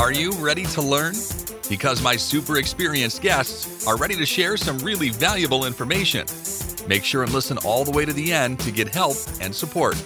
Are 0.00 0.12
you 0.12 0.32
ready 0.32 0.64
to 0.64 0.80
learn? 0.80 1.12
Because 1.68 2.00
my 2.00 2.16
super 2.16 2.56
experienced 2.56 3.20
guests 3.20 3.86
are 3.86 3.98
ready 3.98 4.16
to 4.16 4.24
share 4.24 4.56
some 4.56 4.78
really 4.78 5.10
valuable 5.10 5.66
information. 5.66 6.24
Make 6.88 7.04
sure 7.04 7.22
and 7.22 7.30
listen 7.34 7.58
all 7.66 7.84
the 7.84 7.90
way 7.90 8.06
to 8.06 8.12
the 8.14 8.32
end 8.32 8.60
to 8.60 8.70
get 8.70 8.88
help 8.88 9.18
and 9.42 9.54
support. 9.54 9.96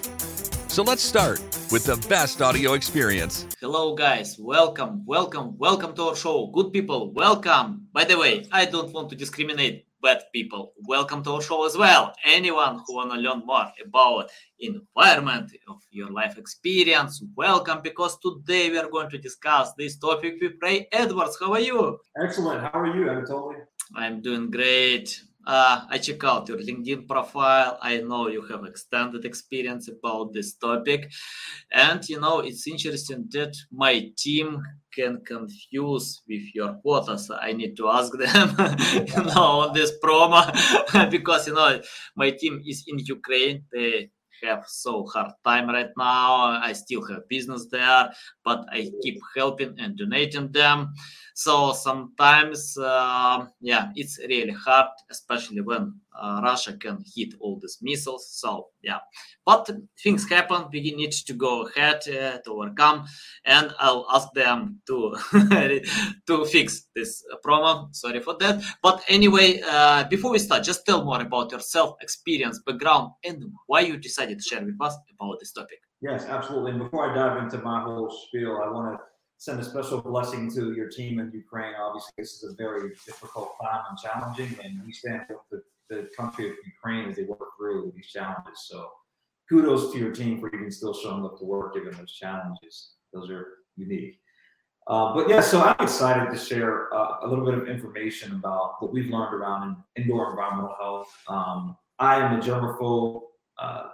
So 0.67 0.83
let's 0.83 1.01
start 1.01 1.38
with 1.71 1.85
the 1.85 2.04
best 2.09 2.43
audio 2.43 2.72
experience. 2.72 3.46
Hello, 3.61 3.94
guys. 3.94 4.37
Welcome, 4.37 5.07
welcome, 5.07 5.57
welcome 5.58 5.95
to 5.95 6.03
our 6.08 6.17
show. 6.17 6.49
Good 6.49 6.72
people, 6.72 7.13
welcome. 7.13 7.87
By 7.92 8.03
the 8.03 8.19
way, 8.19 8.49
I 8.51 8.65
don't 8.65 8.92
want 8.92 9.11
to 9.11 9.17
discriminate 9.17 9.83
bad 10.05 10.23
people. 10.35 10.75
Welcome 10.87 11.25
to 11.25 11.31
our 11.33 11.41
show 11.41 11.65
as 11.65 11.79
well. 11.79 12.15
Anyone 12.27 12.83
who 12.87 12.95
wanna 12.97 13.15
learn 13.15 13.43
more 13.47 13.73
about 13.83 14.29
environment 14.59 15.51
of 15.67 15.81
your 15.91 16.11
life 16.11 16.37
experience, 16.37 17.25
welcome 17.34 17.80
because 17.83 18.19
today 18.19 18.69
we 18.69 18.77
are 18.77 18.91
going 18.91 19.09
to 19.09 19.17
discuss 19.17 19.73
this 19.79 19.97
topic 19.97 20.35
with 20.43 20.53
Ray 20.61 20.89
Edwards. 20.93 21.39
How 21.41 21.55
are 21.55 21.61
you? 21.61 21.98
Excellent. 22.23 22.61
How 22.61 22.81
are 22.81 22.95
you, 22.95 23.07
Anatoly? 23.07 23.57
I'm 23.97 24.21
doing 24.21 24.51
great. 24.51 25.23
Uh, 25.47 25.87
I 25.89 25.97
check 25.97 26.23
out 26.23 26.48
your 26.48 26.59
LinkedIn 26.59 27.09
profile. 27.09 27.79
I 27.81 27.98
know 27.98 28.29
you 28.29 28.43
have 28.43 28.65
extended 28.65 29.25
experience 29.25 29.89
about 29.89 30.34
this 30.34 30.55
topic, 30.55 31.11
and 31.73 32.07
you 32.09 32.21
know 32.21 32.41
it's 32.41 32.67
interesting 32.67 33.27
that 33.33 33.55
my 33.71 34.11
team 34.17 34.62
can 34.95 35.21
confuse 35.25 36.23
with 36.29 36.55
your 36.55 36.75
quotas. 36.75 37.30
I 37.30 37.53
need 37.53 37.77
to 37.77 37.89
ask 37.89 38.12
them, 38.12 38.57
you 38.95 39.25
know, 39.34 39.67
on 39.67 39.75
this 39.75 39.93
promo 40.03 40.43
because 41.11 41.47
you 41.47 41.55
know 41.55 41.80
my 42.17 42.30
team 42.30 42.62
is 42.67 42.84
in 42.87 42.98
Ukraine. 42.98 43.65
They 43.73 44.11
have 44.43 44.65
so 44.67 45.05
hard 45.07 45.33
time 45.45 45.69
right 45.69 45.91
now. 45.97 46.61
I 46.62 46.73
still 46.73 47.05
have 47.07 47.29
business 47.29 47.67
there, 47.70 48.11
but 48.45 48.65
I 48.70 48.91
keep 49.03 49.19
helping 49.37 49.75
and 49.79 49.97
donating 49.97 50.53
them. 50.53 50.95
So 51.37 51.73
sometimes, 51.73 52.78
uh, 52.78 53.47
yeah, 53.61 53.89
it's 53.97 54.20
really 54.28 54.53
hard, 54.53 54.86
especially 55.11 55.62
when 55.62 56.00
uh, 56.17 56.41
Russia 56.45 56.75
can 56.75 57.03
hit 57.12 57.34
all 57.41 57.59
these 57.61 57.78
missiles. 57.83 58.28
So 58.31 58.69
yeah, 58.83 59.00
but 59.44 59.69
things 60.00 60.28
happen. 60.31 60.67
We 60.72 60.94
need 60.94 61.11
to 61.11 61.33
go 61.33 61.67
ahead 61.67 62.03
uh, 62.06 62.39
to 62.39 62.50
overcome, 62.50 63.06
and 63.44 63.75
I'll 63.81 64.06
ask 64.12 64.28
them 64.33 64.81
to 64.86 65.17
to 66.28 66.44
fix 66.44 66.86
this 66.94 67.25
promo. 67.44 67.92
Sorry 67.92 68.20
for 68.20 68.37
that. 68.39 68.62
But 68.81 69.03
anyway, 69.09 69.61
uh, 69.69 70.05
before 70.05 70.31
we 70.31 70.39
start, 70.39 70.62
just 70.62 70.87
tell 70.87 71.05
more 71.05 71.20
about 71.20 71.50
yourself, 71.50 71.97
experience, 72.00 72.61
background, 72.64 73.11
and 73.25 73.42
why 73.66 73.81
you 73.81 73.97
decided 73.97 74.39
to 74.39 74.44
share 74.44 74.64
with 74.64 74.77
us 74.81 74.97
about 75.19 75.41
this 75.41 75.50
topic. 75.50 75.81
Yes, 76.00 76.27
absolutely. 76.27 76.72
And 76.72 76.81
before 76.81 77.11
I 77.11 77.14
dive 77.14 77.42
into 77.42 77.59
my 77.59 77.83
whole 77.83 78.09
spiel, 78.28 78.61
I 78.64 78.70
want 78.70 78.98
to 78.98 79.14
send 79.45 79.61
a 79.61 79.64
special 79.64 80.00
blessing 80.00 80.50
to 80.50 80.73
your 80.73 80.89
team 80.89 81.20
in 81.20 81.31
Ukraine. 81.31 81.75
Obviously, 81.78 82.14
this 82.17 82.33
is 82.33 82.50
a 82.50 82.56
very 82.56 82.92
difficult 83.05 83.50
time 83.62 83.83
and 83.91 83.98
challenging, 83.98 84.59
and 84.64 84.83
we 84.87 84.92
stand 84.92 85.20
with 85.28 85.39
the, 85.50 85.95
the 85.95 86.09
country 86.17 86.48
of 86.48 86.55
Ukraine 86.64 87.11
as 87.11 87.17
they 87.17 87.25
work 87.25 87.50
through 87.59 87.92
these 87.95 88.06
challenges. 88.06 88.59
So, 88.70 88.89
kudos 89.47 89.92
to 89.92 89.98
your 89.98 90.12
team 90.12 90.41
for 90.41 90.48
even 90.55 90.70
still 90.70 90.95
showing 90.95 91.27
up 91.27 91.39
to 91.41 91.45
work 91.45 91.75
given 91.75 91.95
those 91.95 92.12
challenges. 92.12 92.95
Those 93.12 93.28
are 93.28 93.59
unique. 93.77 94.19
Uh, 94.87 95.12
but 95.15 95.28
yeah, 95.28 95.42
so 95.42 95.61
I'm 95.61 95.77
excited 95.78 96.31
to 96.31 96.39
share 96.39 96.92
uh, 96.95 97.19
a 97.25 97.28
little 97.28 97.45
bit 97.45 97.55
of 97.55 97.69
information 97.69 98.33
about 98.37 98.77
what 98.81 98.95
we've 98.95 99.11
learned 99.11 99.34
around 99.34 99.77
indoor 99.97 100.31
environmental 100.31 100.75
health. 100.81 101.12
Um, 101.28 101.77
I 101.98 102.17
am 102.17 102.39
a 102.39 102.42
germaphobe, 102.42 103.20
uh, 103.59 103.89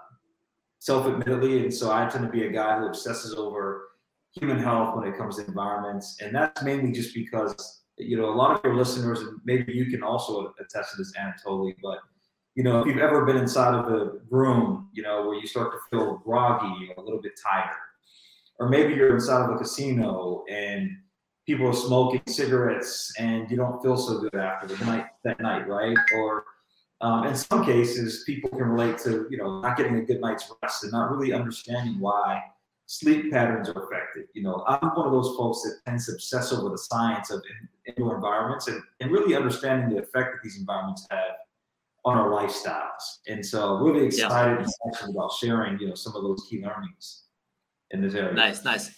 self-admittedly, 0.79 1.65
and 1.65 1.75
so 1.75 1.91
I 1.91 2.09
tend 2.09 2.25
to 2.25 2.31
be 2.31 2.47
a 2.47 2.53
guy 2.53 2.79
who 2.79 2.87
obsesses 2.87 3.35
over 3.35 3.90
human 4.33 4.59
health 4.59 4.97
when 4.97 5.09
it 5.09 5.17
comes 5.17 5.37
to 5.37 5.47
environments. 5.47 6.19
And 6.21 6.35
that's 6.35 6.63
mainly 6.63 6.93
just 6.93 7.15
because, 7.15 7.83
you 7.99 8.17
know, 8.17 8.27
a 8.27 8.35
lot 8.35 8.57
of 8.57 8.65
your 8.65 8.77
listeners, 8.77 9.21
and 9.21 9.41
maybe 9.45 9.73
you 9.73 9.87
can 9.87 10.03
also 10.03 10.53
attest 10.61 10.93
to 10.93 10.99
this, 10.99 11.13
Anatoly, 11.19 11.75
but, 11.83 11.99
you 12.55 12.63
know, 12.63 12.81
if 12.81 12.87
you've 12.87 12.99
ever 12.99 13.25
been 13.25 13.37
inside 13.37 13.75
of 13.75 13.93
a 13.93 14.13
room, 14.31 14.89
you 14.93 15.03
know, 15.03 15.27
where 15.27 15.39
you 15.39 15.47
start 15.47 15.73
to 15.73 15.79
feel 15.91 16.19
groggy 16.19 16.91
a 16.97 17.01
little 17.01 17.21
bit 17.21 17.33
tired, 17.43 17.77
or 18.59 18.69
maybe 18.69 18.95
you're 18.95 19.15
inside 19.15 19.45
of 19.45 19.55
a 19.55 19.59
casino 19.59 20.45
and 20.51 20.91
people 21.47 21.67
are 21.67 21.73
smoking 21.73 22.21
cigarettes 22.29 23.13
and 23.19 23.51
you 23.51 23.57
don't 23.57 23.83
feel 23.83 23.97
so 23.97 24.21
good 24.21 24.35
after 24.35 24.67
the 24.69 24.85
night 24.85 25.07
that 25.25 25.41
night, 25.41 25.67
right? 25.67 25.97
Or 26.15 26.45
um, 27.01 27.27
in 27.27 27.35
some 27.35 27.65
cases, 27.65 28.23
people 28.25 28.51
can 28.51 28.69
relate 28.69 28.99
to 28.99 29.27
you 29.31 29.39
know 29.39 29.61
not 29.61 29.77
getting 29.77 29.97
a 29.97 30.03
good 30.03 30.21
night's 30.21 30.53
rest 30.63 30.85
and 30.85 30.93
not 30.93 31.11
really 31.11 31.33
understanding 31.33 31.99
why 31.99 32.43
sleep 32.91 33.31
patterns 33.31 33.69
are 33.69 33.85
affected. 33.85 34.25
You 34.35 34.43
know, 34.43 34.65
I'm 34.67 34.89
one 34.97 35.07
of 35.07 35.13
those 35.13 35.37
folks 35.37 35.63
that 35.63 35.79
tends 35.87 36.07
to 36.07 36.13
obsess 36.15 36.53
over 36.53 36.71
the 36.71 36.79
science 36.79 37.31
of 37.31 37.41
indoor 37.87 38.17
environments 38.17 38.67
and, 38.67 38.83
and 38.99 39.13
really 39.13 39.37
understanding 39.37 39.91
the 39.91 40.03
effect 40.03 40.33
that 40.33 40.41
these 40.43 40.59
environments 40.59 41.07
have 41.09 41.37
on 42.05 42.19
our 42.19 42.31
lifestyles. 42.31 43.05
And 43.29 43.47
so 43.47 43.77
really 43.77 44.07
excited 44.07 44.59
yeah. 44.59 44.65
and 44.65 44.93
passionate 44.93 45.15
about 45.15 45.31
sharing, 45.41 45.79
you 45.79 45.89
know, 45.89 45.95
some 45.95 46.17
of 46.17 46.23
those 46.25 46.45
key 46.51 46.65
learnings 46.65 47.27
in 47.93 48.03
this 48.03 48.15
area. 48.15 48.33
Nice, 48.33 48.65
nice. 48.65 48.91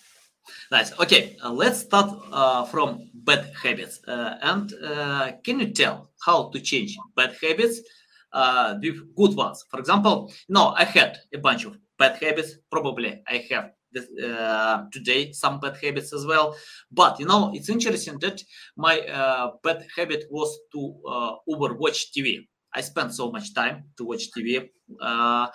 Nice. 0.70 0.98
Okay, 0.98 1.36
uh, 1.44 1.52
let's 1.52 1.80
start 1.80 2.18
uh, 2.32 2.64
from 2.64 3.10
bad 3.12 3.52
habits. 3.62 4.00
Uh, 4.08 4.38
and 4.40 4.72
uh, 4.82 5.32
can 5.44 5.60
you 5.60 5.70
tell 5.70 6.10
how 6.24 6.48
to 6.48 6.60
change 6.60 6.96
bad 7.14 7.36
habits 7.42 7.80
uh, 8.32 8.76
with 8.82 9.14
good 9.14 9.36
ones? 9.36 9.62
For 9.70 9.78
example, 9.78 10.32
no, 10.48 10.68
I 10.78 10.84
had 10.84 11.18
a 11.34 11.38
bunch 11.38 11.66
of 11.66 11.76
bad 11.98 12.16
habits. 12.22 12.54
Probably 12.70 13.22
I 13.28 13.46
have 13.50 13.72
uh, 13.98 14.84
today 14.92 15.32
some 15.32 15.60
bad 15.60 15.76
habits 15.82 16.12
as 16.12 16.26
well. 16.26 16.56
But 16.90 17.18
you 17.20 17.26
know 17.26 17.52
it's 17.54 17.68
interesting 17.68 18.18
that 18.20 18.42
my 18.76 19.00
uh, 19.00 19.52
bad 19.62 19.86
habit 19.96 20.24
was 20.30 20.58
to 20.72 20.94
uh, 21.08 21.32
overwatch 21.48 22.10
tv 22.16 22.46
i 22.74 22.80
spent 22.80 23.12
so 23.12 23.30
much 23.30 23.52
time 23.54 23.84
to 23.96 24.04
watch 24.04 24.24
tv 24.36 24.68
uh, 25.00 25.46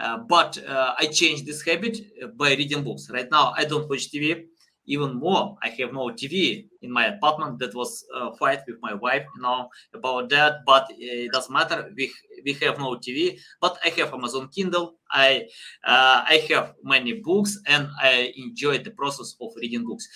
uh, 0.00 0.18
but 0.28 0.58
uh, 0.66 0.94
i 0.98 1.06
changed 1.06 1.46
this 1.46 1.62
habit 1.62 1.98
by 2.36 2.50
reading 2.54 2.82
books. 2.82 3.08
Right 3.10 3.30
now 3.30 3.52
i 3.56 3.64
don't 3.64 3.88
watch 3.88 4.10
tv 4.12 4.44
even 4.86 5.14
more. 5.14 5.56
I 5.62 5.68
have 5.70 5.92
no 5.92 6.08
tv 6.10 6.66
in 6.82 6.90
my 6.90 7.06
apartment 7.06 7.58
that 7.58 7.74
was 7.74 8.04
a 8.14 8.34
fight 8.36 8.60
with 8.66 8.76
my 8.80 8.94
wife 8.94 9.24
you 9.36 9.42
know 9.42 9.68
about 9.94 10.28
that. 10.30 10.64
But 10.64 10.86
it 10.90 11.32
doesn't 11.32 11.52
matter. 11.52 11.90
We 11.96 12.12
we 12.44 12.52
have 12.64 12.78
no 12.78 12.96
tv 12.96 13.38
but 13.60 13.78
i 13.84 13.88
have 13.88 14.12
amazon 14.14 14.48
kindle. 14.54 14.94
I 15.10 15.46
uh, 15.84 16.24
i 16.34 16.46
have 16.50 16.74
many 16.82 17.14
books 17.14 17.58
and 17.66 17.88
i 18.00 18.32
enjoy 18.36 18.78
the 18.78 18.90
process 18.90 19.36
of 19.40 19.50
reading 19.56 19.84
books. 19.84 20.06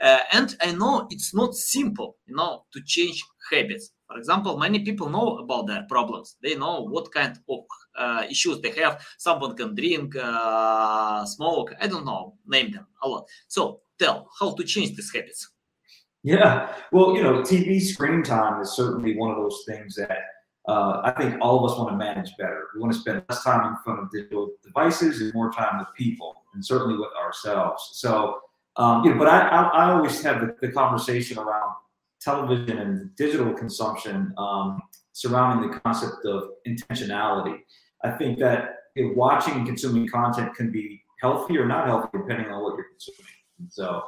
Uh, 0.00 0.18
and 0.32 0.56
i 0.60 0.72
know 0.72 1.06
it's 1.10 1.34
not 1.34 1.54
simple 1.54 2.16
you 2.26 2.36
know 2.36 2.64
to 2.72 2.80
change 2.84 3.22
habits. 3.50 3.90
For 4.08 4.18
example 4.18 4.56
many 4.56 4.80
people 4.80 5.08
know 5.08 5.38
about 5.38 5.66
their 5.66 5.84
problems. 5.88 6.36
They 6.42 6.54
know 6.56 6.82
what 6.82 7.12
kind 7.12 7.38
of 7.48 7.60
uh, 7.96 8.24
issues 8.30 8.60
they 8.60 8.70
have. 8.82 9.04
Someone 9.18 9.56
can 9.56 9.74
drink 9.74 10.14
uh, 10.16 11.24
smoke. 11.26 11.74
I 11.80 11.86
don't 11.86 12.04
know 12.04 12.34
name 12.46 12.70
them 12.72 12.86
a 13.02 13.08
lot. 13.08 13.26
So 13.48 13.80
tell 14.00 14.28
how 14.38 14.54
to 14.54 14.64
change 14.64 14.96
these 14.96 15.12
habits? 15.14 15.50
Yeah, 16.22 16.74
well, 16.92 17.16
you 17.16 17.22
know, 17.22 17.40
TV 17.40 17.80
screen 17.80 18.22
time 18.22 18.60
is 18.60 18.72
certainly 18.72 19.16
one 19.16 19.30
of 19.30 19.36
those 19.36 19.62
things 19.66 19.94
that 19.96 20.18
uh, 20.68 21.00
I 21.02 21.12
think 21.12 21.40
all 21.40 21.64
of 21.64 21.70
us 21.70 21.78
want 21.78 21.90
to 21.90 21.96
manage 21.96 22.36
better. 22.36 22.68
We 22.74 22.80
want 22.80 22.92
to 22.92 22.98
spend 22.98 23.22
less 23.28 23.42
time 23.42 23.66
in 23.66 23.76
front 23.82 24.00
of 24.00 24.10
digital 24.10 24.50
devices 24.62 25.20
and 25.20 25.32
more 25.32 25.50
time 25.50 25.78
with 25.78 25.88
people, 25.96 26.44
and 26.54 26.64
certainly 26.64 26.96
with 26.98 27.10
ourselves. 27.18 27.90
So, 27.94 28.40
um, 28.76 29.02
you 29.04 29.12
know, 29.12 29.18
but 29.18 29.28
I, 29.28 29.48
I, 29.48 29.62
I 29.62 29.92
always 29.92 30.22
have 30.22 30.40
the, 30.40 30.54
the, 30.60 30.72
conversation 30.72 31.38
around 31.38 31.74
television 32.20 32.78
and 32.78 33.16
digital 33.16 33.52
consumption 33.54 34.32
um, 34.36 34.80
surrounding 35.12 35.70
the 35.70 35.80
concept 35.80 36.24
of 36.26 36.50
intentionality. 36.68 37.58
I 38.04 38.10
think 38.10 38.38
that 38.40 38.76
you 38.94 39.06
know, 39.06 39.12
watching 39.16 39.54
and 39.54 39.66
consuming 39.66 40.06
content 40.08 40.54
can 40.54 40.70
be 40.70 41.02
healthy 41.20 41.58
or 41.58 41.66
not 41.66 41.86
healthy 41.86 42.08
depending 42.12 42.46
on 42.52 42.62
what 42.62 42.76
you're 42.76 42.88
consuming. 42.90 43.39
So, 43.68 44.02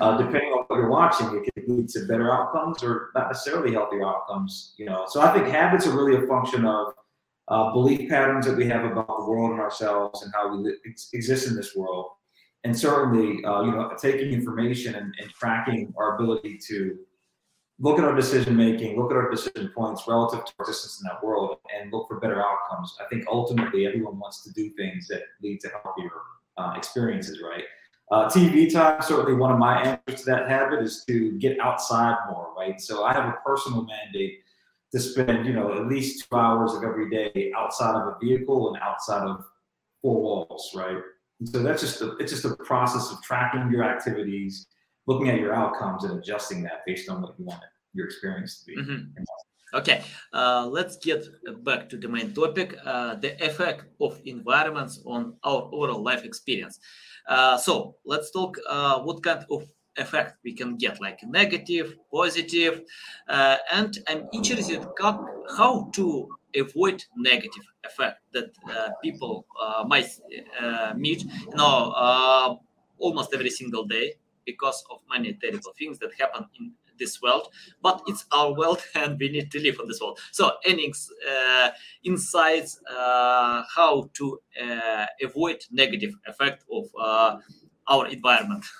uh, 0.00 0.16
depending 0.18 0.52
on 0.52 0.64
what 0.68 0.76
you're 0.76 0.90
watching, 0.90 1.42
it 1.44 1.52
can 1.54 1.76
lead 1.76 1.88
to 1.90 2.06
better 2.06 2.32
outcomes 2.32 2.82
or 2.82 3.10
not 3.14 3.28
necessarily 3.28 3.72
healthier 3.72 4.06
outcomes. 4.06 4.74
You 4.78 4.86
know, 4.86 5.04
so 5.08 5.20
I 5.20 5.32
think 5.32 5.46
habits 5.46 5.86
are 5.86 5.96
really 5.96 6.22
a 6.22 6.26
function 6.28 6.64
of 6.64 6.94
uh, 7.48 7.72
belief 7.72 8.08
patterns 8.08 8.46
that 8.46 8.56
we 8.56 8.66
have 8.66 8.84
about 8.84 9.08
the 9.08 9.24
world 9.24 9.50
and 9.50 9.60
ourselves 9.60 10.22
and 10.22 10.32
how 10.32 10.56
we 10.56 10.72
ex- 10.86 11.08
exist 11.12 11.48
in 11.48 11.56
this 11.56 11.74
world, 11.74 12.10
and 12.62 12.78
certainly, 12.78 13.44
uh, 13.44 13.62
you 13.62 13.72
know, 13.72 13.90
taking 14.00 14.32
information 14.32 14.94
and, 14.94 15.12
and 15.20 15.30
tracking 15.30 15.92
our 15.98 16.14
ability 16.14 16.58
to 16.68 16.96
look 17.80 17.98
at 17.98 18.04
our 18.04 18.14
decision 18.14 18.54
making, 18.56 18.96
look 18.96 19.10
at 19.10 19.16
our 19.16 19.30
decision 19.30 19.72
points 19.74 20.06
relative 20.06 20.44
to 20.44 20.52
our 20.60 20.66
existence 20.66 21.00
in 21.02 21.08
that 21.08 21.24
world, 21.24 21.56
and 21.74 21.90
look 21.90 22.06
for 22.06 22.20
better 22.20 22.40
outcomes. 22.40 22.96
I 23.00 23.08
think 23.08 23.24
ultimately 23.28 23.86
everyone 23.86 24.18
wants 24.18 24.44
to 24.44 24.52
do 24.52 24.70
things 24.70 25.08
that 25.08 25.22
lead 25.42 25.60
to 25.62 25.70
healthier 25.82 26.12
uh, 26.58 26.74
experiences, 26.76 27.40
right? 27.42 27.64
Uh, 28.10 28.28
TV 28.28 28.72
time, 28.72 29.00
certainly 29.02 29.34
one 29.34 29.52
of 29.52 29.58
my 29.58 29.82
answers 29.82 30.24
to 30.24 30.30
that 30.30 30.48
habit 30.48 30.82
is 30.82 31.04
to 31.06 31.32
get 31.38 31.60
outside 31.60 32.16
more, 32.28 32.52
right? 32.56 32.80
So 32.80 33.04
I 33.04 33.12
have 33.12 33.26
a 33.26 33.36
personal 33.46 33.84
mandate 33.84 34.40
to 34.92 34.98
spend, 34.98 35.46
you 35.46 35.52
know, 35.52 35.72
at 35.72 35.86
least 35.86 36.26
two 36.28 36.36
hours 36.36 36.74
of 36.74 36.82
every 36.82 37.08
day 37.08 37.52
outside 37.56 37.94
of 37.94 38.08
a 38.08 38.16
vehicle 38.20 38.74
and 38.74 38.82
outside 38.82 39.22
of 39.22 39.44
four 40.02 40.20
walls, 40.20 40.72
right? 40.74 40.98
And 41.38 41.48
so 41.48 41.62
that's 41.62 41.82
just 41.82 42.00
a, 42.00 42.16
it's 42.16 42.32
just 42.32 42.44
a 42.44 42.56
process 42.56 43.12
of 43.12 43.22
tracking 43.22 43.70
your 43.70 43.84
activities, 43.84 44.66
looking 45.06 45.30
at 45.30 45.38
your 45.38 45.54
outcomes 45.54 46.02
and 46.02 46.18
adjusting 46.18 46.64
that 46.64 46.84
based 46.86 47.08
on 47.08 47.22
what 47.22 47.34
you 47.38 47.44
want 47.44 47.62
your 47.94 48.06
experience 48.06 48.60
to 48.60 48.66
be. 48.66 48.76
Mm-hmm. 48.76 49.22
Okay, 49.72 50.02
uh, 50.32 50.66
let's 50.66 50.96
get 50.96 51.24
back 51.62 51.88
to 51.90 51.96
the 51.96 52.08
main 52.08 52.34
topic 52.34 52.76
uh, 52.84 53.14
the 53.14 53.40
effect 53.44 53.84
of 54.00 54.20
environments 54.24 55.00
on 55.06 55.34
our 55.44 55.70
overall 55.72 56.02
life 56.02 56.24
experience. 56.24 56.80
Uh, 57.26 57.56
so, 57.56 57.96
let's 58.04 58.30
talk 58.30 58.56
uh, 58.68 59.00
what 59.00 59.22
kind 59.22 59.44
of 59.50 59.68
effect 59.96 60.38
we 60.44 60.52
can 60.52 60.76
get, 60.76 61.00
like 61.00 61.20
negative, 61.24 61.96
positive, 62.12 62.82
uh, 63.28 63.56
and 63.72 63.98
I'm 64.08 64.28
interested 64.32 64.86
how, 65.56 65.90
to 65.94 66.28
avoid 66.56 67.04
negative 67.16 67.64
effect 67.84 68.20
that 68.32 68.50
uh, 68.70 68.90
people 69.02 69.46
might 69.86 70.08
meet, 70.96 71.24
you 71.24 71.54
know, 71.54 72.58
almost 72.98 73.34
every 73.34 73.50
single 73.50 73.84
day 73.84 74.14
because 74.46 74.84
of 74.90 74.98
many 75.08 75.34
terrible 75.34 75.72
things 75.78 75.98
that 75.98 76.10
happen 76.18 76.46
in 76.58 76.72
this 77.00 77.20
world, 77.20 77.48
but 77.82 78.00
it's 78.06 78.24
our 78.30 78.54
world 78.54 78.80
and 78.94 79.18
we 79.18 79.28
need 79.30 79.50
to 79.50 79.60
live 79.60 79.80
on 79.80 79.88
this 79.88 80.00
world. 80.00 80.20
So, 80.30 80.52
any 80.64 80.92
uh, 81.28 81.70
insights 82.04 82.80
uh, 82.88 83.64
how 83.74 84.08
to 84.14 84.38
uh, 84.62 85.06
avoid 85.22 85.64
negative 85.72 86.14
effect 86.26 86.64
of 86.72 86.84
uh, 87.00 87.38
our 87.88 88.06
environment? 88.06 88.64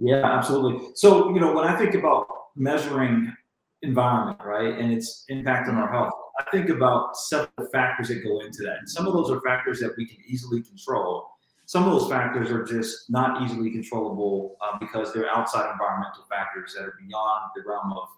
Yeah, 0.00 0.24
absolutely. 0.24 0.90
So, 0.94 1.34
you 1.34 1.40
know, 1.40 1.52
when 1.52 1.64
I 1.64 1.76
think 1.76 1.94
about 1.94 2.28
measuring 2.54 3.34
environment, 3.82 4.38
right, 4.44 4.78
and 4.78 4.92
its 4.92 5.24
impact 5.28 5.68
on 5.68 5.74
our 5.74 5.90
health, 5.90 6.12
I 6.38 6.44
think 6.52 6.68
about 6.68 7.16
several 7.16 7.68
factors 7.72 8.06
that 8.08 8.22
go 8.22 8.40
into 8.40 8.62
that. 8.62 8.78
And 8.78 8.88
some 8.88 9.08
of 9.08 9.12
those 9.12 9.28
are 9.28 9.40
factors 9.40 9.80
that 9.80 9.94
we 9.96 10.06
can 10.06 10.18
easily 10.28 10.62
control 10.62 11.28
some 11.68 11.84
of 11.84 11.92
those 11.92 12.08
factors 12.08 12.50
are 12.50 12.64
just 12.64 13.10
not 13.10 13.42
easily 13.42 13.70
controllable 13.70 14.56
uh, 14.62 14.78
because 14.78 15.12
they're 15.12 15.28
outside 15.28 15.70
environmental 15.70 16.24
factors 16.26 16.74
that 16.74 16.82
are 16.82 16.94
beyond 16.98 17.50
the 17.54 17.62
realm 17.68 17.92
of 17.92 18.08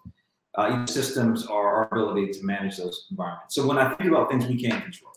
uh, 0.55 0.85
systems 0.85 1.45
or 1.47 1.67
our 1.67 1.89
ability 1.91 2.31
to 2.31 2.45
manage 2.45 2.77
those 2.77 3.07
environments. 3.11 3.53
So 3.53 3.67
when 3.67 3.77
I 3.77 3.93
think 3.95 4.09
about 4.09 4.31
things 4.31 4.47
we 4.47 4.55
can't 4.55 4.81
control, 4.81 5.11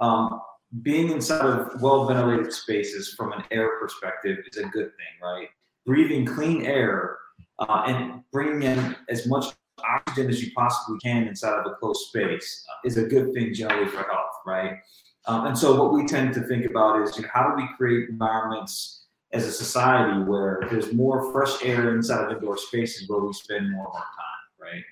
um, 0.00 0.40
being 0.80 1.10
inside 1.10 1.44
of 1.44 1.82
well 1.82 2.06
ventilated 2.06 2.50
spaces 2.50 3.12
from 3.12 3.32
an 3.32 3.44
air 3.50 3.78
perspective 3.78 4.38
is 4.50 4.56
a 4.56 4.64
good 4.68 4.90
thing, 4.96 5.14
right? 5.22 5.48
Breathing 5.84 6.24
clean 6.24 6.64
air 6.64 7.18
uh, 7.58 7.82
and 7.86 8.22
bringing 8.32 8.62
in 8.62 8.96
as 9.10 9.26
much 9.26 9.52
oxygen 9.86 10.30
as 10.30 10.42
you 10.42 10.50
possibly 10.56 10.98
can 11.00 11.28
inside 11.28 11.58
of 11.58 11.66
a 11.66 11.74
closed 11.74 12.08
space 12.08 12.64
is 12.86 12.96
a 12.96 13.04
good 13.04 13.34
thing 13.34 13.52
generally 13.52 13.86
for 13.90 13.98
health, 13.98 14.32
right? 14.46 14.78
Um, 15.26 15.46
and 15.46 15.58
so 15.58 15.80
what 15.82 15.92
we 15.92 16.06
tend 16.06 16.34
to 16.34 16.40
think 16.42 16.66
about 16.66 17.02
is, 17.02 17.16
you 17.16 17.22
know, 17.22 17.28
how 17.32 17.48
do 17.48 17.56
we 17.56 17.68
create 17.76 18.08
environments 18.08 19.06
as 19.32 19.44
a 19.44 19.52
society 19.52 20.22
where 20.22 20.62
there's 20.70 20.92
more 20.92 21.32
fresh 21.32 21.62
air 21.64 21.94
inside 21.96 22.24
of 22.24 22.32
indoor 22.32 22.56
spaces 22.56 23.08
where 23.08 23.20
we 23.20 23.32
spend 23.32 23.72
more 23.72 23.88
of 23.88 23.94
our 23.94 24.00
time, 24.00 24.72
right? 24.72 24.82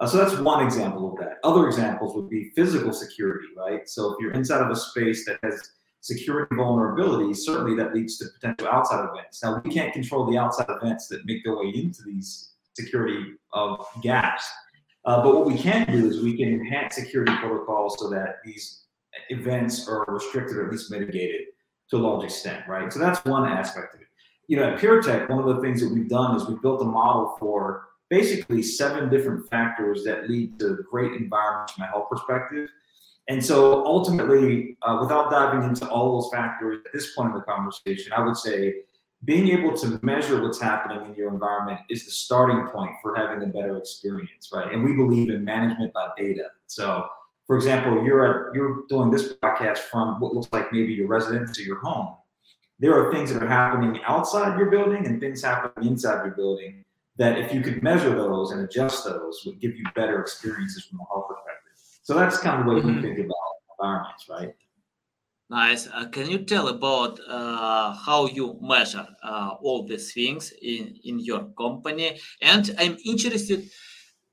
Uh, 0.00 0.06
so 0.06 0.16
that's 0.16 0.38
one 0.40 0.64
example 0.64 1.12
of 1.12 1.18
that. 1.18 1.38
Other 1.44 1.66
examples 1.66 2.14
would 2.14 2.30
be 2.30 2.50
physical 2.56 2.92
security, 2.92 3.48
right? 3.56 3.88
So 3.88 4.12
if 4.12 4.16
you're 4.20 4.32
inside 4.32 4.62
of 4.62 4.70
a 4.70 4.76
space 4.76 5.26
that 5.26 5.38
has 5.42 5.72
security 6.00 6.54
vulnerabilities, 6.54 7.38
certainly 7.38 7.76
that 7.76 7.92
leads 7.92 8.16
to 8.18 8.26
potential 8.40 8.68
outside 8.68 9.06
events. 9.12 9.42
Now 9.42 9.60
we 9.62 9.70
can't 9.70 9.92
control 9.92 10.30
the 10.30 10.38
outside 10.38 10.68
events 10.70 11.08
that 11.08 11.26
make 11.26 11.44
their 11.44 11.56
way 11.56 11.72
into 11.74 12.02
these 12.02 12.52
security 12.74 13.34
of 13.52 13.84
gaps. 14.02 14.48
Uh, 15.04 15.22
but 15.22 15.34
what 15.34 15.46
we 15.46 15.58
can 15.58 15.86
do 15.90 16.08
is 16.08 16.22
we 16.22 16.36
can 16.36 16.48
enhance 16.48 16.94
security 16.94 17.34
protocols 17.36 17.98
so 17.98 18.08
that 18.08 18.36
these 18.44 18.84
events 19.28 19.88
are 19.88 20.04
restricted 20.08 20.56
or 20.56 20.66
at 20.66 20.72
least 20.72 20.90
mitigated 20.90 21.42
to 21.90 21.96
a 21.96 21.98
large 21.98 22.24
extent, 22.24 22.64
right? 22.68 22.92
So 22.92 22.98
that's 22.98 23.24
one 23.24 23.50
aspect 23.50 23.94
of 23.94 24.00
it. 24.00 24.06
You 24.48 24.56
know, 24.56 24.72
at 24.72 24.80
PureTech, 24.80 25.28
one 25.28 25.38
of 25.38 25.56
the 25.56 25.60
things 25.62 25.80
that 25.80 25.92
we've 25.92 26.08
done 26.08 26.36
is 26.36 26.46
we've 26.46 26.60
built 26.62 26.82
a 26.82 26.84
model 26.84 27.36
for 27.38 27.88
basically 28.08 28.62
seven 28.62 29.08
different 29.08 29.48
factors 29.48 30.04
that 30.04 30.28
lead 30.28 30.58
to 30.58 30.84
great 30.90 31.12
environments 31.12 31.72
from 31.72 31.84
a 31.84 31.86
health 31.86 32.08
perspective. 32.10 32.68
And 33.28 33.44
so 33.44 33.86
ultimately, 33.86 34.76
uh, 34.82 34.98
without 35.00 35.30
diving 35.30 35.62
into 35.62 35.88
all 35.88 36.20
those 36.20 36.30
factors 36.32 36.80
at 36.84 36.92
this 36.92 37.14
point 37.14 37.28
in 37.28 37.34
the 37.36 37.42
conversation, 37.42 38.12
I 38.12 38.24
would 38.24 38.36
say 38.36 38.82
being 39.24 39.48
able 39.48 39.76
to 39.76 40.00
measure 40.02 40.42
what's 40.42 40.60
happening 40.60 41.06
in 41.06 41.14
your 41.14 41.32
environment 41.32 41.80
is 41.90 42.04
the 42.04 42.10
starting 42.10 42.66
point 42.68 42.92
for 43.02 43.14
having 43.14 43.42
a 43.42 43.46
better 43.46 43.76
experience, 43.76 44.50
right? 44.52 44.72
And 44.72 44.82
we 44.82 44.94
believe 44.94 45.30
in 45.30 45.44
management 45.44 45.92
by 45.92 46.08
data. 46.16 46.46
So 46.66 47.06
for 47.50 47.56
example, 47.56 48.04
you're 48.04 48.48
at, 48.48 48.54
you're 48.54 48.84
doing 48.88 49.10
this 49.10 49.32
podcast 49.32 49.78
from 49.78 50.20
what 50.20 50.32
looks 50.32 50.46
like 50.52 50.72
maybe 50.72 50.92
your 50.92 51.08
residence 51.08 51.58
or 51.58 51.62
your 51.62 51.80
home. 51.80 52.14
There 52.78 52.94
are 52.94 53.12
things 53.12 53.32
that 53.32 53.42
are 53.42 53.48
happening 53.48 54.00
outside 54.06 54.56
your 54.56 54.70
building 54.70 55.04
and 55.04 55.18
things 55.18 55.42
happening 55.42 55.90
inside 55.90 56.24
your 56.24 56.36
building 56.36 56.84
that 57.16 57.40
if 57.40 57.52
you 57.52 57.60
could 57.60 57.82
measure 57.82 58.14
those 58.14 58.52
and 58.52 58.60
adjust 58.60 59.04
those 59.04 59.42
would 59.44 59.60
give 59.60 59.74
you 59.74 59.84
better 59.96 60.20
experiences 60.20 60.84
from 60.84 61.00
a 61.00 61.04
health 61.12 61.26
perspective. 61.28 61.72
So 62.04 62.14
that's 62.14 62.38
kind 62.38 62.60
of 62.60 62.66
the 62.66 62.72
way 62.72 62.80
mm-hmm. 62.82 63.02
we 63.02 63.02
think 63.02 63.18
about 63.18 63.36
environments, 63.80 64.28
right? 64.28 64.54
Nice. 65.50 65.88
Uh, 65.92 66.06
can 66.06 66.30
you 66.30 66.44
tell 66.44 66.68
about 66.68 67.18
uh, 67.28 67.94
how 67.94 68.28
you 68.28 68.60
measure 68.62 69.08
uh, 69.24 69.56
all 69.60 69.88
these 69.88 70.12
things 70.12 70.52
in, 70.62 70.94
in 71.02 71.18
your 71.18 71.46
company? 71.58 72.20
And 72.42 72.72
I'm 72.78 72.96
interested 73.04 73.68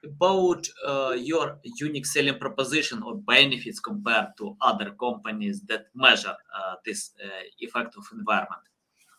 about 0.03 0.67
uh, 0.85 1.15
your 1.17 1.59
unique 1.79 2.05
selling 2.05 2.37
proposition 2.37 3.03
or 3.03 3.15
benefits 3.15 3.79
compared 3.79 4.27
to 4.37 4.55
other 4.61 4.91
companies 4.91 5.61
that 5.63 5.87
measure 5.95 6.35
uh, 6.55 6.75
this 6.85 7.11
uh, 7.23 7.27
effect 7.59 7.95
of 7.97 8.05
environment? 8.13 8.61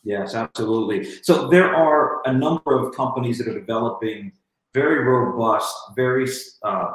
Yes, 0.05 0.35
absolutely. 0.35 1.09
So 1.23 1.49
there 1.49 1.75
are 1.75 2.27
a 2.27 2.33
number 2.33 2.79
of 2.79 2.95
companies 2.95 3.39
that 3.39 3.49
are 3.49 3.59
developing 3.59 4.33
very 4.73 5.05
robust, 5.05 5.75
very 5.97 6.29
uh, 6.63 6.91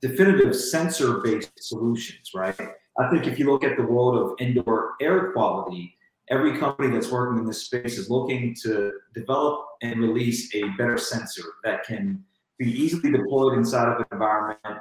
definitive 0.00 0.54
sensor-based 0.54 1.52
solutions, 1.58 2.30
right? 2.34 2.58
I 2.98 3.10
think 3.10 3.26
if 3.26 3.38
you 3.38 3.50
look 3.50 3.64
at 3.64 3.76
the 3.76 3.82
world 3.82 4.16
of 4.16 4.36
indoor 4.38 4.92
air 5.00 5.32
quality, 5.32 5.96
every 6.30 6.58
company 6.58 6.92
that's 6.92 7.10
working 7.10 7.38
in 7.38 7.44
this 7.44 7.64
space 7.64 7.98
is 7.98 8.08
looking 8.08 8.54
to 8.62 8.92
develop 9.14 9.66
and 9.82 10.00
release 10.00 10.54
a 10.54 10.62
better 10.78 10.96
sensor 10.96 11.42
that 11.64 11.84
can 11.84 12.24
be 12.58 12.70
easily 12.70 13.10
deployed 13.10 13.58
inside 13.58 13.88
of 13.88 13.98
an 13.98 14.06
environment 14.12 14.80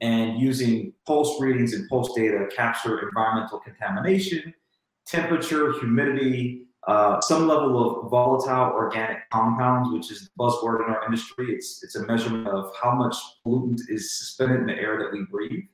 and 0.00 0.38
using 0.38 0.92
pulse 1.06 1.40
readings 1.40 1.72
and 1.72 1.88
pulse 1.88 2.14
data 2.14 2.46
capture 2.54 3.08
environmental 3.08 3.58
contamination, 3.60 4.52
temperature, 5.06 5.72
humidity, 5.78 6.66
uh, 6.86 7.20
some 7.20 7.48
level 7.48 8.04
of 8.04 8.10
volatile 8.10 8.72
organic 8.72 9.28
compounds, 9.30 9.90
which 9.90 10.10
is 10.10 10.28
the 10.28 10.30
buzzword 10.38 10.86
in 10.86 10.92
our 10.92 11.04
industry. 11.06 11.54
It's, 11.54 11.82
it's 11.82 11.96
a 11.96 12.06
measurement 12.06 12.46
of 12.48 12.72
how 12.80 12.94
much 12.94 13.16
pollutant 13.46 13.80
is 13.88 14.18
suspended 14.18 14.60
in 14.60 14.66
the 14.66 14.74
air 14.74 14.98
that 14.98 15.12
we 15.12 15.24
breathe. 15.30 15.64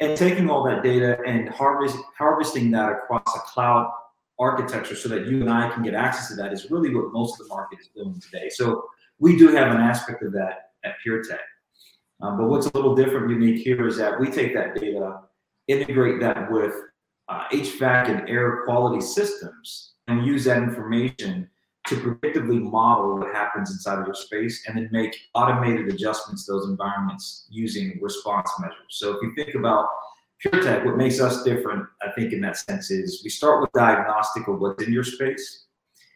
And 0.00 0.16
taking 0.16 0.48
all 0.48 0.64
that 0.64 0.82
data 0.82 1.18
and 1.26 1.50
harvest, 1.50 1.98
harvesting 2.16 2.70
that 2.70 2.90
across 2.90 3.36
a 3.36 3.40
cloud 3.40 3.92
architecture 4.38 4.96
so 4.96 5.10
that 5.10 5.26
you 5.26 5.42
and 5.42 5.50
I 5.50 5.68
can 5.68 5.82
get 5.82 5.92
access 5.92 6.28
to 6.28 6.34
that 6.36 6.54
is 6.54 6.70
really 6.70 6.94
what 6.94 7.12
most 7.12 7.38
of 7.38 7.46
the 7.46 7.54
market 7.54 7.80
is 7.80 7.88
doing 7.94 8.18
today. 8.18 8.48
So 8.48 8.86
we 9.18 9.36
do 9.36 9.48
have 9.48 9.74
an 9.74 9.82
aspect 9.82 10.22
of 10.22 10.32
that 10.32 10.69
at 10.84 10.94
PureTech. 11.06 11.38
Um, 12.22 12.36
but 12.36 12.48
what's 12.48 12.66
a 12.66 12.76
little 12.76 12.94
different, 12.94 13.30
unique 13.30 13.62
here 13.62 13.86
is 13.86 13.96
that 13.96 14.20
we 14.20 14.30
take 14.30 14.54
that 14.54 14.74
data, 14.78 15.20
integrate 15.68 16.20
that 16.20 16.50
with 16.50 16.74
uh, 17.28 17.44
HVAC 17.52 18.08
and 18.08 18.28
air 18.28 18.62
quality 18.64 19.00
systems, 19.00 19.94
and 20.08 20.26
use 20.26 20.44
that 20.44 20.58
information 20.58 21.48
to 21.86 21.96
predictively 21.96 22.60
model 22.60 23.18
what 23.18 23.34
happens 23.34 23.70
inside 23.70 23.98
of 23.98 24.06
your 24.06 24.14
space 24.14 24.64
and 24.66 24.76
then 24.76 24.88
make 24.92 25.16
automated 25.34 25.88
adjustments 25.88 26.44
to 26.44 26.52
those 26.52 26.68
environments 26.68 27.46
using 27.50 27.98
response 28.02 28.50
measures. 28.60 28.76
So 28.90 29.16
if 29.16 29.22
you 29.22 29.32
think 29.34 29.54
about 29.54 29.86
PureTech, 30.44 30.84
what 30.84 30.96
makes 30.96 31.20
us 31.20 31.42
different, 31.42 31.86
I 32.02 32.10
think, 32.12 32.32
in 32.32 32.40
that 32.42 32.56
sense, 32.56 32.90
is 32.90 33.22
we 33.24 33.30
start 33.30 33.60
with 33.60 33.72
diagnostic 33.72 34.48
of 34.48 34.60
what's 34.60 34.82
in 34.82 34.92
your 34.92 35.04
space. 35.04 35.66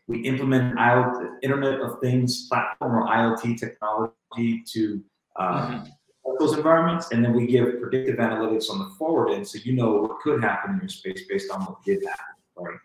We 0.06 0.20
implement 0.20 0.76
IoT, 0.76 1.28
Internet 1.42 1.80
of 1.80 2.00
Things 2.00 2.46
platform 2.48 2.96
or 2.96 3.06
IoT 3.06 3.58
technology 3.58 4.12
to 4.36 5.02
uh, 5.36 5.68
mm-hmm. 5.68 6.32
those 6.38 6.56
environments, 6.56 7.12
and 7.12 7.24
then 7.24 7.32
we 7.32 7.46
give 7.46 7.80
predictive 7.80 8.16
analytics 8.16 8.70
on 8.70 8.78
the 8.78 8.94
forward 8.98 9.30
end, 9.32 9.46
so 9.46 9.58
you 9.62 9.72
know 9.74 9.92
what 10.02 10.20
could 10.20 10.42
happen 10.42 10.74
in 10.74 10.80
your 10.80 10.88
space 10.88 11.22
based 11.28 11.50
on 11.50 11.62
what 11.62 11.82
did 11.84 12.04
happen. 12.04 12.34
Right. 12.56 12.78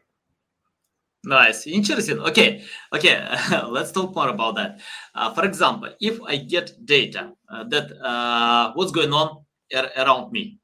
Nice, 1.25 1.68
interesting. 1.68 2.20
Okay, 2.20 2.63
okay. 2.94 3.27
let's 3.68 3.91
talk 3.91 4.15
more 4.15 4.29
about 4.29 4.56
that. 4.56 4.79
Uh, 5.13 5.34
for 5.34 5.44
example, 5.44 5.89
if 6.00 6.22
I 6.22 6.38
get 6.38 6.74
data 6.86 7.34
uh, 7.51 7.65
that 7.65 7.91
uh, 8.01 8.72
what's 8.74 8.91
going 8.91 9.12
on 9.12 9.44
ar- 9.75 9.91
around 9.98 10.32
me, 10.32 10.60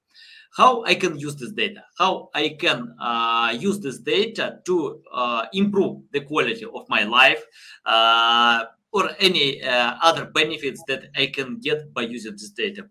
how 0.56 0.86
I 0.86 0.96
can 0.96 1.20
use 1.20 1.36
this 1.36 1.52
data, 1.52 1.84
how 1.98 2.30
I 2.34 2.56
can 2.58 2.96
uh, 3.02 3.54
use 3.60 3.82
this 3.82 4.00
data 4.00 4.60
to 4.66 5.02
uh, 5.14 5.46
improve 5.52 6.04
the 6.14 6.22
quality 6.22 6.64
of 6.64 6.88
my 6.88 7.04
life 7.04 7.44
uh, 7.86 8.64
or 8.96 9.10
any 9.20 9.62
uh, 9.62 9.96
other 10.02 10.24
benefits 10.24 10.82
that 10.88 11.10
I 11.18 11.26
can 11.28 11.60
get 11.60 11.94
by 11.94 12.04
using 12.04 12.32
this 12.32 12.50
data. 12.50 12.88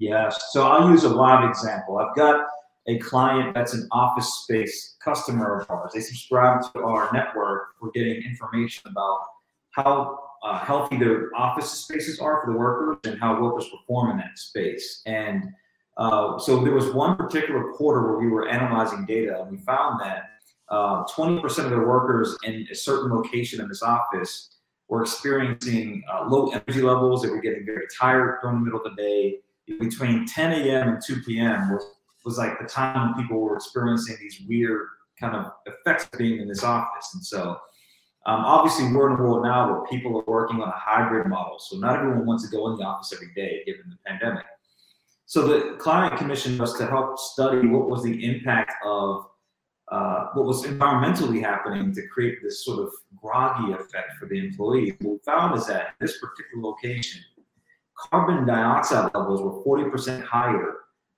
Yes, 0.00 0.52
so 0.52 0.66
I'll 0.66 0.90
use 0.90 1.04
a 1.04 1.08
live 1.08 1.48
example. 1.48 1.98
I've 1.98 2.16
got 2.16 2.46
a 2.88 2.98
client 2.98 3.54
that's 3.54 3.72
an 3.72 3.86
office 3.92 4.28
space 4.42 4.96
customer 5.02 5.60
of 5.60 5.70
ours. 5.70 5.92
They 5.94 6.00
subscribe 6.00 6.62
to 6.72 6.80
our 6.80 7.12
network. 7.12 7.68
We're 7.80 7.92
getting 7.92 8.22
information 8.24 8.90
about 8.90 9.20
how 9.70 10.18
uh, 10.42 10.58
healthy 10.58 10.98
their 10.98 11.30
office 11.36 11.70
spaces 11.70 12.18
are 12.18 12.42
for 12.42 12.52
the 12.52 12.58
workers 12.58 12.98
and 13.04 13.20
how 13.20 13.40
workers 13.40 13.68
perform 13.68 14.10
in 14.10 14.16
that 14.16 14.36
space. 14.38 15.02
And 15.06 15.44
uh, 15.96 16.38
so 16.40 16.64
there 16.64 16.74
was 16.74 16.90
one 16.90 17.16
particular 17.16 17.72
quarter 17.74 18.02
where 18.02 18.18
we 18.18 18.26
were 18.26 18.48
analyzing 18.48 19.06
data, 19.06 19.40
and 19.42 19.52
we 19.52 19.58
found 19.58 20.00
that 20.00 20.24
uh, 20.70 21.04
20% 21.04 21.44
of 21.64 21.70
the 21.70 21.78
workers 21.78 22.36
in 22.42 22.66
a 22.68 22.74
certain 22.74 23.14
location 23.14 23.60
in 23.60 23.68
this 23.68 23.82
office 23.82 24.55
were 24.88 25.02
experiencing 25.02 26.02
uh, 26.12 26.26
low 26.28 26.48
energy 26.48 26.82
levels. 26.82 27.22
They 27.22 27.30
were 27.30 27.40
getting 27.40 27.66
very 27.66 27.86
tired 27.98 28.38
during 28.42 28.58
the 28.58 28.64
middle 28.64 28.84
of 28.84 28.96
the 28.96 29.02
day. 29.02 29.38
Between 29.80 30.26
10 30.26 30.52
a.m. 30.52 30.88
and 30.88 31.02
2 31.04 31.22
p.m. 31.22 31.72
was, 31.72 31.84
was 32.24 32.38
like 32.38 32.58
the 32.60 32.66
time 32.66 33.14
when 33.14 33.22
people 33.22 33.40
were 33.40 33.56
experiencing 33.56 34.16
these 34.20 34.40
weird 34.48 34.86
kind 35.18 35.34
of 35.34 35.52
effects 35.66 36.08
of 36.12 36.18
being 36.18 36.40
in 36.40 36.48
this 36.48 36.62
office. 36.62 37.10
And 37.14 37.24
so 37.24 37.58
um, 38.26 38.44
obviously, 38.44 38.92
we're 38.92 39.12
in 39.12 39.18
a 39.18 39.22
world 39.22 39.44
now 39.44 39.70
where 39.70 39.86
people 39.86 40.18
are 40.18 40.24
working 40.32 40.60
on 40.60 40.68
a 40.68 40.74
hybrid 40.76 41.28
model. 41.28 41.58
So 41.58 41.76
not 41.76 41.96
everyone 41.96 42.26
wants 42.26 42.48
to 42.48 42.56
go 42.56 42.70
in 42.70 42.76
the 42.76 42.84
office 42.84 43.12
every 43.12 43.32
day, 43.34 43.62
given 43.66 43.84
the 43.88 43.96
pandemic. 44.06 44.44
So 45.26 45.46
the 45.46 45.76
client 45.78 46.16
commissioned 46.16 46.60
us 46.60 46.74
to 46.74 46.86
help 46.86 47.18
study 47.18 47.66
what 47.66 47.88
was 47.88 48.04
the 48.04 48.24
impact 48.24 48.74
of 48.84 49.26
uh, 49.88 50.26
what 50.34 50.46
was 50.46 50.64
environmentally 50.64 51.40
happening 51.40 51.94
to 51.94 52.06
create 52.08 52.38
this 52.42 52.64
sort 52.64 52.80
of 52.80 52.92
groggy 53.20 53.72
effect 53.72 54.14
for 54.18 54.26
the 54.26 54.38
employees. 54.38 54.94
What 55.00 55.12
we 55.12 55.18
found 55.24 55.56
is 55.56 55.66
that 55.66 55.94
in 56.00 56.06
this 56.06 56.18
particular 56.18 56.62
location, 56.62 57.22
carbon 57.96 58.46
dioxide 58.46 59.14
levels 59.14 59.42
were 59.42 59.62
40% 59.64 60.22
higher 60.24 60.74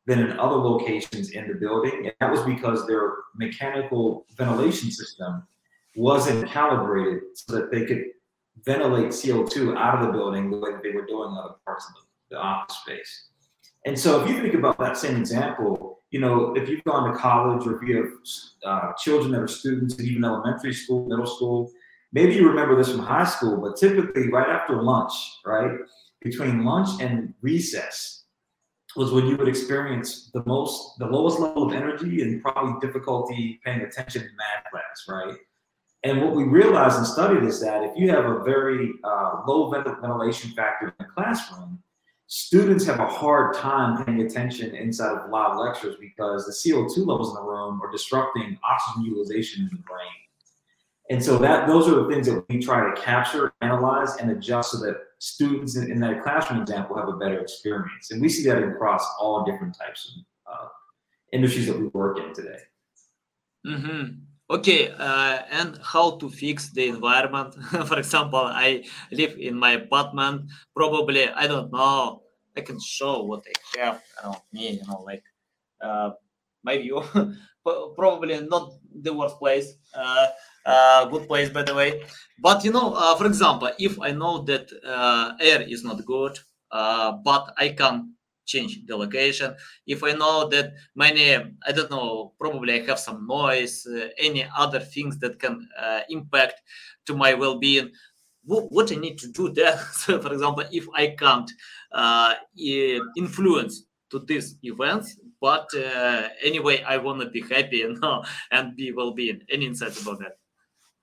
than 0.07 0.21
in 0.21 0.39
other 0.39 0.57
locations 0.57 1.31
in 1.31 1.49
the 1.49 1.55
building. 1.55 2.07
And 2.07 2.15
that 2.21 2.31
was 2.31 2.43
because 2.43 2.87
their 2.87 3.13
mechanical 3.37 4.27
ventilation 4.37 4.91
system 4.91 5.47
wasn't 5.97 6.49
calibrated 6.49 7.21
so 7.35 7.55
that 7.57 7.71
they 7.71 7.85
could 7.85 8.05
ventilate 8.65 9.09
CO2 9.09 9.77
out 9.77 9.99
of 9.99 10.07
the 10.07 10.13
building 10.13 10.51
the 10.51 10.59
way 10.59 10.71
they 10.83 10.91
were 10.91 11.07
doing 11.07 11.31
in 11.31 11.39
other 11.39 11.55
parts 11.65 11.87
of 11.89 12.03
the 12.31 12.37
office 12.37 12.77
space. 12.79 13.29
And 13.87 13.99
so 13.99 14.23
if 14.23 14.29
you 14.29 14.41
think 14.41 14.55
about 14.55 14.79
that 14.79 14.97
same 14.97 15.17
example, 15.17 15.98
you 16.11 16.21
know, 16.21 16.55
if 16.57 16.69
you've 16.69 16.85
gone 16.85 17.13
to 17.13 17.19
college 17.19 17.67
or 17.67 17.77
if 17.77 17.89
you 17.89 17.97
have 17.97 18.13
uh, 18.65 18.93
children 18.95 19.33
that 19.33 19.41
are 19.41 19.49
students 19.49 19.97
in 19.97 20.07
even 20.07 20.25
elementary 20.25 20.73
school, 20.73 21.07
middle 21.07 21.27
school, 21.27 21.71
maybe 22.13 22.35
you 22.35 22.49
remember 22.49 22.77
this 22.77 22.91
from 22.91 23.01
high 23.01 23.27
school, 23.27 23.61
but 23.61 23.77
typically 23.77 24.31
right 24.31 24.49
after 24.49 24.83
lunch, 24.83 25.13
right, 25.45 25.79
between 26.23 26.65
lunch 26.65 27.01
and 27.03 27.35
recess 27.43 28.25
was 28.97 29.13
when 29.13 29.27
you 29.27 29.37
would 29.37 29.49
experience 29.49 30.31
the 30.33 30.43
most, 30.47 30.99
the 30.99 31.07
lowest 31.07 31.39
level 31.39 31.65
of 31.65 31.75
energy 31.75 32.23
and 32.23 32.43
probably 32.43 32.75
difficulty 32.81 33.61
paying 33.65 33.83
attention 33.83 34.23
in 34.23 34.31
math 34.37 34.71
class, 34.71 35.05
right? 35.09 35.39
And 36.05 36.23
what 36.23 36.35
we 36.35 36.45
realized 36.45 36.97
and 36.97 37.07
studied 37.07 37.43
is 37.43 37.61
that 37.61 37.83
if 37.83 37.93
you 37.97 38.09
have 38.11 38.25
a 38.25 38.43
very 38.45 38.93
uh, 39.05 39.43
low 39.47 39.71
ventilation 39.71 40.53
factor 40.53 40.89
in 40.89 40.95
the 40.99 41.05
classroom, 41.05 41.83
students 42.29 42.85
have 42.85 43.01
a 43.01 43.07
hard 43.07 43.55
time 43.55 44.05
paying 44.05 44.21
attention 44.21 44.75
inside 44.75 45.17
of 45.17 45.31
live 45.31 45.59
lectures 45.59 45.97
because 45.99 46.45
the 46.45 46.53
CO2 46.53 46.99
levels 47.07 47.31
in 47.31 47.35
the 47.37 47.43
room 47.43 47.81
are 47.83 47.91
disrupting 47.91 48.59
oxygen 48.63 49.05
utilization 49.05 49.63
in 49.63 49.71
the 49.77 49.83
brain. 49.83 50.09
And 51.11 51.25
so 51.25 51.39
that 51.39 51.67
those 51.67 51.89
are 51.89 52.03
the 52.03 52.09
things 52.11 52.27
that 52.27 52.45
we 52.51 52.59
try 52.59 52.95
to 52.95 53.01
capture, 53.01 53.55
analyze, 53.63 54.17
and 54.17 54.31
adjust 54.31 54.73
so 54.73 54.79
that 54.81 54.97
students 55.19 55.77
in, 55.77 55.91
in 55.91 55.99
that 56.01 56.23
classroom 56.23 56.61
example 56.61 56.99
have 56.99 57.09
a 57.09 57.15
better 57.15 57.41
experience. 57.41 58.11
And 58.11 58.21
we 58.21 58.29
see 58.29 58.45
that 58.45 58.63
across 58.63 59.03
all 59.19 59.43
different 59.45 59.75
types 59.79 60.15
of 60.47 60.53
uh, 60.53 60.69
industries 61.33 61.67
that 61.67 61.79
we 61.81 61.87
work 61.89 62.19
in 62.19 62.35
today. 62.35 62.59
Mm-hmm. 63.67 64.19
Okay, 64.51 64.89
uh, 64.89 65.43
and 65.51 65.79
how 65.83 66.17
to 66.17 66.31
fix 66.31 66.71
the 66.73 66.89
environment? 66.89 67.55
For 67.87 67.99
example, 67.99 68.41
I 68.41 68.85
live 69.13 69.37
in 69.39 69.55
my 69.55 69.73
apartment. 69.73 70.51
Probably, 70.75 71.29
I 71.29 71.47
don't 71.47 71.71
know. 71.71 72.23
I 72.57 72.63
can 72.63 72.81
show 72.81 73.25
what 73.25 73.45
I 73.47 73.79
have 73.85 74.03
around 74.25 74.41
me. 74.53 74.81
You 74.81 74.87
know, 74.89 75.03
like 75.05 75.23
uh, 75.83 76.11
my 76.65 76.79
view. 76.79 77.03
Probably 77.97 78.41
not 78.41 78.73
the 79.03 79.13
worst 79.13 79.39
place. 79.39 79.75
Uh, 79.95 80.29
uh, 80.65 81.05
good 81.07 81.29
place, 81.29 81.51
by 81.51 81.63
the 81.63 81.75
way. 81.75 82.03
But 82.41 82.65
you 82.65 82.73
know, 82.73 82.95
uh, 82.95 83.17
for 83.17 83.27
example, 83.27 83.71
if 83.79 84.01
I 84.01 84.13
know 84.13 84.43
that 84.45 84.73
uh, 84.83 85.33
air 85.41 85.61
is 85.61 85.85
not 85.85 86.03
good, 86.07 86.39
uh, 86.73 87.13
but 87.23 87.53
I 87.59 87.71
can 87.71 88.15
change 88.49 88.81
the 88.87 88.97
location. 88.97 89.55
If 89.87 90.03
I 90.03 90.13
know 90.13 90.49
that 90.49 90.73
many, 90.97 91.35
I 91.35 91.73
don't 91.73 91.91
know, 91.91 92.33
probably 92.41 92.81
I 92.81 92.87
have 92.87 92.99
some 92.99 93.27
noise, 93.27 93.87
uh, 93.87 94.09
any 94.19 94.47
other 94.57 94.81
things 94.81 95.19
that 95.21 95.39
can 95.39 95.69
uh, 95.79 96.01
impact 96.09 96.61
to 97.07 97.15
my 97.15 97.35
well-being, 97.35 97.91
what, 98.45 98.73
what 98.73 98.91
I 98.91 98.97
need 98.97 99.19
to 99.19 99.29
do 99.29 99.51
there. 99.51 99.79
so, 99.93 100.21
for 100.21 100.33
example, 100.33 100.65
if 100.73 100.87
I 100.95 101.09
can't 101.09 101.51
uh, 101.93 102.35
influence 103.17 103.85
to 104.11 104.21
these 104.21 104.57
events, 104.63 105.21
but 105.41 105.69
uh, 105.75 106.29
anyway, 106.43 106.83
I 106.83 106.97
want 106.97 107.21
to 107.21 107.31
be 107.31 107.43
happy 107.43 107.83
and, 107.83 108.03
and 108.51 108.75
be 108.75 108.93
well-being. 108.93 109.43
Any 109.51 109.67
insights 109.67 110.03
about 110.03 110.19
that? 110.21 110.39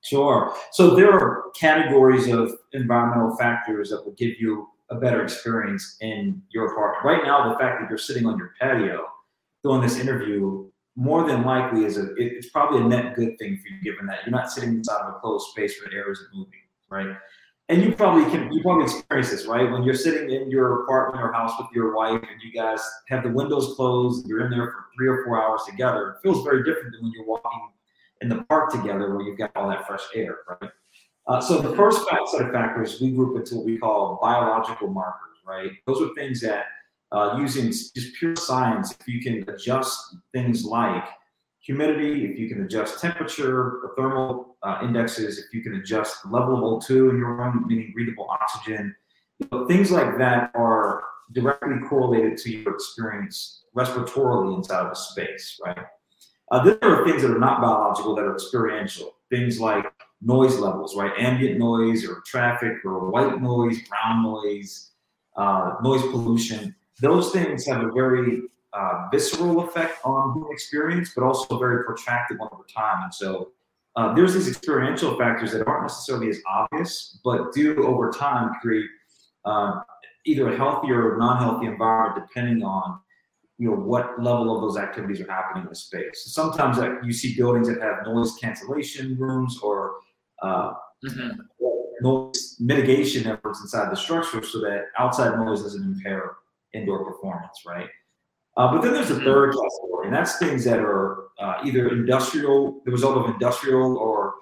Sure. 0.02 0.54
So 0.72 0.96
there 0.96 1.12
are 1.12 1.46
categories 1.60 2.28
of 2.28 2.52
environmental 2.74 3.36
factors 3.38 3.90
that 3.90 4.06
will 4.06 4.14
give 4.14 4.34
you 4.40 4.68
a 4.90 4.96
better 4.96 5.24
experience 5.24 5.98
in 6.02 6.42
your 6.50 6.72
apartment. 6.72 7.04
Right 7.04 7.24
now, 7.24 7.52
the 7.52 7.58
fact 7.58 7.82
that 7.82 7.90
you're 7.90 7.98
sitting 7.98 8.26
on 8.26 8.38
your 8.38 8.54
patio 8.60 9.06
doing 9.64 9.82
this 9.82 9.98
interview 9.98 10.70
more 10.96 11.28
than 11.28 11.44
likely 11.44 11.86
is 11.86 11.98
a 11.98 12.14
it's 12.16 12.50
probably 12.50 12.82
a 12.82 12.84
net 12.84 13.16
good 13.16 13.38
thing 13.38 13.58
for 13.58 13.68
you 13.68 13.82
given 13.82 14.06
that 14.06 14.20
you're 14.26 14.32
not 14.32 14.52
sitting 14.52 14.70
inside 14.70 15.02
of 15.02 15.16
a 15.16 15.20
closed 15.20 15.50
space 15.50 15.80
where 15.80 15.90
the 15.90 15.96
air 15.96 16.12
isn't 16.12 16.30
moving, 16.34 16.62
right? 16.90 17.18
And 17.68 17.82
you 17.82 17.94
probably 17.94 18.30
can 18.32 18.52
you 18.54 18.62
probably 18.62 18.86
experience 18.86 19.32
this, 19.32 19.46
right? 19.46 19.70
When 19.70 19.84
you're 19.84 19.96
sitting 19.96 20.30
in 20.30 20.50
your 20.52 20.84
apartment 20.84 21.24
or 21.24 21.34
house 21.34 21.52
with 21.60 21.68
your 21.74 21.96
wife 21.96 22.22
and 22.22 22.42
you 22.42 22.54
guys 22.54 22.80
have 23.10 23.24
the 23.24 23.30
windows 23.30 23.74
closed, 23.76 24.28
you're 24.28 24.46
in 24.46 24.52
there 24.52 24.68
for 24.68 24.86
three 24.96 25.08
or 25.08 25.26
four 25.26 25.42
hours 25.44 25.62
together. 25.68 26.12
It 26.12 26.22
feels 26.22 26.44
very 26.44 26.64
different 26.64 26.94
than 26.94 27.04
when 27.04 27.12
you're 27.12 27.26
walking 27.26 27.70
in 28.22 28.30
the 28.30 28.44
park 28.44 28.72
together 28.72 29.16
where 29.16 29.26
you've 29.26 29.38
got 29.38 29.52
all 29.56 29.68
that 29.70 29.88
fresh 29.88 30.04
air, 30.14 30.38
right? 30.62 30.72
Uh, 31.28 31.42
so 31.42 31.60
the 31.60 31.76
first 31.76 32.06
set 32.32 32.42
of 32.42 32.52
factors 32.52 33.02
we 33.02 33.12
group 33.12 33.36
into 33.36 33.56
what 33.56 33.66
we 33.66 33.78
call 33.78 34.20
biological 34.22 34.88
markers, 34.88 35.38
right? 35.46 35.72
Those 35.88 36.02
are 36.02 36.14
things 36.14 36.40
that 36.42 36.66
uh, 37.12 37.38
using 37.40 37.68
just 37.68 38.14
pure 38.20 38.36
science, 38.36 38.96
if 39.00 39.08
you 39.08 39.22
can 39.22 39.48
adjust 39.50 40.18
things 40.34 40.66
like 40.66 41.04
humidity, 41.60 42.26
if 42.26 42.38
you 42.38 42.48
can 42.48 42.64
adjust 42.64 43.02
temperature, 43.02 43.80
the 43.82 43.90
thermal 43.96 44.58
uh, 44.62 44.80
indexes, 44.84 45.40
if 45.40 45.54
you 45.54 45.62
can 45.62 45.76
adjust 45.76 46.22
the 46.24 46.30
level 46.30 46.78
of 46.78 46.84
O2 46.84 47.10
in 47.10 47.18
your 47.18 47.36
room, 47.36 47.66
meaning 47.68 47.92
breathable 47.94 48.28
oxygen, 48.30 48.96
you 49.40 49.48
know, 49.52 49.68
things 49.68 49.90
like 49.90 50.18
that 50.20 50.52
are 50.54 51.04
directly 51.32 51.78
correlated 51.90 52.38
to 52.38 52.52
your 52.52 52.74
experience 52.74 53.64
respiratorily 53.76 54.58
inside 54.58 54.86
of 54.86 54.92
a 54.92 54.96
space, 54.96 55.60
right? 55.66 55.86
Uh, 56.52 56.64
there 56.64 56.78
are 56.84 57.06
things 57.06 57.24
that 57.24 57.32
are 57.32 57.40
not 57.40 57.62
biological 57.62 58.16
that 58.16 58.24
are 58.24 58.36
experiential. 58.36 59.16
Things 59.32 59.60
like 59.60 59.86
noise 60.22 60.58
levels, 60.58 60.96
right? 60.96 61.12
Ambient 61.18 61.60
noise 61.60 62.08
or 62.08 62.22
traffic 62.26 62.84
or 62.84 63.10
white 63.10 63.42
noise, 63.42 63.80
brown 63.88 64.24
noise, 64.24 64.92
uh, 65.36 65.74
noise 65.84 66.02
pollution. 66.04 66.76
Those 67.02 67.32
things 67.32 67.66
have 67.66 67.84
a 67.84 67.92
very 67.92 68.44
uh, 68.74 69.08
visceral 69.12 69.68
effect 69.68 70.00
on 70.04 70.34
human 70.34 70.52
experience, 70.52 71.12
but 71.16 71.24
also 71.24 71.58
very 71.60 71.84
protracted 71.84 72.40
one 72.40 72.50
over 72.52 72.66
time. 72.74 73.04
And 73.04 73.14
so 73.14 73.52
uh, 73.96 74.14
there's 74.14 74.34
these 74.34 74.48
experiential 74.48 75.18
factors 75.18 75.52
that 75.54 75.66
aren't 75.68 75.84
necessarily 75.84 76.30
as 76.30 76.40
obvious, 76.48 77.20
but 77.24 77.54
do 77.54 77.86
over 77.86 78.12
time 78.12 78.52
create 78.62 78.90
uh, 79.46 79.80
either 80.26 80.52
a 80.52 80.58
healthier 80.58 81.14
or 81.14 81.18
non-healthy 81.18 81.68
environment 81.68 82.28
depending 82.28 82.64
on 82.64 83.00
you 83.58 83.70
know 83.70 83.76
what 83.76 84.22
level 84.22 84.54
of 84.54 84.62
those 84.62 84.76
activities 84.76 85.22
are 85.22 85.32
happening 85.32 85.64
in 85.64 85.70
the 85.70 85.76
space. 85.76 86.26
So 86.26 86.30
sometimes 86.30 86.78
you 87.06 87.14
see 87.14 87.36
buildings 87.36 87.70
that 87.70 87.82
have 87.82 88.06
noise 88.06 88.36
cancellation 88.42 89.18
rooms 89.18 89.60
or 89.62 89.96
uh, 90.42 90.74
mm-hmm. 91.06 91.32
noise 92.02 92.56
mitigation 92.60 93.28
efforts 93.28 93.62
inside 93.62 93.92
the 93.92 93.96
structure 93.96 94.44
so 94.44 94.60
that 94.60 94.86
outside 94.98 95.38
noise 95.38 95.62
doesn't 95.64 95.84
impair 95.84 96.38
indoor 96.74 97.06
performance, 97.06 97.64
right? 97.66 97.88
Uh, 98.58 98.72
but 98.72 98.82
then 98.82 98.94
there's 98.94 99.12
a 99.12 99.16
mm-hmm. 99.16 99.26
third 99.26 99.54
category, 99.54 100.08
and 100.08 100.16
that's 100.16 100.38
things 100.38 100.64
that 100.64 100.80
are 100.80 101.26
uh, 101.40 101.56
either 101.66 101.90
industrial, 101.90 102.82
the 102.86 102.92
result 102.92 103.18
of 103.18 103.34
industrial 103.34 103.98
or 103.98 104.36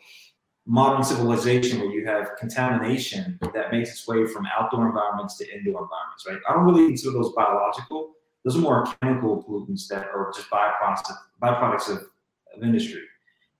modern 0.66 1.04
civilization 1.04 1.80
where 1.80 1.90
you 1.90 2.06
have 2.06 2.30
contamination 2.40 3.38
that 3.54 3.72
makes 3.72 3.90
its 3.90 4.08
way 4.08 4.26
from 4.26 4.48
outdoor 4.58 4.88
environments 4.88 5.38
to 5.38 5.46
indoor 5.46 5.84
environments, 5.84 6.26
right? 6.28 6.38
I 6.48 6.54
don't 6.54 6.64
really 6.64 6.88
consider 6.88 7.14
those 7.14 7.34
biological. 7.34 8.14
Those 8.46 8.56
are 8.56 8.60
more 8.60 8.86
chemical 9.02 9.44
pollutants 9.44 9.88
that 9.88 10.06
are 10.06 10.32
just 10.34 10.50
byproducts 10.50 11.10
of, 11.10 11.16
byproducts 11.42 11.90
of, 11.90 12.08
of 12.56 12.64
industry. 12.64 13.02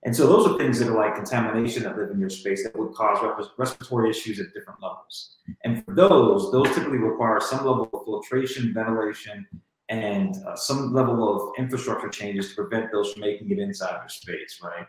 And 0.04 0.14
so 0.14 0.26
those 0.26 0.46
are 0.46 0.58
things 0.58 0.78
that 0.78 0.88
are 0.88 0.96
like 0.96 1.14
contamination 1.14 1.84
that 1.84 1.96
live 1.96 2.10
in 2.10 2.20
your 2.20 2.28
space 2.28 2.62
that 2.62 2.78
would 2.78 2.92
cause 2.94 3.18
respiratory 3.56 4.10
issues 4.10 4.38
at 4.38 4.52
different 4.52 4.82
levels. 4.82 5.36
And 5.64 5.82
for 5.84 5.94
those, 5.94 6.52
those 6.52 6.68
typically 6.74 6.98
require 6.98 7.40
some 7.40 7.64
level 7.64 7.88
of 7.90 8.04
filtration, 8.04 8.74
ventilation, 8.74 9.46
and 9.88 10.36
uh, 10.46 10.56
some 10.56 10.92
level 10.92 11.34
of 11.34 11.52
infrastructure 11.58 12.08
changes 12.08 12.50
to 12.50 12.54
prevent 12.54 12.92
those 12.92 13.12
from 13.12 13.22
making 13.22 13.50
it 13.50 13.58
inside 13.58 13.98
your 13.98 14.08
space, 14.08 14.60
right? 14.62 14.86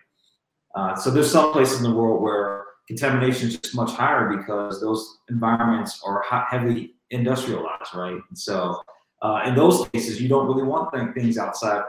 Uh, 0.75 0.95
so 0.95 1.10
there's 1.10 1.31
some 1.31 1.53
places 1.53 1.77
in 1.77 1.84
the 1.84 1.95
world 1.95 2.22
where 2.22 2.65
contamination 2.88 3.48
is 3.48 3.57
just 3.57 3.75
much 3.75 3.91
higher 3.91 4.36
because 4.36 4.81
those 4.81 5.19
environments 5.29 6.01
are 6.05 6.24
heavily 6.50 6.95
industrialized, 7.10 7.95
right? 7.95 8.19
And 8.29 8.38
so 8.38 8.81
uh, 9.22 9.41
in 9.45 9.55
those 9.55 9.88
cases, 9.89 10.22
you 10.22 10.27
don't 10.27 10.48
really 10.48 10.63
want 10.63 10.93
things 11.13 11.38
outside 11.38 11.84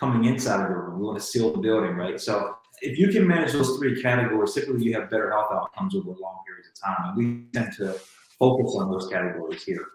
coming 0.00 0.24
inside 0.24 0.62
of 0.62 0.68
the 0.68 0.74
room. 0.74 0.98
We 0.98 1.06
want 1.06 1.18
to 1.18 1.24
seal 1.24 1.52
the 1.52 1.58
building, 1.58 1.94
right? 1.94 2.18
So 2.18 2.56
if 2.80 2.98
you 2.98 3.08
can 3.08 3.28
manage 3.28 3.52
those 3.52 3.76
three 3.76 4.02
categories, 4.02 4.54
typically 4.54 4.84
you 4.86 4.94
have 4.94 5.10
better 5.10 5.30
health 5.30 5.52
outcomes 5.52 5.94
over 5.94 6.08
long 6.08 6.38
periods 6.46 6.68
of 6.72 6.80
time. 6.82 7.08
And 7.08 7.16
we 7.16 7.44
tend 7.52 7.74
to 7.76 8.00
focus 8.38 8.74
on 8.78 8.90
those 8.90 9.06
categories 9.08 9.62
here. 9.62 9.86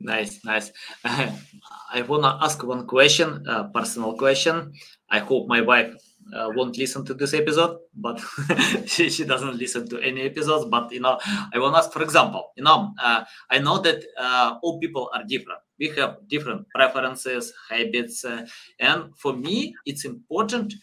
Nice, 0.00 0.44
nice. 0.44 0.72
I 1.04 2.02
want 2.02 2.22
to 2.24 2.38
ask 2.44 2.62
one 2.64 2.86
question, 2.86 3.44
a 3.46 3.64
personal 3.68 4.16
question. 4.16 4.72
I 5.10 5.20
hope 5.20 5.48
my 5.48 5.60
wife 5.60 5.94
uh, 6.34 6.50
won't 6.54 6.76
listen 6.76 7.04
to 7.06 7.14
this 7.14 7.34
episode, 7.34 7.78
but 7.94 8.20
she, 8.86 9.10
she 9.10 9.24
doesn't 9.24 9.56
listen 9.56 9.88
to 9.88 9.98
any 10.00 10.22
episodes. 10.22 10.66
But 10.66 10.92
you 10.92 11.00
know, 11.00 11.18
I 11.24 11.58
want 11.58 11.74
to 11.74 11.78
ask, 11.78 11.92
for 11.92 12.02
example, 12.02 12.52
you 12.56 12.64
know, 12.64 12.92
uh, 13.00 13.24
I 13.50 13.58
know 13.58 13.78
that 13.78 14.04
uh, 14.16 14.58
all 14.62 14.78
people 14.78 15.10
are 15.14 15.24
different. 15.24 15.60
We 15.78 15.88
have 15.96 16.16
different 16.28 16.66
preferences, 16.74 17.52
habits, 17.70 18.24
uh, 18.24 18.46
and 18.80 19.16
for 19.16 19.32
me, 19.32 19.74
it's 19.86 20.04
important 20.04 20.74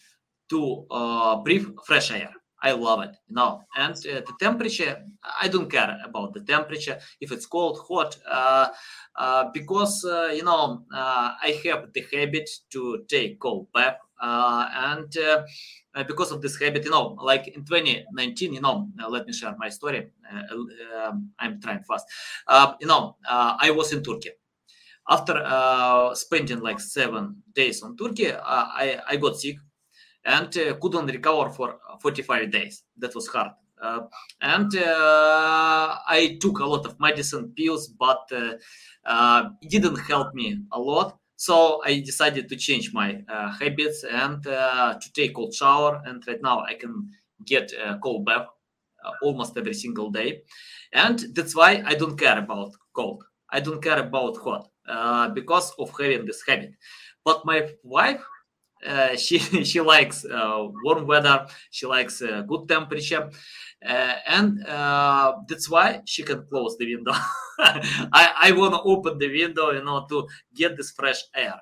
to 0.50 0.86
uh, 0.90 1.36
breathe 1.36 1.66
fresh 1.86 2.10
air. 2.10 2.30
I 2.62 2.72
love 2.72 3.02
it, 3.02 3.14
know. 3.28 3.62
And 3.76 3.94
uh, 3.94 4.22
the 4.26 4.32
temperature, 4.40 5.04
I 5.40 5.48
don't 5.48 5.70
care 5.70 5.98
about 6.04 6.32
the 6.32 6.40
temperature 6.40 6.98
if 7.20 7.30
it's 7.30 7.46
cold, 7.46 7.78
hot, 7.86 8.16
because 9.52 10.02
you 10.34 10.42
know 10.42 10.82
I 10.92 11.60
have 11.64 11.92
the 11.92 12.04
habit 12.12 12.48
to 12.70 13.04
take 13.08 13.38
cold 13.40 13.68
bath 13.74 13.98
uh, 14.20 14.68
and 14.72 15.16
uh, 15.18 15.42
uh, 15.94 16.04
because 16.04 16.32
of 16.32 16.40
this 16.40 16.58
habit, 16.58 16.84
you 16.84 16.90
know, 16.90 17.16
like 17.20 17.48
in 17.48 17.64
2019, 17.64 18.52
you 18.54 18.60
know, 18.60 18.88
let 19.08 19.26
me 19.26 19.32
share 19.32 19.54
my 19.58 19.68
story. 19.68 20.08
Um, 20.50 21.30
I'm 21.38 21.60
trying 21.60 21.82
fast. 21.82 22.06
you 22.80 22.86
know, 22.86 23.16
I 23.28 23.70
was 23.70 23.92
in 23.92 24.02
Turkey. 24.02 24.30
After 25.08 26.10
spending 26.14 26.60
like 26.60 26.80
seven 26.80 27.42
days 27.54 27.82
on 27.82 27.96
Turkey, 27.96 28.32
I, 28.32 29.00
I 29.08 29.16
got 29.16 29.36
sick 29.36 29.56
and 30.24 30.50
couldn't 30.80 31.06
recover 31.06 31.50
for 31.50 31.78
45 32.00 32.50
days. 32.50 32.82
That 32.98 33.14
was 33.14 33.28
hard. 33.28 33.52
Uh, 33.80 34.00
and 34.40 34.74
uh, 34.76 35.98
I 36.08 36.38
took 36.40 36.58
a 36.60 36.64
lot 36.64 36.86
of 36.86 36.98
medicine 36.98 37.52
pills, 37.56 37.88
but 37.88 38.30
uh, 39.04 39.50
it 39.62 39.70
didn't 39.70 39.96
help 39.98 40.34
me 40.34 40.58
a 40.72 40.80
lot. 40.80 41.18
So 41.36 41.82
I 41.84 42.00
decided 42.00 42.48
to 42.48 42.56
change 42.56 42.92
my 42.94 43.22
uh, 43.28 43.52
habits 43.52 44.04
and 44.04 44.44
uh, 44.46 44.98
to 45.00 45.12
take 45.12 45.34
cold 45.34 45.54
shower. 45.54 46.02
And 46.06 46.26
right 46.26 46.40
now 46.42 46.60
I 46.64 46.74
can 46.74 47.10
get 47.44 47.72
cold 48.02 48.24
bath 48.24 48.46
uh, 49.04 49.12
almost 49.22 49.56
every 49.56 49.74
single 49.74 50.10
day. 50.10 50.42
And 50.92 51.18
that's 51.34 51.54
why 51.54 51.82
I 51.84 51.94
don't 51.94 52.16
care 52.18 52.38
about 52.38 52.72
cold. 52.94 53.22
I 53.50 53.60
don't 53.60 53.82
care 53.82 53.98
about 53.98 54.38
hot 54.38 54.68
uh, 54.88 55.28
because 55.30 55.72
of 55.78 55.90
having 55.98 56.26
this 56.26 56.42
habit. 56.46 56.72
But 57.24 57.44
my 57.44 57.70
wife, 57.82 58.24
uh, 58.86 59.16
she 59.16 59.38
she 59.38 59.80
likes 59.80 60.24
uh, 60.24 60.68
warm 60.84 61.06
weather. 61.06 61.46
She 61.70 61.86
likes 61.86 62.20
good 62.20 62.68
temperature, 62.68 63.30
and 63.82 64.64
that's 65.48 65.68
why 65.68 66.02
she 66.04 66.22
can 66.22 66.46
close 66.46 66.76
the 66.78 66.94
window. 66.94 67.12
I, 67.58 68.50
I 68.50 68.52
want 68.52 68.74
to 68.74 68.80
open 68.82 69.18
the 69.18 69.28
window, 69.28 69.70
you 69.70 69.82
know, 69.82 70.06
to 70.08 70.26
get 70.54 70.76
this 70.76 70.90
fresh 70.90 71.22
air. 71.34 71.60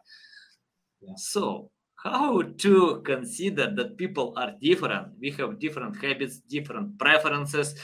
Yeah. 1.01 1.15
So, 1.17 1.71
how 1.97 2.43
to 2.43 3.03
consider 3.05 3.73
that 3.75 3.97
people 3.97 4.35
are 4.37 4.53
different? 4.61 5.09
We 5.21 5.31
have 5.33 5.59
different 5.59 5.97
habits, 6.03 6.41
different 6.41 6.99
preferences, 6.99 7.75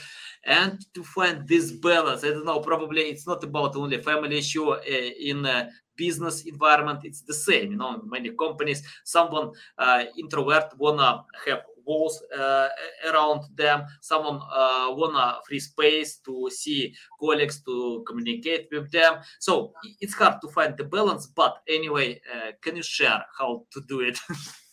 and 0.45 0.85
to 0.93 1.03
find 1.03 1.47
this 1.47 1.71
balance. 1.71 2.23
I 2.23 2.29
don't 2.29 2.45
know. 2.45 2.59
Probably 2.59 3.01
it's 3.01 3.27
not 3.27 3.43
about 3.43 3.75
only 3.75 4.01
family 4.01 4.37
issue 4.37 4.71
uh, 4.71 4.81
in 4.81 5.45
a 5.45 5.69
business 5.95 6.43
environment. 6.43 7.01
It's 7.03 7.21
the 7.21 7.33
same. 7.33 7.71
You 7.71 7.77
know, 7.77 8.01
many 8.05 8.31
companies, 8.31 8.83
someone 9.03 9.51
uh, 9.77 10.05
introvert 10.17 10.73
wanna 10.77 11.23
have 11.45 11.61
walls 11.85 12.21
uh, 12.35 12.69
around 13.09 13.41
them. 13.55 13.83
Someone 14.01 14.39
uh, 14.51 14.87
wanna 14.89 15.37
free 15.47 15.59
space 15.59 16.17
to 16.25 16.49
see 16.49 16.95
colleagues 17.19 17.61
to 17.63 18.03
communicate 18.07 18.67
with 18.71 18.91
them. 18.91 19.15
So 19.39 19.73
it's 19.99 20.13
hard 20.13 20.41
to 20.41 20.47
find 20.49 20.75
the 20.75 20.85
balance. 20.85 21.27
But 21.27 21.57
anyway, 21.67 22.21
uh, 22.33 22.51
can 22.61 22.75
you 22.75 22.83
share 22.83 23.23
how 23.37 23.65
to 23.73 23.81
do 23.87 24.01
it? 24.01 24.19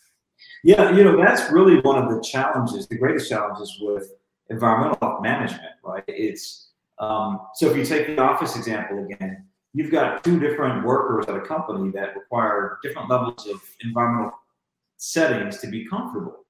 yeah, 0.63 0.91
you 0.95 1.03
know 1.03 1.17
that's 1.17 1.51
really 1.51 1.79
one 1.81 2.01
of 2.01 2.09
the 2.09 2.21
challenges, 2.21 2.87
the 2.87 2.97
greatest 2.97 3.29
challenges 3.29 3.77
with 3.81 4.11
environmental 4.49 5.19
management, 5.21 5.73
right? 5.83 6.03
It's 6.07 6.71
um, 6.99 7.41
so 7.55 7.69
if 7.69 7.77
you 7.77 7.85
take 7.85 8.07
the 8.07 8.21
office 8.21 8.55
example 8.55 9.05
again, 9.05 9.45
you've 9.73 9.91
got 9.91 10.23
two 10.23 10.39
different 10.39 10.85
workers 10.85 11.25
at 11.27 11.35
a 11.35 11.41
company 11.41 11.91
that 11.91 12.15
require 12.15 12.77
different 12.83 13.09
levels 13.09 13.47
of 13.47 13.61
environmental 13.83 14.33
settings 14.97 15.59
to 15.59 15.67
be 15.67 15.87
comfortable. 15.87 16.45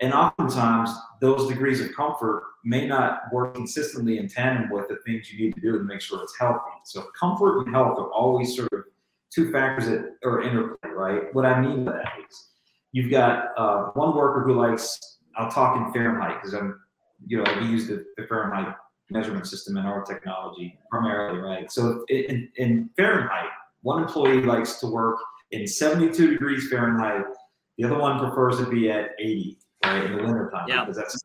And 0.00 0.12
oftentimes, 0.12 0.90
those 1.20 1.48
degrees 1.48 1.80
of 1.80 1.94
comfort 1.94 2.44
may 2.64 2.86
not 2.86 3.22
work 3.32 3.54
consistently 3.54 4.18
in 4.18 4.28
tandem 4.28 4.70
with 4.70 4.88
the 4.88 4.98
things 5.06 5.32
you 5.32 5.44
need 5.44 5.54
to 5.54 5.60
do 5.60 5.78
to 5.78 5.84
make 5.84 6.00
sure 6.00 6.22
it's 6.22 6.36
healthy. 6.38 6.60
So, 6.84 7.06
comfort 7.18 7.60
and 7.60 7.74
health 7.74 7.98
are 7.98 8.10
always 8.10 8.56
sort 8.56 8.72
of 8.72 8.84
two 9.32 9.52
factors 9.52 9.86
that 9.86 10.16
are 10.24 10.42
interplay, 10.42 10.90
right? 10.90 11.34
What 11.34 11.46
I 11.46 11.60
mean 11.60 11.84
by 11.84 11.92
that 11.92 12.12
is 12.28 12.48
you've 12.92 13.10
got 13.10 13.48
uh, 13.56 13.90
one 13.94 14.16
worker 14.16 14.42
who 14.44 14.54
likes, 14.54 14.98
I'll 15.36 15.50
talk 15.50 15.76
in 15.76 15.92
Fahrenheit 15.92 16.40
because 16.40 16.54
I'm, 16.54 16.80
you 17.26 17.42
know, 17.42 17.44
we 17.60 17.66
use 17.66 17.86
the, 17.88 18.04
the, 18.16 18.26
Fahrenheit 18.26 18.74
measurement 19.10 19.46
system 19.46 19.76
in 19.76 19.86
our 19.86 20.02
technology 20.02 20.78
primarily, 20.90 21.38
right? 21.38 21.70
So, 21.70 22.04
in, 22.08 22.48
in 22.56 22.90
Fahrenheit, 22.96 23.50
one 23.82 24.02
employee 24.02 24.42
likes 24.42 24.80
to 24.80 24.86
work 24.86 25.18
in 25.50 25.66
72 25.66 26.30
degrees 26.30 26.68
Fahrenheit, 26.68 27.24
the 27.78 27.84
other 27.84 27.98
one 27.98 28.18
prefers 28.18 28.58
to 28.58 28.70
be 28.70 28.90
at 28.90 29.10
80 29.18 29.58
right, 29.84 30.04
in 30.04 30.16
the 30.16 30.22
wintertime 30.22 30.66
yeah. 30.68 30.84
because 30.84 30.96
that's 30.96 31.24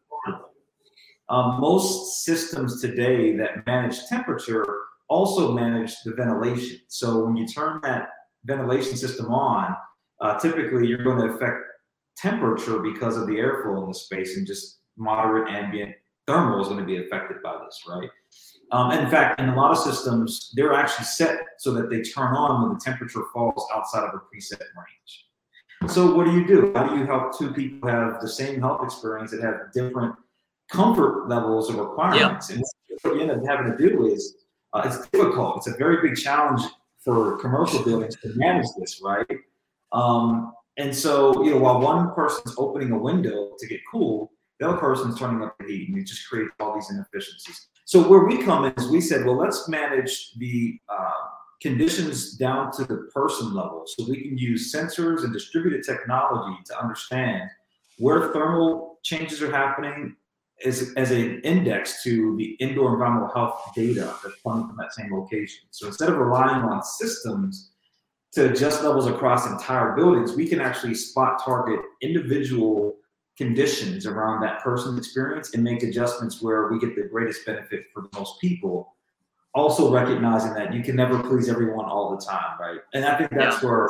um, 1.30 1.62
most 1.62 2.24
systems 2.24 2.82
today 2.82 3.36
that 3.38 3.66
manage 3.68 4.06
temperature 4.08 4.66
also 5.10 5.54
manage 5.54 5.94
the 6.04 6.14
ventilation. 6.14 6.80
So 6.88 7.24
when 7.24 7.36
you 7.36 7.48
turn 7.48 7.80
that 7.84 8.10
ventilation 8.46 8.98
system 8.98 9.28
on, 9.28 9.76
uh, 10.22 10.40
typically 10.40 10.88
you're 10.88 11.04
going 11.04 11.20
to 11.20 11.36
affect 11.36 11.62
temperature 12.18 12.80
because 12.80 13.16
of 13.16 13.28
the 13.28 13.36
airflow 13.36 13.84
in 13.84 13.90
the 13.90 13.94
space 13.94 14.38
and 14.38 14.46
just 14.46 14.79
moderate 15.00 15.50
ambient 15.50 15.96
thermal 16.28 16.62
is 16.62 16.68
going 16.68 16.80
to 16.80 16.86
be 16.86 16.98
affected 16.98 17.38
by 17.42 17.58
this, 17.66 17.84
right? 17.88 18.10
Um, 18.72 18.92
in 18.92 19.10
fact, 19.10 19.40
in 19.40 19.50
a 19.50 19.56
lot 19.56 19.72
of 19.72 19.80
systems, 19.80 20.52
they're 20.56 20.74
actually 20.74 21.06
set 21.06 21.40
so 21.58 21.74
that 21.74 21.90
they 21.90 22.02
turn 22.02 22.36
on 22.36 22.62
when 22.62 22.74
the 22.74 22.80
temperature 22.80 23.24
falls 23.34 23.66
outside 23.74 24.04
of 24.04 24.14
a 24.14 24.18
preset 24.18 24.60
range. 24.60 25.92
So 25.92 26.14
what 26.14 26.26
do 26.26 26.34
you 26.34 26.46
do? 26.46 26.72
How 26.76 26.88
do 26.88 27.00
you 27.00 27.06
help 27.06 27.38
two 27.38 27.52
people 27.52 27.90
have 27.90 28.22
the 28.22 28.28
same 28.28 28.60
health 28.60 28.84
experience 28.84 29.32
that 29.32 29.42
have 29.42 29.72
different 29.74 30.14
comfort 30.70 31.28
levels 31.30 31.70
and 31.70 31.80
requirements? 31.80 32.50
Yeah. 32.50 32.58
And 32.58 32.66
what 33.02 33.16
you 33.16 33.22
end 33.22 33.32
up 33.32 33.46
having 33.48 33.72
to 33.72 33.78
do 33.78 34.06
is 34.06 34.36
uh, 34.74 34.84
it's 34.86 35.08
difficult. 35.10 35.58
It's 35.58 35.68
a 35.68 35.78
very 35.78 36.08
big 36.08 36.18
challenge 36.18 36.62
for 37.04 37.38
commercial 37.38 37.84
buildings 37.84 38.18
to 38.18 38.30
manage 38.36 38.68
this, 38.78 39.02
right? 39.02 39.26
Um, 39.94 40.54
and 40.78 40.96
so, 40.96 41.44
you 41.44 41.52
know, 41.52 41.58
while 41.58 41.80
one 41.80 42.14
person's 42.14 42.56
opening 42.58 42.92
a 42.92 42.98
window 42.98 43.54
to 43.58 43.68
get 43.68 43.80
cool, 43.92 44.32
the 44.60 44.68
other 44.68 44.78
person's 44.78 45.18
turning 45.18 45.42
up 45.44 45.58
the 45.60 45.66
heat, 45.66 45.88
and 45.88 45.98
you 45.98 46.04
just 46.04 46.28
create 46.28 46.50
all 46.60 46.76
these 46.76 46.92
inefficiencies. 46.92 47.68
So 47.86 48.08
where 48.08 48.26
we 48.26 48.44
come 48.44 48.66
in 48.66 48.74
is 48.78 48.90
we 48.90 49.02
said, 49.02 49.26
well, 49.26 49.38
let's 49.38 49.68
manage 49.68 50.34
the 50.38 50.80
uh, 50.90 51.12
conditions 51.62 52.34
down 52.34 52.72
to 52.74 52.84
the 52.84 53.10
person 53.14 53.54
level 53.54 53.86
so 53.86 54.06
we 54.08 54.22
can 54.22 54.38
use 54.38 54.74
sensors 54.74 55.24
and 55.24 55.34
distributed 55.34 55.84
technology 55.84 56.58
to 56.66 56.80
understand 56.80 57.50
where 57.98 58.32
thermal 58.32 59.00
changes 59.04 59.42
are 59.42 59.52
happening 59.52 60.16
as, 60.66 60.94
as 60.98 61.12
an 61.12 61.42
index 61.42 62.04
to 62.04 62.36
the 62.38 62.52
indoor 62.60 62.94
environmental 62.94 63.30
health 63.34 63.72
data 63.76 64.14
that's 64.24 64.36
coming 64.44 64.68
from 64.68 64.78
that 64.78 64.94
same 64.94 65.14
location. 65.14 65.62
So 65.72 65.88
instead 65.88 66.10
of 66.10 66.18
relying 66.18 66.64
on 66.64 66.84
systems 66.84 67.72
to 68.34 68.52
adjust 68.52 68.84
levels 68.84 69.08
across 69.08 69.48
entire 69.48 69.96
buildings, 69.96 70.34
we 70.34 70.48
can 70.48 70.62
actually 70.62 70.96
spot 70.96 71.42
target 71.44 71.80
individual 72.02 72.99
conditions 73.40 74.06
around 74.06 74.42
that 74.42 74.62
person's 74.62 74.98
experience 74.98 75.54
and 75.54 75.64
make 75.64 75.82
adjustments 75.82 76.42
where 76.42 76.68
we 76.68 76.78
get 76.78 76.94
the 76.94 77.04
greatest 77.04 77.46
benefit 77.46 77.86
for 77.94 78.04
the 78.04 78.10
most 78.20 78.40
people 78.42 78.94
also 79.56 79.92
recognizing 79.92 80.54
that 80.54 80.74
you 80.74 80.84
can 80.84 80.96
never 80.96 81.24
please 81.24 81.48
everyone 81.48 81.86
all 81.86 82.16
the 82.16 82.24
time, 82.24 82.60
right? 82.60 82.80
And 82.94 83.06
I 83.06 83.18
think 83.18 83.32
that's 83.32 83.64
yeah. 83.64 83.70
where 83.70 83.90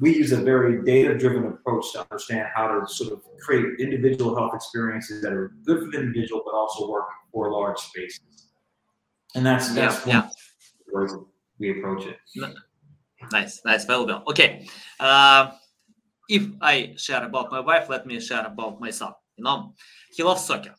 we 0.00 0.16
use 0.16 0.32
a 0.32 0.36
very 0.36 0.82
data-driven 0.84 1.46
approach 1.46 1.92
to 1.92 2.00
understand 2.10 2.48
how 2.52 2.66
to 2.68 2.92
sort 2.92 3.12
of 3.12 3.22
create 3.40 3.78
individual 3.78 4.34
health 4.36 4.52
experiences 4.54 5.22
that 5.22 5.32
are 5.32 5.52
good 5.64 5.84
for 5.84 5.90
the 5.92 5.98
individual, 5.98 6.42
but 6.44 6.54
also 6.54 6.90
work 6.90 7.06
for 7.32 7.52
large 7.52 7.78
spaces. 7.78 8.20
And 9.36 9.46
that's 9.46 9.74
that's 9.74 10.04
yeah, 10.06 10.28
yeah. 10.92 11.06
we 11.58 11.78
approach 11.78 12.04
it. 12.06 12.18
Nice, 13.32 13.60
nice, 13.64 13.86
well 13.86 14.06
done. 14.06 14.22
Okay, 14.28 14.66
uh, 15.00 15.52
if 16.28 16.46
I 16.60 16.94
share 16.96 17.24
about 17.24 17.50
my 17.50 17.60
wife, 17.60 17.88
let 17.88 18.06
me 18.06 18.20
share 18.20 18.46
about 18.46 18.80
my 18.80 18.90
son. 18.90 19.12
You 19.36 19.44
know, 19.44 19.74
he 20.14 20.22
loves 20.22 20.44
soccer 20.44 20.74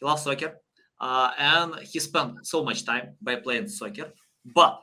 he 0.00 0.06
loves 0.06 0.22
soccer, 0.22 0.56
uh, 1.00 1.30
and 1.38 1.74
he 1.82 2.00
spent 2.00 2.46
so 2.46 2.64
much 2.64 2.84
time 2.84 3.16
by 3.20 3.36
playing 3.36 3.68
soccer. 3.68 4.12
But 4.44 4.82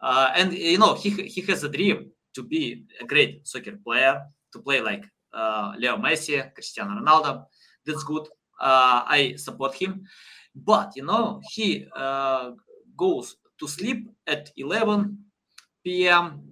uh, 0.00 0.30
and 0.36 0.52
you 0.52 0.78
know 0.78 0.94
he 0.94 1.10
he 1.10 1.40
has 1.42 1.64
a 1.64 1.68
dream 1.68 2.12
to 2.34 2.42
be 2.42 2.84
a 3.00 3.04
great 3.04 3.48
soccer 3.48 3.72
player, 3.84 4.22
to 4.52 4.58
play 4.60 4.80
like 4.80 5.04
uh, 5.32 5.72
Leo 5.78 5.96
Messi, 5.96 6.52
Cristiano 6.54 7.00
Ronaldo. 7.00 7.46
That's 7.84 8.04
good. 8.04 8.28
Uh, 8.60 9.02
I 9.06 9.34
support 9.36 9.74
him. 9.74 10.04
But 10.54 10.92
you 10.96 11.04
know 11.04 11.40
he 11.50 11.86
uh, 11.96 12.52
goes 12.96 13.36
to 13.58 13.66
sleep 13.66 14.08
at 14.26 14.50
11 14.56 15.18
p.m., 15.84 16.42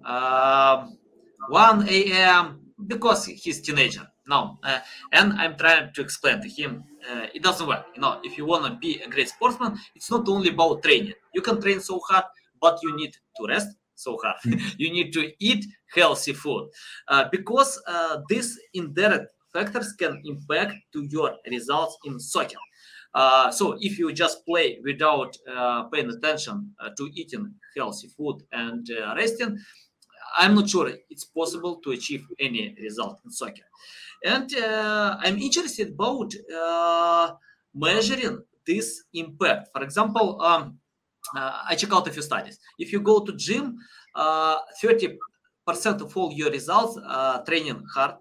1 1.49 1.89
a.m. 1.89 2.61
because 2.87 3.25
he's 3.27 3.61
teenager. 3.61 4.07
No, 4.27 4.59
uh, 4.62 4.81
and 5.12 5.33
I'm 5.35 5.57
trying 5.57 5.93
to 5.95 6.01
explain 6.01 6.43
to 6.43 6.49
him 6.49 6.85
uh, 7.11 7.27
it 7.33 7.43
doesn't 7.43 7.67
work. 7.67 7.87
You 7.95 8.01
know, 8.01 8.21
if 8.25 8.37
you 8.37 8.45
want 8.45 8.67
to 8.67 8.79
be 8.79 9.01
a 9.01 9.09
great 9.09 9.29
sportsman, 9.29 9.79
it's 9.95 10.11
not 10.11 10.29
only 10.29 10.51
about 10.51 10.83
training. 10.83 11.15
You 11.35 11.43
can 11.43 11.61
train 11.61 11.81
so 11.81 12.01
hard, 12.09 12.25
but 12.61 12.79
you 12.83 12.95
need 12.97 13.12
to 13.12 13.47
rest 13.49 13.77
so 13.95 14.19
hard. 14.23 14.37
you 14.79 14.93
need 14.93 15.12
to 15.12 15.33
eat 15.39 15.65
healthy 15.95 16.33
food 16.33 16.69
uh, 17.09 17.27
because 17.31 17.81
uh, 17.87 18.19
these 18.29 18.59
indirect 18.75 19.33
factors 19.53 19.93
can 19.93 20.21
impact 20.25 20.75
to 20.93 21.05
your 21.05 21.37
results 21.51 21.97
in 22.05 22.19
soccer. 22.19 22.59
Uh, 23.15 23.51
so 23.51 23.79
if 23.81 23.99
you 23.99 24.12
just 24.12 24.45
play 24.45 24.79
without 24.85 25.35
uh, 25.51 25.85
paying 25.85 26.11
attention 26.11 26.75
to 26.99 27.09
eating 27.15 27.55
healthy 27.75 28.09
food 28.09 28.43
and 28.53 28.91
resting, 29.17 29.59
I'm 30.39 30.55
not 30.55 30.69
sure 30.69 30.93
it's 31.11 31.25
possible 31.25 31.77
to 31.85 31.93
achieve 31.93 32.27
any 32.39 32.77
result 32.81 33.21
in 33.25 33.31
soccer. 33.31 33.62
And 34.25 34.55
uh, 34.57 35.17
I'm 35.21 35.39
interested 35.39 35.89
about 35.93 36.35
uh, 36.55 37.33
measuring 37.75 38.43
this 38.67 39.05
impact. 39.15 39.69
For 39.73 39.83
example, 39.83 40.41
um, 40.43 40.79
uh, 41.35 41.62
I 41.69 41.75
check 41.75 41.93
out 41.93 42.09
a 42.09 42.11
few 42.11 42.23
studies. 42.23 42.59
If 42.79 42.93
you 42.93 43.01
go 43.01 43.21
to 43.21 43.33
gym, 43.37 43.79
30% 44.17 45.17
of 46.01 46.17
all 46.17 46.33
your 46.33 46.51
results 46.51 46.99
training 47.47 47.85
hard, 47.95 48.17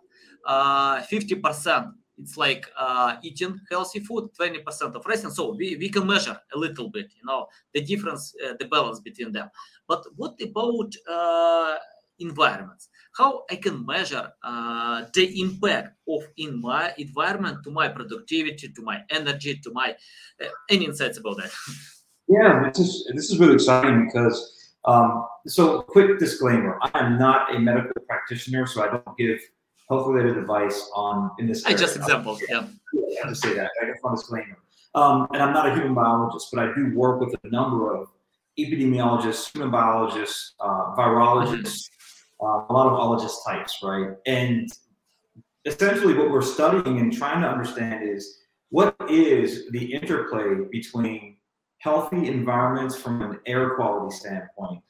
50% 0.47 1.93
it's 2.17 2.37
like 2.37 2.69
uh, 2.77 3.17
eating 3.23 3.59
healthy 3.69 3.99
food 3.99 4.29
20% 4.39 4.95
of 4.95 5.05
resting 5.05 5.31
so 5.31 5.53
we, 5.53 5.75
we 5.75 5.89
can 5.89 6.07
measure 6.07 6.39
a 6.53 6.57
little 6.57 6.89
bit 6.89 7.07
you 7.19 7.25
know 7.25 7.47
the 7.73 7.81
difference 7.81 8.33
uh, 8.45 8.53
the 8.59 8.65
balance 8.65 8.99
between 8.99 9.31
them 9.31 9.49
but 9.87 10.05
what 10.15 10.39
about 10.41 10.93
uh, 11.09 11.75
environments 12.19 12.89
how 13.17 13.43
i 13.49 13.55
can 13.55 13.85
measure 13.85 14.31
uh, 14.43 15.05
the 15.13 15.41
impact 15.41 15.95
of 16.07 16.23
in 16.37 16.61
my 16.61 16.93
environment 16.97 17.63
to 17.63 17.71
my 17.71 17.87
productivity 17.87 18.69
to 18.69 18.81
my 18.81 19.01
energy 19.09 19.55
to 19.55 19.71
my 19.71 19.95
uh, 20.41 20.47
any 20.69 20.85
insights 20.85 21.17
about 21.17 21.37
that? 21.37 21.51
Yeah 22.27 22.69
this 22.69 22.79
is 22.79 23.11
this 23.13 23.29
is 23.31 23.39
really 23.39 23.55
exciting 23.55 24.05
because 24.05 24.37
um, 24.85 25.25
so 25.47 25.81
quick 25.81 26.19
disclaimer 26.19 26.77
i 26.81 26.99
am 26.99 27.17
not 27.17 27.53
a 27.55 27.59
medical 27.59 28.01
practitioner 28.07 28.65
so 28.65 28.83
i 28.83 28.87
don't 28.87 29.17
give 29.17 29.39
health 29.89 30.07
related 30.07 30.37
advice 30.37 30.89
on 30.95 31.31
in 31.39 31.47
this 31.47 31.65
i 31.65 31.73
just 31.73 31.95
examples 31.95 32.41
yeah. 32.49 32.67
I 32.95 33.15
have 33.21 33.29
to 33.29 33.35
say 33.35 33.53
that 33.53 33.69
i 33.81 33.85
guess 33.85 33.97
one 34.01 34.15
disclaimer. 34.15 34.57
Um, 34.95 35.27
and 35.33 35.41
i'm 35.43 35.53
not 35.53 35.69
a 35.69 35.73
human 35.75 35.93
biologist 35.93 36.49
but 36.51 36.63
i 36.63 36.73
do 36.73 36.93
work 36.95 37.19
with 37.19 37.35
a 37.43 37.49
number 37.49 37.95
of 37.95 38.07
epidemiologists 38.57 39.51
human 39.53 39.69
biologists 39.69 40.55
uh, 40.59 40.95
virologists 40.95 41.89
uh, 42.41 42.65
a 42.69 42.73
lot 42.73 42.87
of 42.87 42.93
ologist 42.93 43.45
types, 43.45 43.79
right? 43.83 44.15
And 44.25 44.69
essentially, 45.65 46.13
what 46.13 46.29
we're 46.29 46.41
studying 46.41 46.99
and 46.99 47.11
trying 47.11 47.41
to 47.41 47.47
understand 47.47 48.07
is 48.07 48.39
what 48.69 48.95
is 49.09 49.69
the 49.71 49.93
interplay 49.93 50.55
between 50.71 51.37
healthy 51.79 52.27
environments 52.27 52.95
from 52.95 53.21
an 53.21 53.39
air 53.45 53.75
quality 53.75 54.15
standpoint 54.15 54.81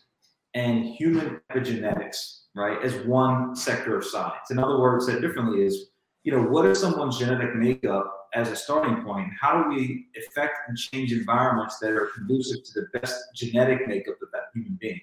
and 0.53 0.85
human 0.85 1.41
epigenetics, 1.51 2.43
right, 2.55 2.81
as 2.81 2.95
one 3.05 3.55
sector 3.55 3.97
of 3.97 4.05
science. 4.05 4.49
In 4.49 4.59
other 4.59 4.79
words, 4.79 5.05
said 5.05 5.21
differently, 5.21 5.65
is 5.65 5.89
you 6.23 6.31
know 6.31 6.41
what 6.41 6.65
is 6.65 6.79
someone's 6.79 7.19
genetic 7.19 7.55
makeup 7.55 8.11
as 8.33 8.49
a 8.49 8.55
starting 8.55 9.03
point? 9.03 9.29
How 9.39 9.61
do 9.61 9.69
we 9.69 10.07
affect 10.17 10.57
and 10.67 10.77
change 10.77 11.11
environments 11.11 11.77
that 11.79 11.91
are 11.91 12.09
conducive 12.15 12.63
to 12.63 12.81
the 12.81 12.99
best 12.99 13.15
genetic 13.35 13.87
makeup 13.87 14.15
of 14.21 14.29
that 14.31 14.45
human 14.53 14.77
being? 14.79 15.01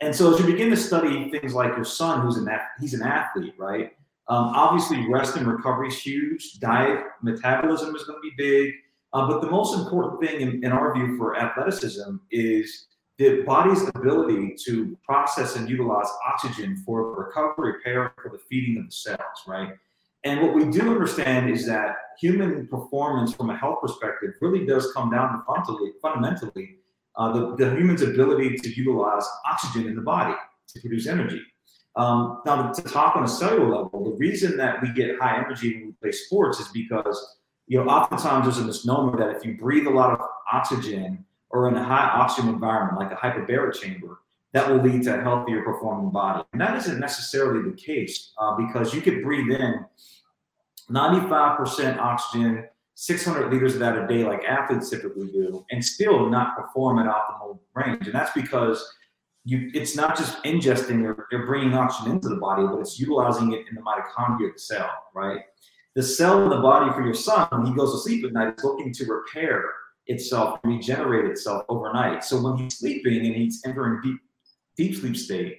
And 0.00 0.14
so 0.14 0.32
as 0.32 0.40
you 0.40 0.46
begin 0.46 0.70
to 0.70 0.76
study 0.76 1.30
things 1.30 1.54
like 1.54 1.74
your 1.74 1.84
son, 1.84 2.20
who's 2.20 2.36
an 2.36 2.48
he's 2.80 2.94
an 2.94 3.02
athlete, 3.02 3.54
right? 3.58 3.92
Um, 4.28 4.52
obviously, 4.54 5.08
rest 5.08 5.36
and 5.36 5.46
recovery 5.46 5.88
is 5.88 6.00
huge. 6.00 6.60
Diet, 6.60 7.04
metabolism 7.22 7.96
is 7.96 8.04
going 8.04 8.18
to 8.18 8.22
be 8.22 8.34
big. 8.36 8.74
Uh, 9.12 9.26
but 9.26 9.40
the 9.40 9.50
most 9.50 9.76
important 9.78 10.20
thing, 10.20 10.40
in, 10.40 10.64
in 10.64 10.70
our 10.70 10.94
view, 10.94 11.16
for 11.16 11.36
athleticism 11.36 12.16
is 12.30 12.88
the 13.16 13.42
body's 13.42 13.88
ability 13.88 14.54
to 14.66 14.96
process 15.02 15.56
and 15.56 15.68
utilize 15.68 16.06
oxygen 16.26 16.76
for 16.84 17.14
recovery, 17.14 17.72
repair, 17.72 18.12
for 18.22 18.30
the 18.30 18.38
feeding 18.50 18.78
of 18.78 18.86
the 18.86 18.92
cells, 18.92 19.18
right? 19.46 19.72
And 20.24 20.42
what 20.42 20.54
we 20.54 20.66
do 20.70 20.92
understand 20.92 21.50
is 21.50 21.66
that 21.66 21.96
human 22.20 22.66
performance 22.68 23.32
from 23.32 23.50
a 23.50 23.56
health 23.56 23.78
perspective 23.80 24.34
really 24.40 24.66
does 24.66 24.92
come 24.92 25.10
down 25.10 25.32
to 25.32 25.92
fundamentally 26.02 26.76
uh, 27.18 27.32
the, 27.32 27.56
the 27.56 27.76
human's 27.76 28.02
ability 28.02 28.56
to 28.56 28.70
utilize 28.74 29.24
oxygen 29.50 29.88
in 29.88 29.94
the 29.94 30.00
body 30.00 30.34
to 30.68 30.80
produce 30.80 31.06
energy. 31.06 31.42
Um, 31.96 32.42
now, 32.46 32.70
to 32.70 32.82
talk 32.82 33.16
on 33.16 33.24
a 33.24 33.28
cellular 33.28 33.82
level, 33.82 34.04
the 34.04 34.16
reason 34.16 34.56
that 34.58 34.80
we 34.80 34.92
get 34.92 35.18
high 35.18 35.36
energy 35.36 35.74
when 35.74 35.86
we 35.86 35.92
play 36.00 36.12
sports 36.12 36.60
is 36.60 36.68
because, 36.68 37.38
you 37.66 37.82
know, 37.82 37.90
oftentimes 37.90 38.44
there's 38.44 38.58
a 38.58 38.64
misnomer 38.64 39.18
that 39.18 39.36
if 39.36 39.44
you 39.44 39.56
breathe 39.58 39.88
a 39.88 39.90
lot 39.90 40.12
of 40.12 40.24
oxygen 40.52 41.24
or 41.50 41.68
in 41.68 41.74
a 41.74 41.82
high 41.82 42.08
oxygen 42.14 42.50
environment, 42.50 42.98
like 42.98 43.10
a 43.10 43.16
hyperbaric 43.16 43.74
chamber, 43.74 44.20
that 44.52 44.70
will 44.70 44.80
lead 44.80 45.02
to 45.02 45.18
a 45.18 45.22
healthier 45.22 45.62
performing 45.62 46.10
body. 46.10 46.44
And 46.52 46.60
that 46.60 46.76
isn't 46.76 47.00
necessarily 47.00 47.68
the 47.68 47.76
case 47.76 48.32
uh, 48.38 48.54
because 48.56 48.94
you 48.94 49.00
could 49.00 49.22
breathe 49.22 49.50
in 49.50 49.84
95% 50.90 51.98
oxygen 51.98 52.64
600 53.00 53.52
liters 53.52 53.74
of 53.74 53.78
that 53.78 53.96
a 53.96 54.08
day, 54.08 54.24
like 54.24 54.42
athletes 54.42 54.90
typically 54.90 55.28
do, 55.28 55.64
and 55.70 55.84
still 55.84 56.28
not 56.28 56.56
perform 56.56 56.98
at 56.98 57.06
optimal 57.06 57.60
range. 57.72 58.06
And 58.06 58.12
that's 58.12 58.32
because 58.32 58.92
you, 59.44 59.70
it's 59.72 59.94
not 59.94 60.18
just 60.18 60.42
ingesting 60.42 61.04
or 61.06 61.46
bringing 61.46 61.74
oxygen 61.74 62.10
into 62.10 62.28
the 62.28 62.38
body, 62.38 62.64
but 62.66 62.80
it's 62.80 62.98
utilizing 62.98 63.52
it 63.52 63.66
in 63.68 63.76
the 63.76 63.82
mitochondria 63.82 64.48
of 64.48 64.54
the 64.54 64.58
cell, 64.58 64.90
right? 65.14 65.42
The 65.94 66.02
cell 66.02 66.42
in 66.42 66.50
the 66.50 66.56
body 66.56 66.92
for 66.92 67.04
your 67.04 67.14
son, 67.14 67.46
when 67.52 67.66
he 67.66 67.72
goes 67.72 67.92
to 67.92 68.00
sleep 68.00 68.24
at 68.24 68.32
night, 68.32 68.54
is 68.58 68.64
looking 68.64 68.92
to 68.92 69.04
repair 69.04 69.62
itself, 70.08 70.58
regenerate 70.64 71.26
itself 71.26 71.66
overnight. 71.68 72.24
So 72.24 72.42
when 72.42 72.56
he's 72.56 72.80
sleeping 72.80 73.24
and 73.26 73.36
he's 73.36 73.62
entering 73.64 74.00
deep, 74.02 74.18
deep 74.76 74.96
sleep 74.96 75.16
state, 75.16 75.58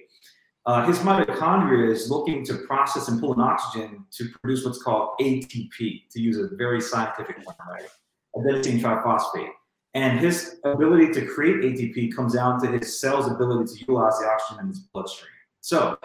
uh, 0.66 0.86
his 0.86 0.98
mitochondria 0.98 1.90
is 1.90 2.10
looking 2.10 2.44
to 2.44 2.54
process 2.66 3.08
and 3.08 3.20
pull 3.20 3.32
in 3.32 3.40
oxygen 3.40 4.04
to 4.12 4.28
produce 4.40 4.64
what's 4.64 4.82
called 4.82 5.10
ATP, 5.20 6.08
to 6.10 6.20
use 6.20 6.36
a 6.36 6.54
very 6.56 6.80
scientific 6.80 7.36
term, 7.36 7.54
right? 7.68 7.88
Adenosine 8.36 8.80
triphosphate. 8.80 9.50
And 9.94 10.20
his 10.20 10.60
ability 10.64 11.12
to 11.14 11.26
create 11.26 11.56
ATP 11.56 12.14
comes 12.14 12.34
down 12.34 12.60
to 12.62 12.68
his 12.68 13.00
cell's 13.00 13.28
ability 13.28 13.74
to 13.74 13.80
utilize 13.80 14.18
the 14.20 14.26
oxygen 14.26 14.64
in 14.64 14.68
his 14.68 14.80
bloodstream. 14.80 15.30
So, 15.62 15.98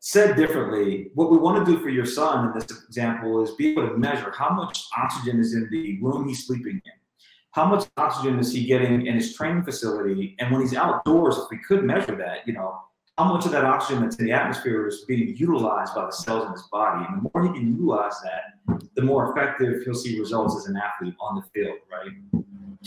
said 0.00 0.36
differently, 0.36 1.10
what 1.14 1.30
we 1.30 1.38
want 1.38 1.64
to 1.64 1.72
do 1.72 1.80
for 1.80 1.88
your 1.88 2.06
son 2.06 2.48
in 2.48 2.58
this 2.58 2.66
example 2.84 3.42
is 3.42 3.52
be 3.52 3.70
able 3.70 3.88
to 3.88 3.96
measure 3.96 4.32
how 4.32 4.50
much 4.50 4.84
oxygen 4.96 5.40
is 5.40 5.54
in 5.54 5.68
the 5.70 5.98
room 6.02 6.28
he's 6.28 6.46
sleeping 6.46 6.80
in. 6.84 6.92
How 7.52 7.66
much 7.66 7.86
oxygen 7.96 8.38
is 8.38 8.52
he 8.52 8.66
getting 8.66 9.06
in 9.06 9.14
his 9.14 9.34
training 9.34 9.64
facility? 9.64 10.36
And 10.38 10.50
when 10.50 10.60
he's 10.60 10.74
outdoors, 10.74 11.36
if 11.38 11.44
we 11.50 11.58
could 11.58 11.84
measure 11.84 12.16
that, 12.16 12.46
you 12.46 12.52
know, 12.52 12.80
how 13.18 13.24
much 13.24 13.44
of 13.44 13.52
that 13.52 13.64
oxygen 13.64 14.02
that's 14.02 14.16
in 14.16 14.26
the 14.26 14.32
atmosphere 14.32 14.86
is 14.86 15.04
being 15.06 15.36
utilized 15.36 15.94
by 15.94 16.06
the 16.06 16.12
cells 16.12 16.46
in 16.46 16.52
his 16.52 16.62
body. 16.72 17.04
And 17.08 17.18
the 17.18 17.30
more 17.32 17.42
he 17.42 17.58
can 17.58 17.68
utilize 17.72 18.14
that, 18.22 18.82
the 18.94 19.02
more 19.02 19.30
effective 19.30 19.82
he'll 19.84 19.94
see 19.94 20.18
results 20.18 20.56
as 20.56 20.66
an 20.66 20.76
athlete 20.76 21.14
on 21.20 21.36
the 21.36 21.42
field, 21.52 21.78
right? 21.90 22.10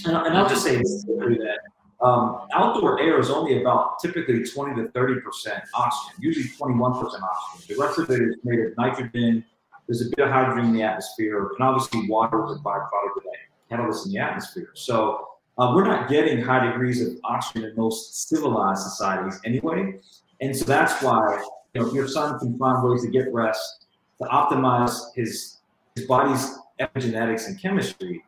And, 0.06 0.28
and 0.28 0.38
I'll 0.38 0.50
just 0.50 0.64
say 0.64 0.78
this 0.78 1.06
that 1.06 1.60
um, 2.02 2.48
outdoor 2.54 3.00
air 3.00 3.20
is 3.20 3.30
only 3.30 3.62
about 3.62 4.00
typically 4.00 4.44
20 4.44 4.82
to 4.82 4.90
30 4.92 5.22
percent 5.22 5.64
oxygen, 5.74 6.16
usually 6.20 6.50
21 6.58 7.04
percent 7.04 7.24
oxygen. 7.24 7.76
The 7.76 7.82
rest 7.82 8.00
of 8.00 8.10
it 8.10 8.22
is 8.22 8.36
made 8.44 8.60
of 8.60 8.78
nitrogen. 8.78 9.46
There's 9.88 10.02
a 10.02 10.10
bit 10.16 10.26
of 10.26 10.32
hydrogen 10.32 10.66
in 10.66 10.74
the 10.74 10.82
atmosphere, 10.82 11.52
and 11.58 11.62
obviously 11.62 12.10
water 12.10 12.44
is 12.46 12.58
a 12.58 12.60
byproduct 12.60 13.18
of 13.18 13.24
that 13.24 13.70
catalyst 13.70 14.08
in 14.08 14.14
the 14.14 14.18
atmosphere. 14.18 14.72
So 14.74 15.35
uh, 15.58 15.72
we're 15.74 15.86
not 15.86 16.10
getting 16.10 16.42
high 16.42 16.66
degrees 16.66 17.02
of 17.02 17.18
oxygen 17.24 17.70
in 17.70 17.76
most 17.76 18.28
civilized 18.28 18.82
societies 18.82 19.40
anyway. 19.46 20.00
And 20.42 20.56
so 20.56 20.66
that's 20.66 21.02
why 21.02 21.42
you 21.74 21.82
know, 21.82 21.88
if 21.88 21.94
your 21.94 22.08
son 22.08 22.38
can 22.40 22.58
find 22.58 22.84
ways 22.88 23.04
to 23.04 23.10
get 23.10 23.32
rest, 23.34 23.86
to 24.22 24.28
optimize 24.28 24.98
his, 25.16 25.58
his 25.96 26.06
body's 26.06 26.58
epigenetics 26.80 27.48
and 27.48 27.62
chemistry, 27.62 28.24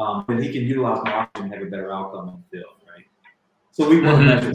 um, 0.00 0.24
and 0.28 0.42
he 0.42 0.52
can 0.52 0.62
utilize 0.62 0.98
more 1.04 1.14
oxygen 1.14 1.52
and 1.52 1.54
have 1.54 1.62
a 1.62 1.70
better 1.70 1.92
outcome 1.92 2.28
in 2.28 2.34
the 2.34 2.58
field, 2.58 2.74
right? 2.88 3.04
So 3.72 3.88
we 3.88 4.00
want 4.00 4.18
mm-hmm. 4.18 4.28
to 4.28 4.34
measure, 4.36 4.52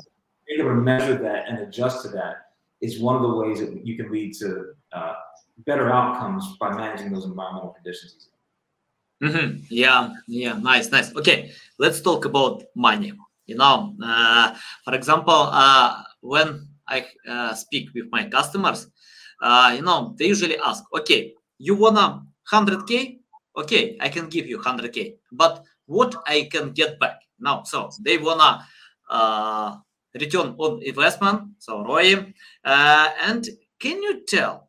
being 0.48 0.60
able 0.62 0.70
to 0.70 0.76
measure 0.76 1.16
that 1.16 1.50
and 1.50 1.60
adjust 1.60 2.04
to 2.04 2.10
that 2.10 2.52
is 2.82 3.00
one 3.00 3.16
of 3.16 3.22
the 3.22 3.34
ways 3.36 3.60
that 3.60 3.86
you 3.86 3.98
can 3.98 4.12
lead 4.12 4.34
to 4.36 4.74
uh, 4.94 5.14
better 5.66 5.92
outcomes 5.92 6.56
by 6.60 6.74
managing 6.74 7.12
those 7.12 7.26
environmental 7.26 7.70
conditions. 7.70 8.30
Mm-hmm. 9.24 9.64
Yeah, 9.70 10.12
yeah, 10.28 10.54
nice, 10.60 10.92
nice. 10.92 11.16
Okay, 11.16 11.52
let's 11.80 12.02
talk 12.02 12.26
about 12.26 12.64
money. 12.76 13.14
You 13.46 13.56
know, 13.56 13.96
uh, 14.04 14.56
for 14.84 14.94
example, 14.96 15.48
uh, 15.52 16.04
when 16.22 16.68
I 16.88 17.06
uh, 17.28 17.54
speak 17.56 17.90
with 17.96 18.06
my 18.12 18.28
customers, 18.28 18.88
uh, 19.42 19.72
you 19.76 19.82
know, 19.82 20.14
they 20.18 20.26
usually 20.28 20.58
ask, 20.60 20.84
okay, 21.00 21.34
you 21.58 21.76
wanna 21.76 22.24
100k? 22.52 23.20
Okay, 23.56 23.98
I 24.02 24.10
can 24.10 24.28
give 24.28 24.48
you 24.48 24.60
100k, 24.60 25.16
but 25.32 25.64
what 25.86 26.16
I 26.28 26.50
can 26.52 26.72
get 26.72 27.00
back 27.00 27.22
now? 27.40 27.64
So 27.64 27.90
they 28.04 28.18
wanna 28.18 28.66
uh, 29.10 29.78
return 30.20 30.56
on 30.58 30.82
investment, 30.84 31.56
so 31.60 31.84
ROI, 31.84 32.34
uh, 32.66 33.10
and 33.22 33.48
can 33.80 34.02
you 34.04 34.26
tell 34.28 34.68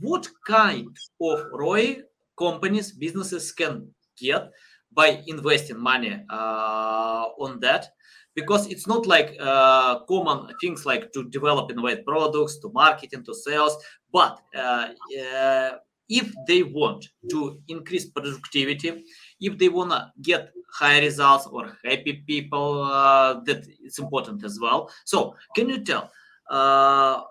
what 0.00 0.28
kind 0.46 0.88
of 1.20 1.46
ROI 1.52 2.02
companies, 2.38 2.92
businesses 2.92 3.52
can 3.52 3.88
get 4.16 4.50
by 4.92 5.22
investing 5.26 5.78
money 5.78 6.22
uh, 6.30 7.24
on 7.38 7.60
that. 7.60 7.88
Because 8.34 8.68
it's 8.68 8.86
not 8.86 9.06
like 9.06 9.36
uh, 9.40 10.00
common 10.04 10.54
things 10.60 10.86
like 10.86 11.12
to 11.12 11.28
develop 11.28 11.72
innovative 11.72 12.04
products 12.04 12.58
to 12.58 12.70
marketing 12.72 13.24
to 13.24 13.34
sales. 13.34 13.76
But 14.12 14.40
uh, 14.54 14.88
uh 15.20 15.70
if 16.08 16.32
they 16.46 16.62
want 16.62 17.06
to 17.30 17.60
increase 17.68 18.06
productivity 18.06 19.04
if 19.40 19.58
they 19.58 19.68
want 19.68 19.90
to 19.90 20.10
get 20.22 20.50
high 20.72 21.00
results 21.00 21.46
or 21.46 21.76
happy 21.84 22.24
people 22.26 22.82
uh, 22.82 23.40
that 23.44 23.66
it's 23.82 23.98
important 23.98 24.44
as 24.44 24.58
well. 24.60 24.90
So 25.04 25.34
can 25.54 25.68
you 25.68 25.84
tell 25.84 26.10
uh, 26.50 27.22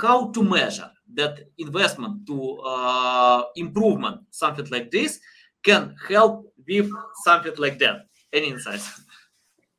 how 0.00 0.30
to 0.30 0.42
measure 0.42 0.90
that 1.14 1.40
investment 1.58 2.26
to 2.26 2.58
uh, 2.60 3.44
improvement, 3.56 4.20
something 4.30 4.66
like 4.70 4.90
this, 4.90 5.20
can 5.62 5.94
help 6.08 6.52
with 6.66 6.90
something 7.24 7.54
like 7.58 7.78
that. 7.78 8.06
Any 8.32 8.48
insights? 8.48 9.02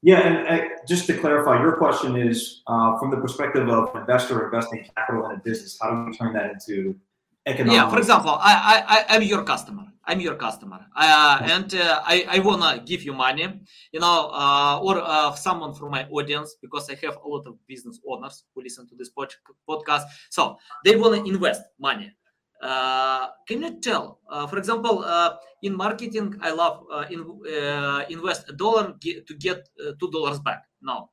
Yeah, 0.02 0.20
and 0.20 0.48
uh, 0.48 0.66
just 0.88 1.08
to 1.08 1.18
clarify, 1.18 1.62
your 1.62 1.78
question 1.78 2.18
is 2.18 2.62
uh, 2.68 3.00
from 3.00 3.10
the 3.10 3.18
perspective 3.18 3.70
of 3.70 3.96
investor 3.96 4.46
investing 4.46 4.86
capital 4.96 5.30
in 5.30 5.38
a 5.38 5.40
business. 5.40 5.78
How 5.82 5.92
do 5.92 6.12
we 6.12 6.18
turn 6.18 6.34
that 6.34 6.52
into 6.52 6.96
economic? 7.46 7.74
Yeah, 7.74 7.90
for 7.90 7.98
example, 8.00 8.38
I, 8.40 8.84
I, 8.88 9.16
I'm 9.16 9.24
your 9.24 9.44
customer. 9.44 9.86
I'm 10.06 10.20
your 10.20 10.36
customer, 10.36 10.86
uh, 10.98 11.40
and 11.44 11.74
uh, 11.76 12.02
I, 12.04 12.26
I 12.30 12.40
wanna 12.40 12.84
give 12.86 13.04
you 13.04 13.14
money, 13.14 13.48
you 13.94 14.02
know, 14.02 14.32
uh, 14.34 14.78
or 14.84 15.02
uh, 15.02 15.34
someone 15.34 15.74
from 15.74 15.92
my 15.92 16.06
audience 16.10 16.58
because 16.62 16.90
I 16.90 16.96
have 17.06 17.18
a 17.24 17.28
lot 17.28 17.48
of 17.48 17.56
business 17.68 18.02
owners 18.06 18.44
who 18.54 18.64
listen 18.64 18.86
to 18.90 18.96
this 18.96 19.08
pod- 19.08 19.34
podcast. 19.68 20.04
So 20.30 20.58
they 20.84 20.98
wanna 20.98 21.24
invest 21.24 21.62
money. 21.80 22.12
Uh, 22.62 23.28
can 23.48 23.62
you 23.62 23.80
tell, 23.80 24.20
uh, 24.30 24.46
for 24.46 24.58
example, 24.58 25.06
in 25.62 25.74
marketing, 25.74 26.36
I 26.42 26.52
love 26.52 26.84
in, 27.10 27.22
invest 28.10 28.50
a 28.50 28.54
dollar 28.54 28.96
get, 29.00 29.26
to 29.28 29.34
get 29.36 29.70
two 30.02 30.12
dollars 30.12 30.40
back. 30.40 30.66
No, 30.82 31.12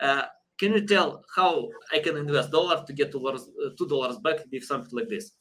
can 0.00 0.74
you 0.74 0.86
tell 0.86 1.24
how 1.34 1.68
I 1.92 1.98
can 1.98 2.16
invest 2.16 2.52
dollar 2.52 2.84
to 2.86 2.92
get 2.92 3.10
two 3.10 3.88
dollars 3.88 4.18
back 4.18 4.36
with 4.52 4.62
something 4.62 4.96
like 4.96 5.08
this? 5.08 5.32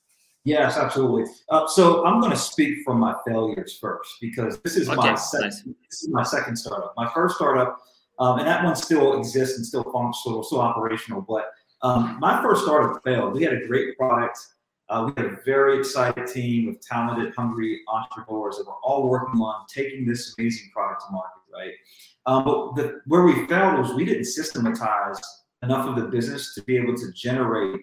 Yes, 0.47 0.77
absolutely. 0.77 1.25
Uh, 1.49 1.67
so 1.67 2.05
I'm 2.05 2.21
going 2.21 2.31
to 2.31 2.37
speak 2.37 2.77
from 2.85 3.01
my 3.01 3.13
failures 3.27 3.77
first 3.81 4.09
because 4.21 4.57
this 4.61 4.77
is 4.77 4.87
okay, 4.87 4.95
my 4.95 5.15
second, 5.15 5.47
nice. 5.49 5.63
this 5.63 6.03
is 6.03 6.09
my 6.09 6.23
second 6.23 6.55
startup. 6.55 6.93
My 6.95 7.11
first 7.13 7.35
startup, 7.35 7.77
um, 8.17 8.39
and 8.39 8.47
that 8.47 8.63
one 8.63 8.77
still 8.77 9.19
exists 9.19 9.57
and 9.57 9.65
still 9.65 9.83
functional, 9.91 10.41
still 10.43 10.61
operational. 10.61 11.19
But 11.19 11.51
um, 11.81 12.17
my 12.21 12.41
first 12.41 12.63
startup 12.63 13.03
failed. 13.03 13.33
We 13.33 13.43
had 13.43 13.55
a 13.55 13.67
great 13.67 13.97
product. 13.97 14.39
Uh, 14.87 15.11
we 15.13 15.21
had 15.21 15.33
a 15.33 15.37
very 15.43 15.79
excited 15.79 16.27
team 16.27 16.69
of 16.69 16.79
talented, 16.79 17.33
hungry 17.35 17.81
entrepreneurs 17.89 18.55
that 18.55 18.67
were 18.67 18.79
all 18.83 19.09
working 19.09 19.41
on 19.41 19.65
taking 19.67 20.05
this 20.05 20.33
amazing 20.39 20.69
product 20.73 21.01
to 21.07 21.11
market. 21.11 21.41
Right. 21.53 21.73
Um, 22.25 22.45
but 22.45 22.75
the, 22.75 23.01
where 23.05 23.23
we 23.23 23.45
failed 23.47 23.79
was 23.79 23.93
we 23.93 24.05
didn't 24.05 24.23
systematize 24.23 25.19
enough 25.61 25.89
of 25.89 25.97
the 25.97 26.03
business 26.03 26.55
to 26.55 26.63
be 26.63 26.77
able 26.77 26.95
to 26.95 27.11
generate 27.11 27.81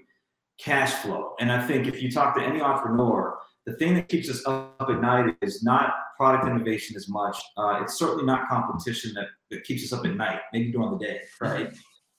cash 0.59 0.93
flow. 0.95 1.35
And 1.41 1.51
I 1.51 1.67
think 1.67 1.87
if 1.87 2.03
you 2.03 2.11
talk 2.11 2.37
to 2.37 2.43
any 2.43 2.61
entrepreneur, 2.61 3.39
the 3.67 3.75
thing 3.75 3.95
that 3.95 4.09
keeps 4.09 4.29
us 4.29 4.43
up 4.47 4.77
at 4.89 5.01
night 5.01 5.37
is 5.41 5.63
not 5.63 5.95
product 6.17 6.47
innovation 6.47 6.97
as 6.97 7.09
much. 7.09 7.37
Uh, 7.57 7.81
it's 7.83 7.99
certainly 7.99 8.25
not 8.25 8.49
competition 8.49 9.13
that, 9.15 9.27
that 9.51 9.65
keeps 9.65 9.85
us 9.85 9.99
up 9.99 10.05
at 10.05 10.15
night, 10.15 10.41
maybe 10.53 10.71
during 10.71 10.91
the 10.91 10.99
day, 10.99 11.21
right? 11.41 11.75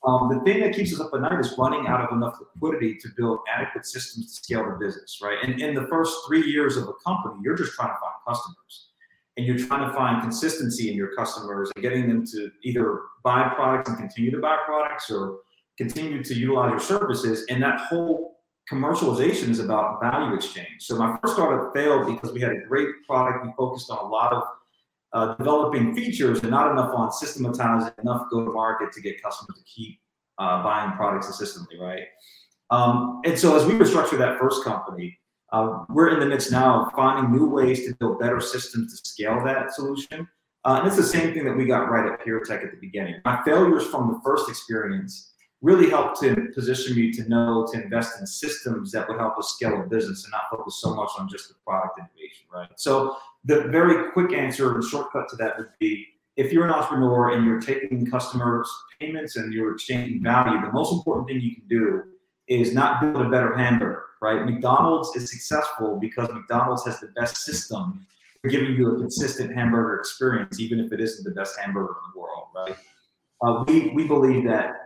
Um, 0.05 0.29
the 0.29 0.39
thing 0.41 0.61
that 0.61 0.75
keeps 0.75 0.93
us 0.93 0.99
up 0.99 1.11
at 1.13 1.21
night 1.21 1.39
is 1.39 1.55
running 1.57 1.87
out 1.87 2.01
of 2.01 2.15
enough 2.15 2.35
liquidity 2.39 2.95
to 2.95 3.09
build 3.17 3.39
adequate 3.51 3.85
systems 3.85 4.37
to 4.37 4.43
scale 4.43 4.65
the 4.65 4.77
business, 4.85 5.19
right? 5.21 5.37
And 5.41 5.59
in 5.59 5.73
the 5.73 5.87
first 5.87 6.15
three 6.27 6.43
years 6.43 6.77
of 6.77 6.87
a 6.87 6.93
company, 7.05 7.39
you're 7.43 7.55
just 7.55 7.73
trying 7.73 7.89
to 7.89 7.99
find 7.99 8.13
customers 8.27 8.89
and 9.37 9.45
you're 9.45 9.57
trying 9.57 9.87
to 9.87 9.93
find 9.93 10.21
consistency 10.21 10.89
in 10.89 10.95
your 10.95 11.13
customers 11.15 11.71
and 11.75 11.81
getting 11.81 12.07
them 12.07 12.25
to 12.27 12.51
either 12.63 13.01
buy 13.23 13.49
products 13.55 13.89
and 13.89 13.97
continue 13.97 14.31
to 14.31 14.39
buy 14.39 14.57
products 14.65 15.09
or 15.09 15.39
continue 15.77 16.23
to 16.23 16.33
utilize 16.33 16.71
your 16.71 16.79
services. 16.79 17.45
And 17.49 17.61
that 17.63 17.79
whole 17.81 18.39
commercialization 18.71 19.49
is 19.49 19.59
about 19.59 20.01
value 20.01 20.35
exchange. 20.35 20.79
So 20.79 20.97
my 20.97 21.17
first 21.21 21.35
startup 21.35 21.73
failed 21.73 22.07
because 22.07 22.33
we 22.33 22.41
had 22.41 22.51
a 22.51 22.61
great 22.67 22.87
product. 23.07 23.45
We 23.45 23.51
focused 23.57 23.89
on 23.91 23.99
a 23.99 24.07
lot 24.07 24.33
of 24.33 24.43
uh, 25.13 25.35
developing 25.35 25.95
features 25.95 26.41
and 26.41 26.49
not 26.49 26.71
enough 26.71 26.93
on 26.93 27.11
systematizing 27.11 27.93
enough 28.01 28.27
go 28.31 28.43
to 28.43 28.51
market 28.51 28.91
to 28.93 29.01
get 29.01 29.21
customers 29.21 29.57
to 29.57 29.63
keep 29.63 29.99
uh, 30.39 30.63
buying 30.63 30.91
products 30.93 31.27
consistently, 31.27 31.77
right? 31.79 32.03
Um, 32.71 33.21
and 33.25 33.37
so 33.37 33.55
as 33.55 33.65
we 33.65 33.73
restructure 33.73 34.17
that 34.17 34.39
first 34.39 34.63
company, 34.63 35.17
uh, 35.53 35.83
we're 35.89 36.09
in 36.09 36.19
the 36.19 36.25
midst 36.25 36.51
now 36.51 36.85
of 36.85 36.93
finding 36.93 37.31
new 37.31 37.47
ways 37.47 37.85
to 37.85 37.95
build 37.95 38.19
better 38.19 38.41
systems 38.41 38.99
to 38.99 39.09
scale 39.09 39.41
that 39.45 39.73
solution. 39.73 40.27
Uh, 40.65 40.79
and 40.79 40.87
it's 40.87 40.97
the 40.97 41.03
same 41.03 41.33
thing 41.33 41.45
that 41.45 41.55
we 41.55 41.65
got 41.65 41.89
right 41.91 42.11
at 42.11 42.25
PureTech 42.25 42.65
at 42.65 42.71
the 42.71 42.77
beginning. 42.81 43.21
My 43.23 43.41
failures 43.45 43.85
from 43.85 44.11
the 44.11 44.19
first 44.25 44.49
experience 44.49 45.34
really 45.65 45.89
helped 45.89 46.21
to 46.21 46.49
position 46.53 46.95
me 46.95 47.11
to 47.11 47.27
know 47.27 47.67
to 47.71 47.81
invest 47.81 48.19
in 48.19 48.27
systems 48.27 48.91
that 48.91 49.09
would 49.09 49.17
help 49.17 49.35
us 49.39 49.55
scale 49.55 49.81
a 49.81 49.83
business 49.83 50.23
and 50.23 50.31
not 50.31 50.43
focus 50.51 50.79
so 50.79 50.93
much 50.93 51.09
on 51.17 51.27
just 51.27 51.49
the 51.49 51.55
product 51.65 51.97
innovation, 51.97 52.45
right? 52.53 52.69
So 52.75 53.17
the 53.45 53.61
very 53.69 54.11
quick 54.11 54.31
answer 54.31 54.75
and 54.75 54.83
shortcut 54.83 55.27
to 55.29 55.35
that 55.37 55.57
would 55.57 55.69
be 55.79 56.05
if 56.35 56.53
you're 56.53 56.65
an 56.65 56.71
entrepreneur 56.71 57.31
and 57.31 57.43
you're 57.43 57.59
taking 57.59 58.05
customers' 58.05 58.69
payments 58.99 59.37
and 59.37 59.51
you're 59.51 59.73
exchanging 59.73 60.21
value, 60.21 60.61
the 60.61 60.71
most 60.71 60.93
important 60.93 61.27
thing 61.27 61.41
you 61.41 61.55
can 61.55 61.67
do 61.67 62.03
is 62.47 62.75
not 62.75 63.01
build 63.01 63.25
a 63.25 63.29
better 63.29 63.57
hamburger, 63.57 64.03
right? 64.21 64.45
McDonald's 64.45 65.15
is 65.15 65.31
successful 65.31 65.97
because 65.99 66.29
McDonald's 66.29 66.85
has 66.85 66.99
the 66.99 67.07
best 67.19 67.37
system 67.37 68.05
for 68.39 68.49
giving 68.49 68.75
you 68.75 68.95
a 68.95 68.99
consistent 68.99 69.51
hamburger 69.55 69.95
experience, 69.95 70.59
even 70.59 70.79
if 70.79 70.91
it 70.91 71.01
isn't 71.01 71.23
the 71.23 71.31
best 71.31 71.57
hamburger 71.59 71.95
in 72.05 72.11
the 72.13 72.19
world, 72.19 72.49
right? 72.53 72.77
Uh, 73.41 73.63
we, 73.67 73.89
we 73.95 74.07
believe 74.07 74.43
that 74.45 74.84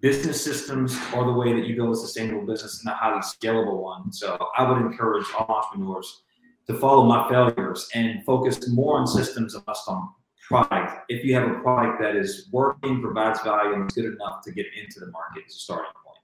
business 0.00 0.42
systems 0.42 0.96
are 1.14 1.24
the 1.24 1.32
way 1.32 1.52
that 1.52 1.66
you 1.66 1.76
build 1.76 1.94
a 1.94 1.96
sustainable 1.96 2.46
business 2.46 2.80
and 2.80 2.92
a 2.92 2.96
highly 2.96 3.20
scalable 3.20 3.82
one. 3.82 4.12
So 4.12 4.38
I 4.56 4.70
would 4.70 4.80
encourage 4.80 5.26
all 5.36 5.46
entrepreneurs 5.48 6.22
to 6.68 6.74
follow 6.74 7.04
my 7.04 7.28
failures 7.28 7.88
and 7.94 8.24
focus 8.24 8.68
more 8.68 8.98
on 8.98 9.06
systems 9.06 9.54
and 9.54 9.64
less 9.66 9.84
on 9.88 10.08
product. 10.46 11.04
If 11.08 11.24
you 11.24 11.34
have 11.34 11.50
a 11.50 11.60
product 11.60 12.00
that 12.00 12.16
is 12.16 12.48
working, 12.52 13.02
provides 13.02 13.40
value, 13.42 13.74
and 13.74 13.90
is 13.90 13.94
good 13.94 14.12
enough 14.12 14.42
to 14.44 14.52
get 14.52 14.66
into 14.80 15.00
the 15.00 15.10
market 15.10 15.44
as 15.46 15.54
a 15.54 15.58
starting 15.58 15.92
point. 16.04 16.16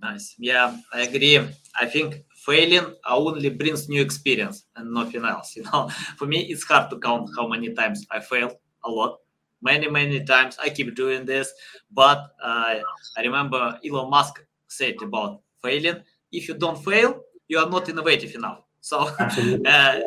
Nice. 0.00 0.36
Yeah, 0.38 0.76
I 0.92 1.00
agree. 1.02 1.38
I 1.80 1.86
think 1.86 2.24
failing 2.46 2.94
only 3.08 3.50
brings 3.50 3.88
new 3.88 4.00
experience 4.00 4.64
and 4.76 4.92
nothing 4.92 5.24
else. 5.24 5.56
You 5.56 5.64
know, 5.64 5.88
for 6.16 6.26
me, 6.26 6.42
it's 6.42 6.64
hard 6.64 6.90
to 6.90 6.98
count 6.98 7.30
how 7.36 7.48
many 7.48 7.74
times 7.74 8.06
I 8.10 8.20
failed 8.20 8.52
a 8.84 8.90
lot 8.90 9.18
many 9.62 9.88
many 9.88 10.24
times. 10.24 10.56
I 10.62 10.70
keep 10.70 10.94
doing 10.94 11.24
this 11.24 11.52
but 11.90 12.18
uh, 12.42 12.76
i 13.16 13.22
remember 13.22 13.78
elon 13.84 14.10
musk 14.10 14.44
said 14.66 14.94
about 15.02 15.40
failing 15.62 16.02
if 16.32 16.48
you 16.48 16.54
don't 16.54 16.82
fail 16.84 17.20
you 17.48 17.58
are 17.58 17.68
not 17.68 17.88
innovative 17.88 18.34
enough. 18.34 18.60
So 18.80 18.98
uh, 19.18 20.00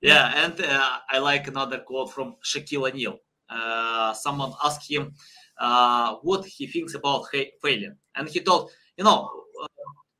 yeah. 0.00 0.44
and 0.44 0.60
uh, 0.60 0.98
i 1.10 1.18
like 1.18 1.48
another 1.48 1.78
quote 1.80 2.12
from 2.12 2.36
shaquille 2.42 2.88
o'neal. 2.88 3.18
Uh, 3.48 4.14
someone 4.14 4.52
asked 4.64 4.88
him 4.90 5.12
uh, 5.58 6.14
what 6.22 6.44
he 6.44 6.66
thinks 6.66 6.94
about 6.94 7.26
failing. 7.62 7.96
And 8.16 8.28
he 8.28 8.40
told 8.40 8.70
you 8.96 9.04
know 9.04 9.28
uh, 9.62 9.66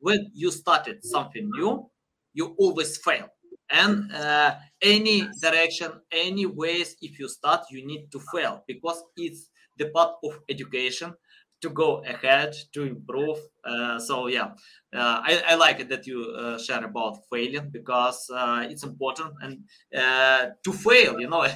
when 0.01 0.31
you 0.35 0.51
started 0.51 1.05
something 1.05 1.49
new 1.57 1.88
you 2.33 2.55
always 2.59 2.97
fail 2.99 3.29
and 3.81 4.13
uh, 4.13 4.55
any 4.81 5.29
direction 5.41 5.91
any 6.13 6.47
ways 6.47 6.97
if 7.03 7.19
you 7.19 7.29
start 7.29 7.61
you 7.71 7.87
need 7.87 8.05
to 8.13 8.21
fail 8.33 8.63
because 8.67 9.03
it's 9.17 9.51
the 9.79 9.87
part 9.91 10.13
of 10.23 10.33
education 10.49 11.13
to 11.65 11.71
go 11.71 12.05
ahead 12.05 12.55
to 12.75 12.83
improve. 12.83 13.39
Uh, 13.65 13.99
so 13.99 14.27
yeah. 14.27 14.49
Uh, 14.95 15.19
I, 15.29 15.43
I, 15.49 15.55
like 15.55 15.81
it 15.81 15.89
that 15.89 16.07
you 16.07 16.21
uh, 16.39 16.59
share 16.59 16.85
about 16.85 17.17
failing 17.31 17.71
because 17.71 18.31
uh, 18.31 18.67
it's 18.69 18.85
important. 18.85 19.33
And 19.41 19.65
uh, 19.97 20.51
to 20.63 20.73
fail 20.73 21.19
you 21.19 21.29
know 21.29 21.47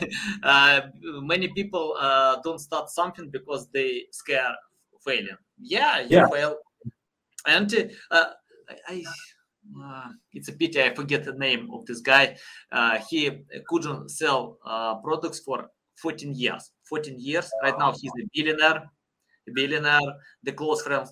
many 1.32 1.48
people 1.48 1.94
don't 2.42 2.58
start 2.58 2.88
something 2.88 3.28
because 3.30 3.68
they 3.74 4.04
scare 4.10 4.54
failing 5.04 5.40
yeah 5.60 6.00
you 6.00 6.16
yeah. 6.16 6.28
fail. 6.28 6.56
And 7.46 7.92
I, 8.10 8.24
I 8.88 9.04
uh, 9.82 10.08
it's 10.32 10.48
a 10.48 10.52
pity 10.52 10.82
I 10.82 10.94
forget 10.94 11.24
the 11.24 11.34
name 11.34 11.68
of 11.72 11.86
this 11.86 12.00
guy. 12.00 12.36
Uh, 12.70 12.98
he 13.08 13.30
couldn't 13.66 14.10
sell 14.10 14.58
uh, 14.64 14.96
products 14.96 15.40
for 15.40 15.70
14 15.96 16.34
years. 16.34 16.72
14 16.88 17.18
years. 17.18 17.50
Right 17.62 17.78
now 17.78 17.92
he's 17.92 18.12
a 18.20 18.28
billionaire. 18.34 18.84
A 19.48 19.52
billionaire, 19.52 20.00
the 20.42 20.52
close 20.52 20.82
friend 20.82 21.08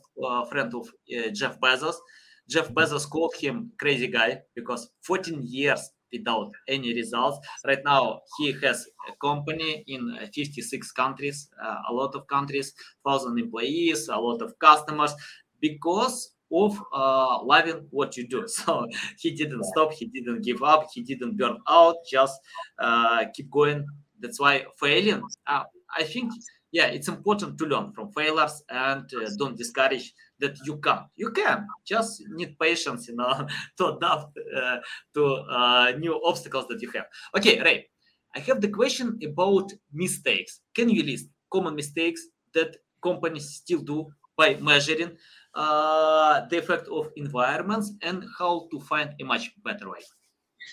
friend 0.50 0.74
of 0.74 0.88
uh, 0.88 1.30
Jeff 1.30 1.58
Bezos. 1.60 1.96
Jeff 2.48 2.68
Bezos 2.72 3.08
called 3.08 3.34
him 3.34 3.72
crazy 3.78 4.06
guy 4.06 4.40
because 4.54 4.90
14 5.02 5.42
years 5.42 5.90
without 6.12 6.52
any 6.68 6.94
results. 6.94 7.38
Right 7.66 7.82
now, 7.84 8.20
he 8.38 8.52
has 8.62 8.86
a 9.08 9.12
company 9.20 9.84
in 9.88 10.16
56 10.32 10.92
countries, 10.92 11.48
a 11.88 11.92
lot 11.92 12.14
of 12.14 12.26
countries, 12.28 12.72
thousand 13.04 13.38
employees, 13.38 14.08
a 14.08 14.16
lot 14.16 14.42
of 14.42 14.56
customers, 14.60 15.12
because 15.60 16.35
of 16.52 16.80
uh, 16.92 17.42
loving 17.42 17.86
what 17.90 18.16
you 18.16 18.26
do. 18.26 18.46
So 18.56 18.86
he 19.18 19.32
didn't 19.32 19.64
stop, 19.64 19.92
he 19.92 20.06
didn't 20.06 20.42
give 20.42 20.62
up, 20.62 20.88
he 20.92 21.02
didn't 21.02 21.36
burn 21.36 21.58
out, 21.68 21.96
just 22.10 22.38
uh, 22.78 23.24
keep 23.34 23.50
going. 23.50 23.86
That's 24.20 24.40
why 24.40 24.64
failing, 24.78 25.22
uh, 25.46 25.64
I 25.94 26.04
think, 26.04 26.32
yeah, 26.72 26.86
it's 26.86 27.08
important 27.08 27.58
to 27.58 27.66
learn 27.66 27.92
from 27.92 28.10
failures 28.12 28.62
and 28.70 29.04
uh, 29.14 29.30
don't 29.38 29.56
discourage 29.56 30.12
that 30.40 30.56
you 30.64 30.78
can. 30.78 31.04
You 31.16 31.30
can. 31.32 31.66
Just 31.86 32.22
need 32.30 32.58
patience, 32.58 33.08
you 33.08 33.16
know, 33.16 33.46
to 33.78 33.96
adapt 33.96 34.38
uh, 34.56 34.78
to 35.14 35.24
uh, 35.24 35.92
new 35.98 36.20
obstacles 36.24 36.66
that 36.68 36.80
you 36.82 36.90
have. 36.92 37.06
Okay, 37.36 37.60
Ray, 37.60 37.88
I 38.34 38.40
have 38.40 38.60
the 38.60 38.68
question 38.68 39.18
about 39.24 39.72
mistakes. 39.92 40.60
Can 40.74 40.88
you 40.88 41.02
list 41.02 41.28
common 41.50 41.74
mistakes 41.74 42.20
that 42.54 42.76
companies 43.02 43.50
still 43.50 43.80
do 43.80 44.12
by 44.36 44.56
measuring 44.56 45.16
uh, 45.56 46.46
the 46.48 46.58
effect 46.58 46.86
of 46.88 47.10
environments 47.16 47.92
and 48.02 48.24
how 48.38 48.68
to 48.70 48.78
find 48.78 49.14
a 49.20 49.24
much 49.24 49.50
better 49.64 49.90
way? 49.90 49.98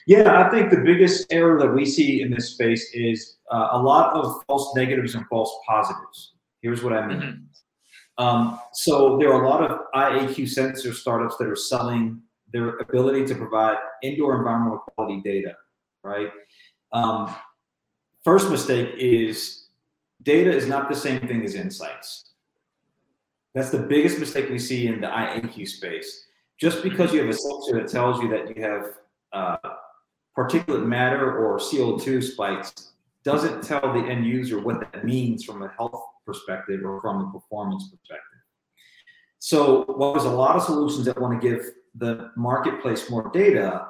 Yeah, 0.08 0.46
I 0.46 0.50
think 0.50 0.70
the 0.70 0.82
biggest 0.84 1.32
error 1.32 1.60
that 1.60 1.72
we 1.74 1.86
see 1.86 2.22
in 2.22 2.32
this 2.32 2.52
space 2.52 2.92
is 2.94 3.38
uh, 3.52 3.70
a 3.72 3.82
lot 3.82 4.16
of 4.16 4.44
false 4.48 4.76
negatives 4.76 5.16
and 5.16 5.26
false 5.28 5.52
positives. 5.68 6.34
Here's 6.62 6.84
what 6.84 6.94
I 6.94 7.08
mean. 7.08 7.18
Mm-hmm. 7.18 8.24
Um, 8.24 8.60
so 8.74 9.18
there 9.18 9.32
are 9.34 9.44
a 9.44 9.50
lot 9.50 9.70
of 9.70 9.80
IAQ 9.96 10.48
sensor 10.50 10.94
startups 10.94 11.38
that 11.38 11.48
are 11.48 11.56
selling 11.56 12.22
their 12.52 12.78
ability 12.78 13.26
to 13.26 13.36
provide 13.36 13.78
indoor 14.04 14.38
environmental 14.38 14.80
quality 14.80 15.22
data, 15.22 15.56
right? 16.04 16.30
Um, 16.92 17.34
first 18.24 18.50
mistake 18.50 18.94
is 18.98 19.68
data 20.22 20.52
is 20.52 20.68
not 20.68 20.90
the 20.90 20.96
same 20.96 21.20
thing 21.22 21.44
as 21.44 21.56
insights. 21.56 22.33
That's 23.54 23.70
the 23.70 23.80
biggest 23.80 24.20
mistake 24.20 24.50
we 24.50 24.60
see 24.60 24.88
in 24.88 25.02
the 25.02 25.08
IAQ 25.08 25.68
space. 25.68 26.26
Just 26.60 26.82
because 26.82 27.14
you 27.14 27.20
have 27.22 27.30
a 27.30 27.34
sensor 27.34 27.80
that 27.80 27.90
tells 27.90 28.22
you 28.22 28.30
that 28.30 28.56
you 28.56 28.64
have 28.64 28.86
uh, 29.32 29.58
particulate 30.38 30.86
matter 30.86 31.38
or 31.38 31.60
CO2 31.60 32.24
spikes 32.24 32.94
doesn't 33.24 33.64
tell 33.64 33.82
the 33.94 34.08
end 34.08 34.26
user 34.26 34.60
what 34.60 34.80
that 34.80 35.06
means 35.06 35.44
from 35.44 35.62
a 35.64 35.70
health 35.78 36.04
perspective 36.26 36.82
or 36.84 37.02
from 37.02 37.22
a 37.22 37.32
performance 37.32 37.90
perspective. 37.90 38.40
So 39.40 39.84
while 39.84 40.14
there's 40.14 40.26
a 40.26 40.30
lot 40.30 40.56
of 40.56 40.64
solutions 40.64 41.06
that 41.06 41.20
want 41.20 41.40
to 41.40 41.48
give 41.48 41.66
the 41.96 42.32
marketplace 42.36 43.10
more 43.10 43.30
data, 43.34 43.88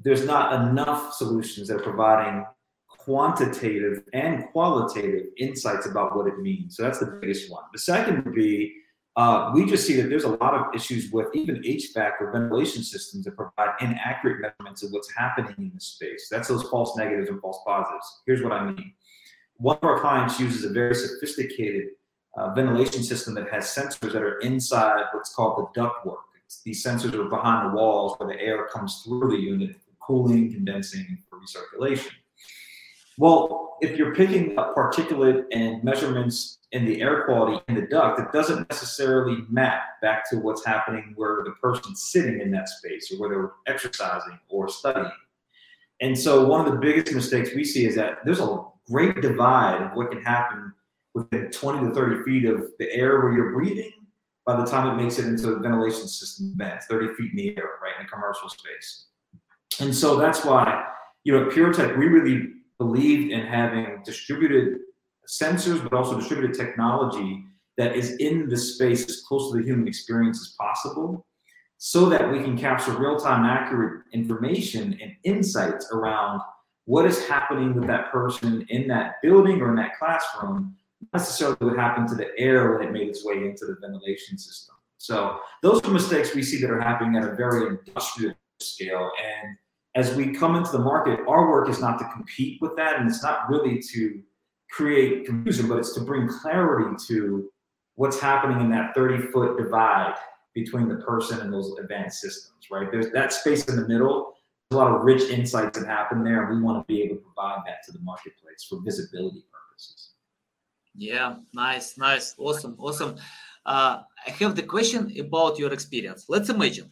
there's 0.00 0.24
not 0.24 0.68
enough 0.68 1.14
solutions 1.14 1.68
that 1.68 1.76
are 1.76 1.82
providing 1.82 2.44
quantitative 2.88 4.02
and 4.12 4.46
qualitative 4.52 5.26
insights 5.38 5.86
about 5.86 6.16
what 6.16 6.26
it 6.26 6.38
means. 6.38 6.76
So 6.76 6.82
that's 6.82 6.98
the 6.98 7.18
biggest 7.20 7.50
one. 7.50 7.62
The 7.72 7.78
second 7.78 8.24
would 8.24 8.34
be 8.34 8.74
uh, 9.16 9.50
we 9.54 9.64
just 9.64 9.86
see 9.86 9.96
that 9.96 10.10
there's 10.10 10.24
a 10.24 10.28
lot 10.28 10.52
of 10.52 10.74
issues 10.74 11.10
with 11.10 11.28
even 11.34 11.56
HVAC 11.62 12.12
or 12.20 12.30
ventilation 12.32 12.82
systems 12.82 13.24
that 13.24 13.34
provide 13.34 13.74
inaccurate 13.80 14.40
measurements 14.42 14.82
of 14.82 14.90
what's 14.90 15.10
happening 15.16 15.54
in 15.56 15.72
the 15.74 15.80
space. 15.80 16.28
That's 16.30 16.48
those 16.48 16.68
false 16.68 16.96
negatives 16.98 17.30
and 17.30 17.40
false 17.40 17.58
positives. 17.66 18.20
Here's 18.26 18.42
what 18.42 18.52
I 18.52 18.66
mean. 18.66 18.92
One 19.56 19.78
of 19.78 19.84
our 19.84 20.00
clients 20.00 20.38
uses 20.38 20.64
a 20.64 20.68
very 20.68 20.94
sophisticated 20.94 21.88
uh, 22.36 22.52
ventilation 22.52 23.02
system 23.02 23.34
that 23.36 23.50
has 23.50 23.64
sensors 23.64 24.12
that 24.12 24.22
are 24.22 24.38
inside 24.40 25.04
what's 25.12 25.34
called 25.34 25.66
the 25.74 25.80
ductwork. 25.80 26.18
These 26.64 26.84
sensors 26.84 27.14
are 27.14 27.30
behind 27.30 27.70
the 27.70 27.76
walls 27.76 28.16
where 28.18 28.28
the 28.28 28.40
air 28.40 28.66
comes 28.66 29.02
through 29.02 29.30
the 29.30 29.38
unit, 29.38 29.76
cooling, 29.98 30.52
condensing, 30.52 31.22
for 31.30 31.40
recirculation. 31.40 32.10
Well, 33.18 33.76
if 33.80 33.96
you're 33.96 34.14
picking 34.14 34.58
up 34.58 34.74
particulate 34.74 35.44
and 35.52 35.82
measurements 35.82 36.58
in 36.72 36.84
the 36.84 37.00
air 37.00 37.24
quality 37.24 37.62
in 37.68 37.74
the 37.74 37.82
duct, 37.82 38.20
it 38.20 38.32
doesn't 38.32 38.68
necessarily 38.70 39.44
map 39.48 40.00
back 40.02 40.28
to 40.30 40.36
what's 40.36 40.64
happening 40.64 41.12
where 41.16 41.42
the 41.44 41.52
person's 41.62 42.04
sitting 42.04 42.40
in 42.40 42.50
that 42.52 42.68
space 42.68 43.12
or 43.12 43.18
where 43.18 43.28
they're 43.28 43.52
exercising 43.74 44.38
or 44.48 44.68
studying. 44.68 45.10
And 46.00 46.18
so 46.18 46.46
one 46.46 46.66
of 46.66 46.72
the 46.72 46.78
biggest 46.78 47.14
mistakes 47.14 47.50
we 47.54 47.64
see 47.64 47.86
is 47.86 47.94
that 47.96 48.18
there's 48.24 48.40
a 48.40 48.64
great 48.90 49.20
divide 49.22 49.82
of 49.82 49.92
what 49.92 50.10
can 50.10 50.22
happen 50.22 50.72
within 51.14 51.50
20 51.50 51.88
to 51.88 51.94
30 51.94 52.22
feet 52.24 52.44
of 52.44 52.68
the 52.78 52.92
air 52.92 53.20
where 53.20 53.32
you're 53.32 53.52
breathing 53.52 53.92
by 54.44 54.56
the 54.56 54.66
time 54.66 54.88
it 54.88 55.02
makes 55.02 55.18
it 55.18 55.26
into 55.26 55.46
the 55.48 55.56
ventilation 55.56 56.06
system 56.06 56.52
vents, 56.56 56.86
30 56.86 57.14
feet 57.14 57.30
in 57.32 57.36
the 57.36 57.56
air, 57.56 57.70
right, 57.82 57.94
in 57.98 58.06
a 58.06 58.08
commercial 58.08 58.48
space. 58.48 59.06
And 59.80 59.94
so 59.94 60.16
that's 60.16 60.44
why, 60.44 60.84
you 61.24 61.32
know, 61.32 61.46
at 61.46 61.52
PureTech, 61.52 61.98
we 61.98 62.06
really 62.06 62.52
believed 62.78 63.32
in 63.32 63.46
having 63.46 64.02
distributed 64.04 64.78
sensors, 65.28 65.82
but 65.82 65.92
also 65.92 66.18
distributed 66.18 66.56
technology 66.56 67.44
that 67.76 67.96
is 67.96 68.16
in 68.16 68.48
the 68.48 68.56
space 68.56 69.08
as 69.08 69.22
close 69.22 69.50
to 69.52 69.58
the 69.58 69.64
human 69.64 69.86
experience 69.86 70.40
as 70.40 70.54
possible 70.58 71.26
so 71.78 72.08
that 72.08 72.30
we 72.30 72.38
can 72.40 72.56
capture 72.56 72.92
real-time 72.92 73.44
accurate 73.44 74.02
information 74.12 74.98
and 75.02 75.12
insights 75.24 75.90
around 75.92 76.40
what 76.86 77.04
is 77.04 77.26
happening 77.26 77.74
with 77.74 77.86
that 77.86 78.10
person 78.10 78.64
in 78.70 78.88
that 78.88 79.16
building 79.22 79.60
or 79.60 79.70
in 79.70 79.76
that 79.76 79.98
classroom 79.98 80.74
not 81.12 81.20
necessarily 81.20 81.56
what 81.60 81.76
happened 81.76 82.08
to 82.08 82.14
the 82.14 82.28
air 82.38 82.72
when 82.78 82.88
it 82.88 82.92
made 82.92 83.08
its 83.08 83.24
way 83.24 83.34
into 83.34 83.66
the 83.66 83.76
ventilation 83.80 84.38
system. 84.38 84.74
So 84.98 85.40
those 85.62 85.84
are 85.84 85.90
mistakes 85.90 86.34
we 86.34 86.42
see 86.42 86.60
that 86.60 86.70
are 86.70 86.80
happening 86.80 87.16
at 87.16 87.28
a 87.28 87.34
very 87.34 87.66
industrial 87.66 88.34
scale 88.60 89.10
and 89.22 89.56
as 89.96 90.14
we 90.14 90.32
come 90.32 90.56
into 90.56 90.70
the 90.70 90.78
market, 90.78 91.20
our 91.26 91.50
work 91.50 91.70
is 91.70 91.80
not 91.80 91.98
to 91.98 92.08
compete 92.12 92.60
with 92.60 92.76
that, 92.76 93.00
and 93.00 93.10
it's 93.10 93.22
not 93.22 93.48
really 93.48 93.80
to 93.94 94.22
create 94.70 95.24
confusion, 95.24 95.68
but 95.68 95.78
it's 95.78 95.94
to 95.94 96.00
bring 96.00 96.28
clarity 96.28 96.94
to 97.08 97.50
what's 97.94 98.20
happening 98.20 98.60
in 98.60 98.70
that 98.70 98.94
30 98.94 99.28
foot 99.32 99.56
divide 99.56 100.14
between 100.54 100.86
the 100.88 100.96
person 100.96 101.40
and 101.40 101.52
those 101.52 101.74
advanced 101.78 102.20
systems, 102.20 102.66
right? 102.70 102.90
There's 102.92 103.10
that 103.12 103.32
space 103.32 103.64
in 103.66 103.76
the 103.76 103.88
middle. 103.88 104.34
There's 104.68 104.78
a 104.78 104.84
lot 104.84 104.94
of 104.94 105.02
rich 105.02 105.30
insights 105.30 105.78
that 105.78 105.86
happen 105.86 106.22
there, 106.22 106.44
and 106.44 106.56
we 106.56 106.62
want 106.62 106.86
to 106.86 106.92
be 106.92 107.02
able 107.02 107.16
to 107.16 107.22
provide 107.22 107.62
that 107.66 107.82
to 107.86 107.92
the 107.92 108.00
marketplace 108.00 108.66
for 108.68 108.80
visibility 108.84 109.44
purposes. 109.50 110.10
Yeah, 110.94 111.36
nice, 111.54 111.96
nice, 111.96 112.34
awesome, 112.36 112.76
awesome. 112.78 113.16
Uh, 113.64 114.02
I 114.26 114.30
have 114.30 114.56
the 114.56 114.62
question 114.62 115.12
about 115.18 115.58
your 115.58 115.72
experience. 115.72 116.26
Let's 116.28 116.50
imagine 116.50 116.90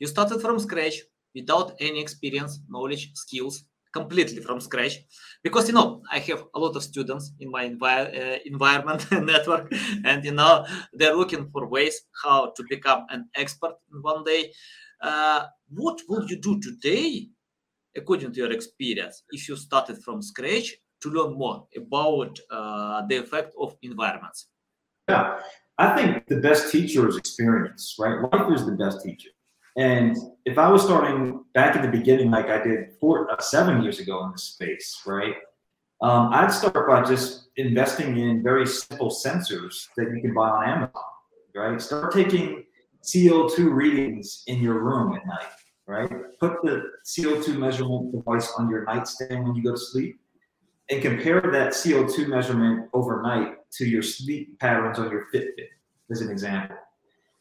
you 0.00 0.08
started 0.08 0.40
from 0.40 0.58
scratch, 0.58 0.94
without 1.34 1.74
any 1.80 2.00
experience, 2.00 2.60
knowledge, 2.68 3.10
skills, 3.14 3.64
completely 3.92 4.40
from 4.40 4.60
scratch. 4.60 4.98
Because 5.42 5.68
you 5.68 5.74
know, 5.74 6.02
I 6.10 6.18
have 6.20 6.44
a 6.54 6.58
lot 6.58 6.76
of 6.76 6.82
students 6.82 7.32
in 7.40 7.50
my 7.50 7.68
envi- 7.68 8.18
uh, 8.18 8.38
environment 8.44 9.10
network, 9.12 9.72
and 10.04 10.24
you 10.24 10.32
know, 10.32 10.66
they're 10.92 11.14
looking 11.14 11.50
for 11.50 11.66
ways 11.66 12.02
how 12.22 12.52
to 12.56 12.64
become 12.68 13.06
an 13.10 13.28
expert 13.34 13.74
in 13.92 14.02
one 14.02 14.24
day. 14.24 14.52
Uh, 15.00 15.46
what 15.70 16.00
would 16.08 16.28
you 16.28 16.36
do 16.36 16.60
today, 16.60 17.28
according 17.96 18.32
to 18.32 18.40
your 18.40 18.52
experience, 18.52 19.22
if 19.30 19.48
you 19.48 19.56
started 19.56 20.02
from 20.02 20.22
scratch 20.22 20.74
to 21.00 21.10
learn 21.10 21.38
more 21.38 21.66
about 21.76 22.38
uh, 22.50 23.06
the 23.06 23.16
effect 23.16 23.54
of 23.58 23.76
environments? 23.82 24.48
Yeah, 25.08 25.40
I 25.78 25.96
think 25.96 26.26
the 26.26 26.36
best 26.36 26.70
teacher 26.70 27.08
is 27.08 27.16
experience, 27.16 27.96
right? 27.98 28.20
Life 28.32 28.52
is 28.52 28.66
the 28.66 28.72
best 28.72 29.02
teacher. 29.02 29.30
And 29.76 30.16
if 30.44 30.58
I 30.58 30.68
was 30.68 30.82
starting 30.82 31.44
back 31.54 31.76
in 31.76 31.82
the 31.82 31.88
beginning, 31.88 32.30
like 32.30 32.48
I 32.48 32.62
did 32.62 32.92
four, 33.00 33.30
uh, 33.30 33.40
seven 33.40 33.82
years 33.82 34.00
ago 34.00 34.24
in 34.24 34.32
this 34.32 34.42
space, 34.42 35.02
right? 35.06 35.34
Um, 36.02 36.30
I'd 36.32 36.52
start 36.52 36.88
by 36.88 37.02
just 37.04 37.48
investing 37.56 38.16
in 38.18 38.42
very 38.42 38.66
simple 38.66 39.10
sensors 39.10 39.88
that 39.96 40.10
you 40.14 40.20
can 40.22 40.34
buy 40.34 40.48
on 40.48 40.68
Amazon, 40.68 41.02
right? 41.54 41.80
Start 41.80 42.12
taking 42.12 42.64
CO2 43.02 43.72
readings 43.72 44.42
in 44.46 44.60
your 44.60 44.78
room 44.80 45.14
at 45.14 45.26
night, 45.26 45.46
right? 45.86 46.10
Put 46.40 46.62
the 46.62 46.90
CO2 47.04 47.58
measurement 47.58 48.12
device 48.12 48.52
on 48.58 48.70
your 48.70 48.84
nightstand 48.84 49.44
when 49.44 49.54
you 49.54 49.62
go 49.62 49.72
to 49.72 49.78
sleep 49.78 50.18
and 50.90 51.02
compare 51.02 51.40
that 51.40 51.72
CO2 51.72 52.28
measurement 52.28 52.88
overnight 52.92 53.58
to 53.72 53.86
your 53.86 54.02
sleep 54.02 54.58
patterns 54.58 54.98
on 54.98 55.10
your 55.10 55.26
Fitbit, 55.32 55.68
as 56.10 56.20
an 56.22 56.30
example. 56.30 56.76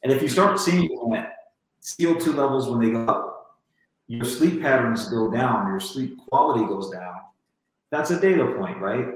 And 0.03 0.13
if 0.13 0.21
you 0.21 0.27
start 0.27 0.59
seeing 0.59 0.87
that 1.11 1.38
CO2 1.83 2.35
levels 2.35 2.69
when 2.69 2.79
they 2.79 2.91
go 2.91 3.05
up, 3.05 3.59
your 4.07 4.25
sleep 4.25 4.61
patterns 4.61 5.07
go 5.09 5.29
down, 5.29 5.67
your 5.67 5.79
sleep 5.79 6.17
quality 6.27 6.65
goes 6.65 6.89
down. 6.89 7.15
That's 7.91 8.11
a 8.11 8.19
data 8.19 8.53
point, 8.57 8.79
right? 8.79 9.15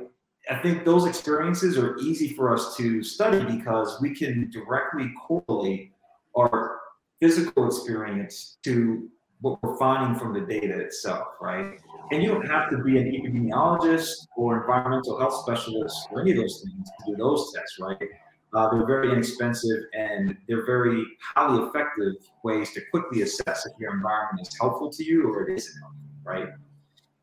I 0.50 0.56
think 0.56 0.84
those 0.84 1.06
experiences 1.06 1.78
are 1.78 1.98
easy 2.00 2.34
for 2.34 2.54
us 2.54 2.76
to 2.78 3.02
study 3.04 3.44
because 3.44 4.00
we 4.02 4.14
can 4.14 4.50
directly 4.52 5.12
correlate 5.28 5.94
our 6.36 6.80
physical 7.20 7.68
experience 7.68 8.58
to 8.64 9.10
what 9.42 9.62
we're 9.64 9.78
finding 9.78 10.20
from 10.20 10.34
the 10.34 10.42
data 10.42 10.80
itself, 10.80 11.28
right? 11.42 11.80
And 12.12 12.22
you 12.22 12.30
don't 12.30 12.48
have 12.48 12.70
to 12.72 12.78
be 12.84 12.98
an 12.98 13.06
epidemiologist 13.06 14.28
or 14.36 14.62
environmental 14.62 15.20
health 15.20 15.36
specialist 15.42 16.08
or 16.12 16.22
any 16.22 16.32
of 16.32 16.38
those 16.38 16.62
things 16.64 16.90
to 16.90 17.12
do 17.12 17.18
those 17.18 17.52
tests, 17.54 17.80
right? 17.80 18.10
Uh, 18.54 18.70
they're 18.70 18.86
very 18.86 19.12
inexpensive 19.12 19.86
and 19.94 20.38
they're 20.48 20.66
very 20.66 21.04
highly 21.20 21.66
effective 21.68 22.14
ways 22.44 22.72
to 22.74 22.82
quickly 22.92 23.24
assess 23.24 23.66
if 23.66 23.74
your 23.80 23.94
environment 23.94 24.48
is 24.48 24.56
helpful 24.60 24.92
to 24.92 25.04
you 25.04 25.34
or 25.34 25.50
it 25.50 25.58
isn't 25.58 25.80
helpful, 25.82 26.00
right? 26.24 26.50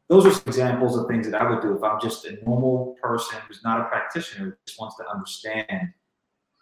Those 0.09 0.27
are 0.27 0.33
some 0.33 0.43
examples 0.49 0.99
of 0.99 1.07
things 1.07 1.31
that 1.31 1.41
I 1.41 1.49
would 1.49 1.63
do 1.63 1.77
if 1.77 1.85
I'm 1.85 2.01
just 2.01 2.25
a 2.25 2.33
normal 2.45 2.97
person 3.01 3.39
who's 3.47 3.61
not 3.63 3.81
a 3.81 3.85
practitioner, 3.85 4.45
who 4.47 4.53
just 4.67 4.81
wants 4.81 4.97
to 4.97 5.09
understand 5.09 5.93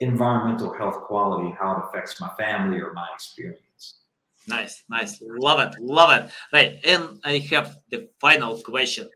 environmental 0.00 0.74
health 0.74 1.00
quality, 1.04 1.56
how 1.58 1.72
it 1.72 1.84
affects 1.88 2.20
my 2.20 2.28
family 2.38 2.78
or 2.78 2.92
my 2.92 3.06
experience. 3.14 4.00
Nice, 4.46 4.84
nice. 4.90 5.22
Love 5.22 5.60
it, 5.60 5.80
love 5.80 6.10
it. 6.10 6.30
Right, 6.52 6.78
and 6.84 7.20
I 7.24 7.38
have 7.50 7.78
the 7.90 8.08
final 8.20 8.58
question. 8.58 9.08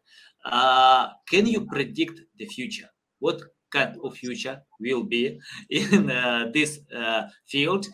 Uh, 0.46 1.08
can 1.28 1.46
you 1.46 1.66
predict 1.66 2.20
the 2.38 2.46
future? 2.46 2.88
What 3.18 3.42
kind 3.72 3.96
of 4.02 4.16
future 4.16 4.62
will 4.80 5.04
be 5.04 5.40
in 5.70 6.10
uh, 6.10 6.50
this 6.52 6.80
uh, 6.94 7.24
field? 7.46 7.86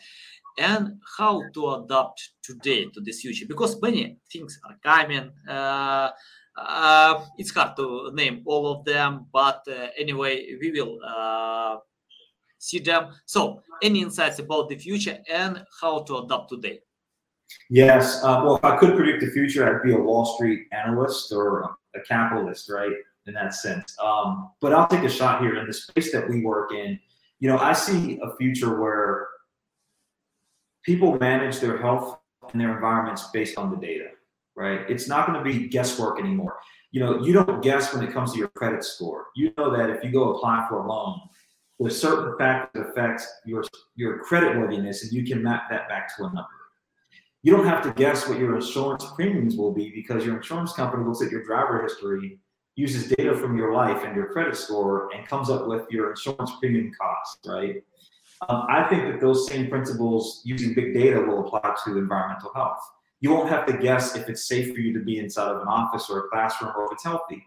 And 0.59 0.99
how 1.17 1.45
to 1.55 1.75
adapt 1.75 2.31
today 2.43 2.87
to 2.87 3.01
this 3.01 3.21
future? 3.21 3.47
Because 3.47 3.81
many 3.81 4.19
things 4.33 4.59
are 4.69 4.77
coming. 4.83 5.31
Uh, 5.49 6.11
uh, 6.57 7.25
it's 7.39 7.53
hard 7.53 7.77
to 7.77 8.11
name 8.13 8.43
all 8.45 8.67
of 8.67 8.85
them, 8.85 9.27
but 9.33 9.63
uh, 9.69 9.87
anyway, 9.97 10.57
we 10.61 10.73
will 10.73 10.99
see 12.59 12.81
them. 12.81 13.15
So, 13.25 13.63
any 13.81 14.03
insights 14.03 14.41
about 14.41 14.69
the 14.69 14.77
future 14.77 15.19
and 15.31 15.65
how 15.81 16.01
to 16.01 16.19
adapt 16.19 16.49
today? 16.49 16.81
Yes. 17.71 18.23
Uh, 18.23 18.43
well, 18.45 18.57
if 18.57 18.65
I 18.65 18.77
could 18.77 18.97
predict 18.97 19.21
the 19.21 19.31
future, 19.31 19.69
I'd 19.69 19.83
be 19.83 19.95
a 19.95 19.99
Wall 19.99 20.25
Street 20.25 20.67
analyst 20.73 21.33
or 21.33 21.77
a 21.95 22.01
capitalist, 22.07 22.71
right? 22.71 22.93
In 23.29 23.35
that 23.35 23.53
sense. 23.53 23.95
Um, 24.03 24.53
but 24.61 24.73
I'll 24.73 24.89
take 24.89 25.03
a 25.05 25.09
shot 25.09 25.43
here 25.43 25.59
in 25.59 25.67
the 25.67 25.73
space 25.73 26.11
that 26.13 26.27
we 26.29 26.43
work 26.43 26.73
in. 26.73 26.99
You 27.41 27.51
know, 27.51 27.59
I 27.59 27.75
see 27.75 28.19
a 28.23 28.35
future 28.37 28.81
where 28.81 29.29
people 30.83 31.19
manage 31.19 31.61
their 31.61 31.77
health 31.77 32.19
and 32.51 32.61
their 32.61 32.75
environments 32.75 33.29
based 33.31 33.59
on 33.59 33.71
the 33.71 33.77
data, 33.77 34.07
right? 34.57 34.81
It's 34.89 35.09
not 35.09 35.27
going 35.27 35.39
to 35.39 35.45
be 35.45 35.69
guesswork 35.69 36.19
anymore. 36.19 36.57
You 36.91 37.01
know, 37.01 37.23
you 37.23 37.35
don't 37.35 37.63
guess 37.63 37.93
when 37.93 38.03
it 38.03 38.15
comes 38.15 38.33
to 38.33 38.39
your 38.39 38.49
credit 38.49 38.83
score. 38.83 39.27
You 39.37 39.53
know 39.59 39.77
that 39.77 39.91
if 39.91 40.03
you 40.03 40.11
go 40.11 40.35
apply 40.35 40.67
for 40.71 40.79
a 40.79 40.89
loan, 40.89 41.21
there's 41.79 42.01
certain 42.01 42.37
factors 42.39 42.71
that 42.75 42.89
affect 42.91 43.27
your 43.45 43.63
your 43.95 44.21
credit 44.21 44.57
worthiness, 44.57 45.03
and 45.03 45.13
you 45.13 45.23
can 45.23 45.43
map 45.43 45.69
that 45.71 45.87
back 45.89 46.17
to 46.17 46.25
a 46.25 46.27
number 46.29 46.49
you 47.43 47.57
don't 47.57 47.67
have 47.67 47.83
to 47.85 47.93
guess 47.93 48.29
what 48.29 48.39
your 48.39 48.57
insurance 48.57 49.07
premiums 49.15 49.57
will 49.57 49.73
be 49.73 49.91
because 49.91 50.25
your 50.25 50.37
insurance 50.37 50.73
company 50.73 51.05
looks 51.05 51.23
at 51.23 51.31
your 51.31 51.45
driver 51.45 51.83
history, 51.83 52.39
uses 52.79 53.09
data 53.09 53.35
from 53.35 53.59
your 53.59 53.73
life 53.73 54.05
and 54.05 54.15
your 54.15 54.27
credit 54.27 54.57
score, 54.57 55.11
and 55.13 55.27
comes 55.27 55.51
up 55.51 55.67
with 55.67 55.85
your 55.91 56.11
insurance 56.11 56.53
premium 56.61 56.93
cost, 56.99 57.41
right? 57.45 57.83
Um, 58.49 58.67
I 58.69 58.85
think 58.89 59.11
that 59.11 59.21
those 59.21 59.49
same 59.49 59.69
principles 59.69 60.43
using 60.45 60.75
big 60.75 60.95
data 60.95 61.21
will 61.21 61.41
apply 61.45 61.75
to 61.85 61.99
environmental 61.99 62.53
health. 62.55 62.79
You 63.21 63.33
won't 63.33 63.49
have 63.49 63.67
to 63.67 63.73
guess 63.73 64.15
if 64.15 64.29
it's 64.29 64.47
safe 64.47 64.73
for 64.73 64.81
you 64.81 64.93
to 64.97 65.05
be 65.05 65.19
inside 65.19 65.51
of 65.51 65.61
an 65.61 65.67
office 65.67 66.09
or 66.09 66.21
a 66.21 66.29
classroom 66.29 66.73
or 66.77 66.87
if 66.87 66.93
it's 66.93 67.03
healthy. 67.03 67.43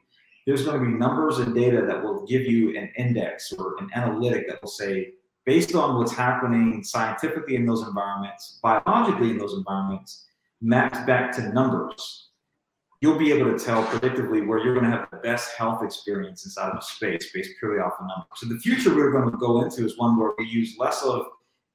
There's 0.45 0.65
going 0.65 0.81
to 0.81 0.85
be 0.85 0.91
numbers 0.91 1.37
and 1.37 1.55
data 1.55 1.85
that 1.87 2.03
will 2.03 2.25
give 2.25 2.41
you 2.41 2.77
an 2.77 2.91
index 2.97 3.53
or 3.53 3.77
an 3.79 3.89
analytic 3.95 4.49
that 4.49 4.61
will 4.61 4.69
say, 4.69 5.13
based 5.45 5.75
on 5.75 5.97
what's 5.97 6.11
happening 6.11 6.83
scientifically 6.83 7.55
in 7.55 7.65
those 7.65 7.83
environments, 7.87 8.59
biologically 8.61 9.29
in 9.29 9.37
those 9.37 9.53
environments, 9.53 10.25
mapped 10.59 11.07
back 11.07 11.31
to 11.37 11.53
numbers, 11.53 12.30
you'll 13.01 13.17
be 13.17 13.31
able 13.31 13.51
to 13.51 13.63
tell 13.63 13.83
predictively 13.85 14.45
where 14.45 14.59
you're 14.59 14.75
going 14.75 14.89
to 14.89 14.91
have 14.91 15.09
the 15.11 15.17
best 15.17 15.55
health 15.57 15.83
experience 15.83 16.45
inside 16.45 16.69
of 16.69 16.77
a 16.77 16.81
space 16.81 17.31
based 17.33 17.51
purely 17.59 17.79
off 17.79 17.93
of 17.99 18.07
numbers. 18.07 18.27
So 18.35 18.47
the 18.47 18.59
future 18.59 18.95
we're 18.95 19.11
going 19.11 19.29
to 19.29 19.37
go 19.37 19.63
into 19.63 19.83
is 19.83 19.97
one 19.97 20.17
where 20.17 20.31
we 20.37 20.45
use 20.45 20.75
less 20.77 21.03
of 21.03 21.25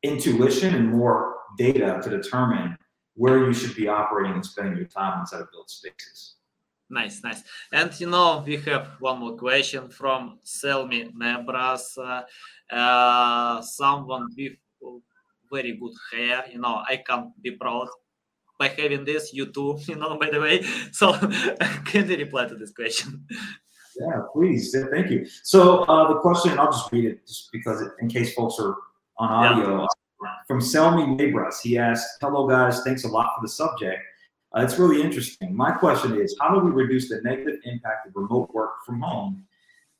intuition 0.04 0.74
and 0.74 0.90
more 0.90 1.34
data 1.58 2.00
to 2.02 2.10
determine 2.10 2.78
where 3.14 3.44
you 3.44 3.52
should 3.52 3.74
be 3.74 3.88
operating 3.88 4.34
and 4.34 4.46
spending 4.46 4.76
your 4.76 4.86
time 4.86 5.20
inside 5.20 5.40
of 5.40 5.50
built 5.50 5.68
spaces. 5.68 6.36
Nice, 6.88 7.24
nice. 7.24 7.42
And 7.72 7.98
you 7.98 8.08
know, 8.08 8.44
we 8.46 8.58
have 8.58 8.90
one 9.00 9.18
more 9.18 9.36
question 9.36 9.88
from 9.88 10.38
Selmi 10.44 11.12
Nebras. 11.12 11.98
Uh, 11.98 12.22
uh, 12.72 13.60
someone 13.62 14.28
with 14.36 14.52
very 15.50 15.72
good 15.72 15.94
hair. 16.12 16.44
You 16.52 16.60
know, 16.60 16.84
I 16.88 16.98
can 16.98 17.32
be 17.40 17.52
proud 17.52 17.88
by 18.58 18.68
having 18.68 19.04
this. 19.04 19.32
You 19.32 19.46
too, 19.46 19.78
you 19.86 19.96
know, 19.96 20.18
by 20.18 20.30
the 20.30 20.40
way. 20.40 20.62
So, 20.92 21.12
can 21.84 22.08
you 22.08 22.16
reply 22.16 22.46
to 22.46 22.54
this 22.54 22.72
question? 22.72 23.26
Yeah, 23.98 24.22
please. 24.32 24.76
Thank 24.90 25.10
you. 25.10 25.26
So, 25.42 25.84
uh, 25.84 26.08
the 26.08 26.20
question, 26.20 26.58
I'll 26.58 26.72
just 26.72 26.92
read 26.92 27.06
it 27.06 27.26
just 27.26 27.50
because, 27.52 27.80
it, 27.80 27.92
in 28.00 28.08
case 28.08 28.34
folks 28.34 28.56
are 28.58 28.76
on 29.18 29.30
audio, 29.30 29.80
yeah. 30.22 30.30
from 30.46 30.60
Selmi 30.60 31.18
Nebras, 31.18 31.60
he 31.62 31.78
asked, 31.78 32.18
Hello, 32.20 32.46
guys. 32.46 32.82
Thanks 32.82 33.04
a 33.04 33.08
lot 33.08 33.32
for 33.34 33.42
the 33.42 33.48
subject. 33.48 34.02
Uh, 34.56 34.62
it's 34.62 34.78
really 34.78 35.02
interesting. 35.02 35.54
My 35.54 35.70
question 35.70 36.18
is 36.20 36.36
how 36.40 36.54
do 36.54 36.60
we 36.60 36.70
reduce 36.70 37.08
the 37.08 37.20
negative 37.22 37.60
impact 37.64 38.06
of 38.06 38.16
remote 38.16 38.52
work 38.54 38.84
from 38.84 39.00
home 39.00 39.44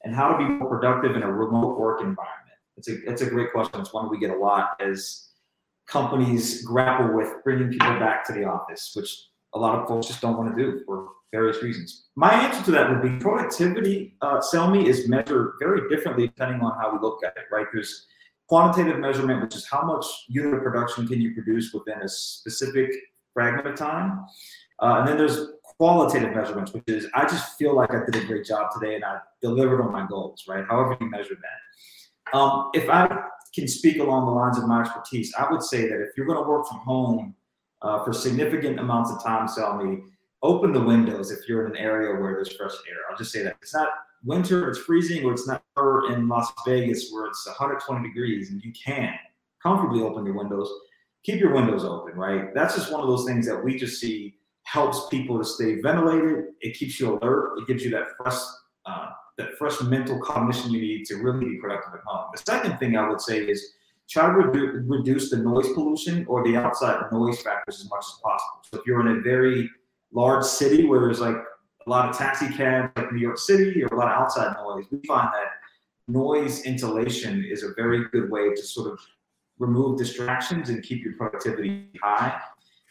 and 0.05 0.15
how 0.15 0.31
to 0.31 0.39
be 0.39 0.45
more 0.45 0.69
productive 0.69 1.17
in 1.17 1.23
a 1.23 1.31
remote 1.31 1.79
work 1.79 2.01
environment? 2.01 2.57
It's 2.77 2.89
a, 2.89 3.11
it's 3.11 3.23
a 3.23 3.27
great 3.27 3.53
question. 3.53 3.81
It's 3.81 3.93
one 3.93 4.11
we 4.11 4.19
get 4.19 4.31
a 4.31 4.37
lot 4.37 4.81
as 4.81 5.26
companies 5.87 6.63
grapple 6.63 7.15
with 7.15 7.33
bringing 7.45 7.71
people 7.71 7.99
back 7.99 8.27
to 8.27 8.33
the 8.33 8.45
office, 8.45 8.93
which 8.95 9.11
a 9.55 9.59
lot 9.59 9.79
of 9.79 9.89
folks 9.89 10.09
just 10.09 10.21
don't 10.21 10.37
want 10.37 10.57
to 10.57 10.63
do 10.63 10.83
for 10.85 11.09
various 11.33 11.63
reasons. 11.63 12.07
My 12.17 12.33
answer 12.33 12.65
to 12.65 12.71
that 12.73 12.91
would 12.91 13.03
be 13.03 13.19
productivity, 13.19 14.17
uh, 14.23 14.41
Selmi, 14.41 14.87
is 14.87 15.09
measured 15.09 15.55
very 15.59 15.89
differently 15.89 16.27
depending 16.27 16.61
on 16.61 16.79
how 16.81 16.93
we 16.93 16.99
look 16.99 17.25
at 17.25 17.37
it, 17.37 17.45
right? 17.53 17.67
There's 17.73 18.07
quantitative 18.49 19.01
measurement, 19.01 19.43
which 19.43 19.57
is 19.57 19.67
how 19.67 19.83
much 19.83 20.05
unit 20.29 20.55
of 20.55 20.63
production 20.63 21.07
can 21.07 21.21
you 21.21 21.35
produce 21.35 21.73
within 21.73 22.01
a 22.03 22.09
specific 22.09 22.91
fragment 23.35 23.67
of 23.67 23.77
time. 23.77 24.25
Uh, 24.81 24.97
and 24.99 25.09
then 25.09 25.17
there's 25.19 25.49
qualitative 25.63 26.35
measurements, 26.35 26.73
which 26.73 26.85
is 26.87 27.07
I 27.15 27.23
just 27.27 27.59
feel 27.59 27.75
like 27.75 27.91
I 27.91 28.05
did 28.11 28.23
a 28.23 28.27
great 28.27 28.47
job 28.47 28.71
today 28.73 28.95
and 28.95 29.05
I 29.05 29.19
delivered 29.43 29.83
on 29.83 29.93
my 29.93 30.07
goals, 30.07 30.45
right? 30.49 30.65
However 30.69 30.97
you 31.01 31.11
measure 31.11 31.35
that. 31.35 32.39
Um, 32.39 32.71
if 32.75 32.89
I 32.89 33.25
can 33.57 33.67
speak 33.67 33.99
along 33.99 34.27
the 34.27 34.33
lines 34.33 34.59
of 34.59 34.67
my 34.69 34.83
expertise, 34.83 35.35
I 35.39 35.51
would 35.51 35.63
say 35.63 35.89
that 35.89 36.01
if 36.01 36.11
you're 36.17 36.27
going 36.27 36.43
to 36.43 36.49
work 36.49 36.67
from 36.67 36.79
home 36.79 37.35
uh, 37.83 38.05
for 38.05 38.13
significant 38.13 38.79
amounts 38.79 39.11
of 39.11 39.23
time, 39.23 39.49
Selmi, 39.49 40.03
open 40.43 40.73
the 40.73 40.81
windows 40.81 41.31
if 41.31 41.49
you're 41.49 41.67
in 41.67 41.73
an 41.73 41.79
area 41.79 42.21
where 42.21 42.35
there's 42.35 42.55
fresh 42.55 42.73
air. 42.89 42.99
I'll 43.11 43.17
just 43.17 43.33
say 43.33 43.43
that 43.43 43.57
it's 43.61 43.75
not 43.75 43.89
winter, 44.25 44.69
it's 44.69 44.79
freezing, 44.79 45.25
or 45.25 45.33
it's 45.33 45.49
not 45.49 45.63
in 46.11 46.29
Las 46.29 46.53
Vegas 46.67 47.11
where 47.11 47.27
it's 47.27 47.47
120 47.47 48.07
degrees 48.07 48.51
and 48.51 48.63
you 48.63 48.73
can 48.73 49.15
comfortably 49.63 50.03
open 50.03 50.25
your 50.25 50.37
windows 50.37 50.71
keep 51.27 51.41
your 51.41 51.53
windows 51.53 51.85
open, 51.85 52.15
right? 52.15 52.55
That's 52.55 52.77
just 52.77 52.93
one 52.93 53.01
of 53.01 53.09
those 53.09 53.25
things 53.25 53.47
that 53.49 53.63
we 53.63 53.77
just 53.77 54.01
see 54.01 54.37
helps 54.63 55.09
people 55.09 55.39
to 55.39 55.45
stay 55.45 55.81
ventilated. 55.81 56.47
It 56.61 56.79
keeps 56.79 57.01
you 57.01 57.19
alert. 57.19 57.59
It 57.59 57.67
gives 57.67 57.85
you 57.85 57.91
that 57.91 58.17
fresh, 58.17 58.39
uh, 58.87 59.11
that 59.39 59.57
fresh 59.59 59.81
mental 59.83 60.19
cognition 60.21 60.71
you 60.71 60.81
need 60.81 61.05
to 61.07 61.17
really 61.17 61.45
be 61.45 61.57
productive 61.57 61.95
at 61.95 62.01
home. 62.07 62.31
The 62.35 62.43
second 62.47 62.79
thing 62.79 62.97
I 62.97 63.09
would 63.09 63.21
say 63.21 63.39
is 63.41 63.75
try 64.09 64.27
to 64.27 64.33
redu- 64.33 64.85
reduce 64.87 65.31
the 65.31 65.39
noise 65.39 65.69
pollution 65.73 66.25
or 66.29 66.45
the 66.45 66.57
outside 66.57 67.01
noise 67.13 67.41
factors 67.43 67.81
as 67.81 67.91
much 67.91 68.05
as 68.07 68.21
possible. 68.23 68.63
So 68.71 68.81
if 68.81 68.87
you're 68.87 69.01
in 69.07 69.19
a 69.19 69.21
very 69.21 69.71
large 70.13 70.45
city 70.45 70.87
where 70.87 71.01
there's 71.01 71.21
like 71.21 71.37
a 71.87 71.91
lot 71.91 72.09
of 72.09 72.17
taxi 72.17 72.49
cabs, 72.49 72.93
like 72.97 73.13
New 73.13 73.21
York 73.21 73.39
City, 73.39 73.83
or 73.83 73.89
a 73.89 73.97
lot 73.97 74.09
of 74.09 74.23
outside 74.23 74.55
noise, 74.57 74.85
we 74.91 75.01
find 75.07 75.29
that 75.35 75.49
noise 76.09 76.63
insulation 76.63 77.45
is 77.45 77.63
a 77.63 77.75
very 77.75 78.09
good 78.11 78.31
way 78.31 78.55
to 78.55 78.63
sort 78.63 78.93
of 78.93 78.99
remove 79.59 79.99
distractions 79.99 80.69
and 80.69 80.83
keep 80.83 81.05
your 81.05 81.15
productivity 81.15 81.89
high. 82.03 82.41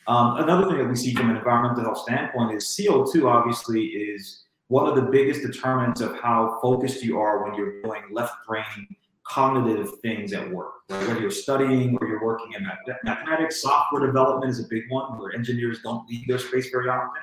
Um, 0.08 0.38
another 0.38 0.68
thing 0.68 0.78
that 0.78 0.88
we 0.88 0.96
see 0.96 1.14
from 1.14 1.30
an 1.30 1.38
environmental 1.38 1.84
health 1.84 2.00
standpoint 2.00 2.56
is 2.56 2.66
CO2 2.66 3.26
obviously 3.26 3.86
is 3.86 4.45
one 4.68 4.88
of 4.88 4.96
the 4.96 5.10
biggest 5.12 5.42
determinants 5.42 6.02
of 6.02 6.20
how 6.20 6.58
focused 6.62 7.04
you 7.04 7.20
are 7.20 7.44
when 7.44 7.56
you're 7.56 7.82
doing 7.82 8.02
left 8.12 8.34
brain 8.48 8.88
cognitive 9.26 10.00
things 10.02 10.34
at 10.34 10.50
work. 10.50 10.74
Right? 10.90 11.08
Whether 11.08 11.22
you're 11.22 11.32
studying 11.32 11.98
or 12.00 12.08
you're 12.08 12.24
working 12.24 12.54
in 12.54 12.68
mathematics, 13.04 13.62
software 13.62 14.06
development 14.06 14.52
is 14.52 14.60
a 14.60 14.68
big 14.70 14.84
one 14.90 15.18
where 15.18 15.34
engineers 15.34 15.80
don't 15.84 16.08
leave 16.08 16.28
their 16.28 16.40
space 16.40 16.70
very 16.70 16.90
often. 16.90 17.22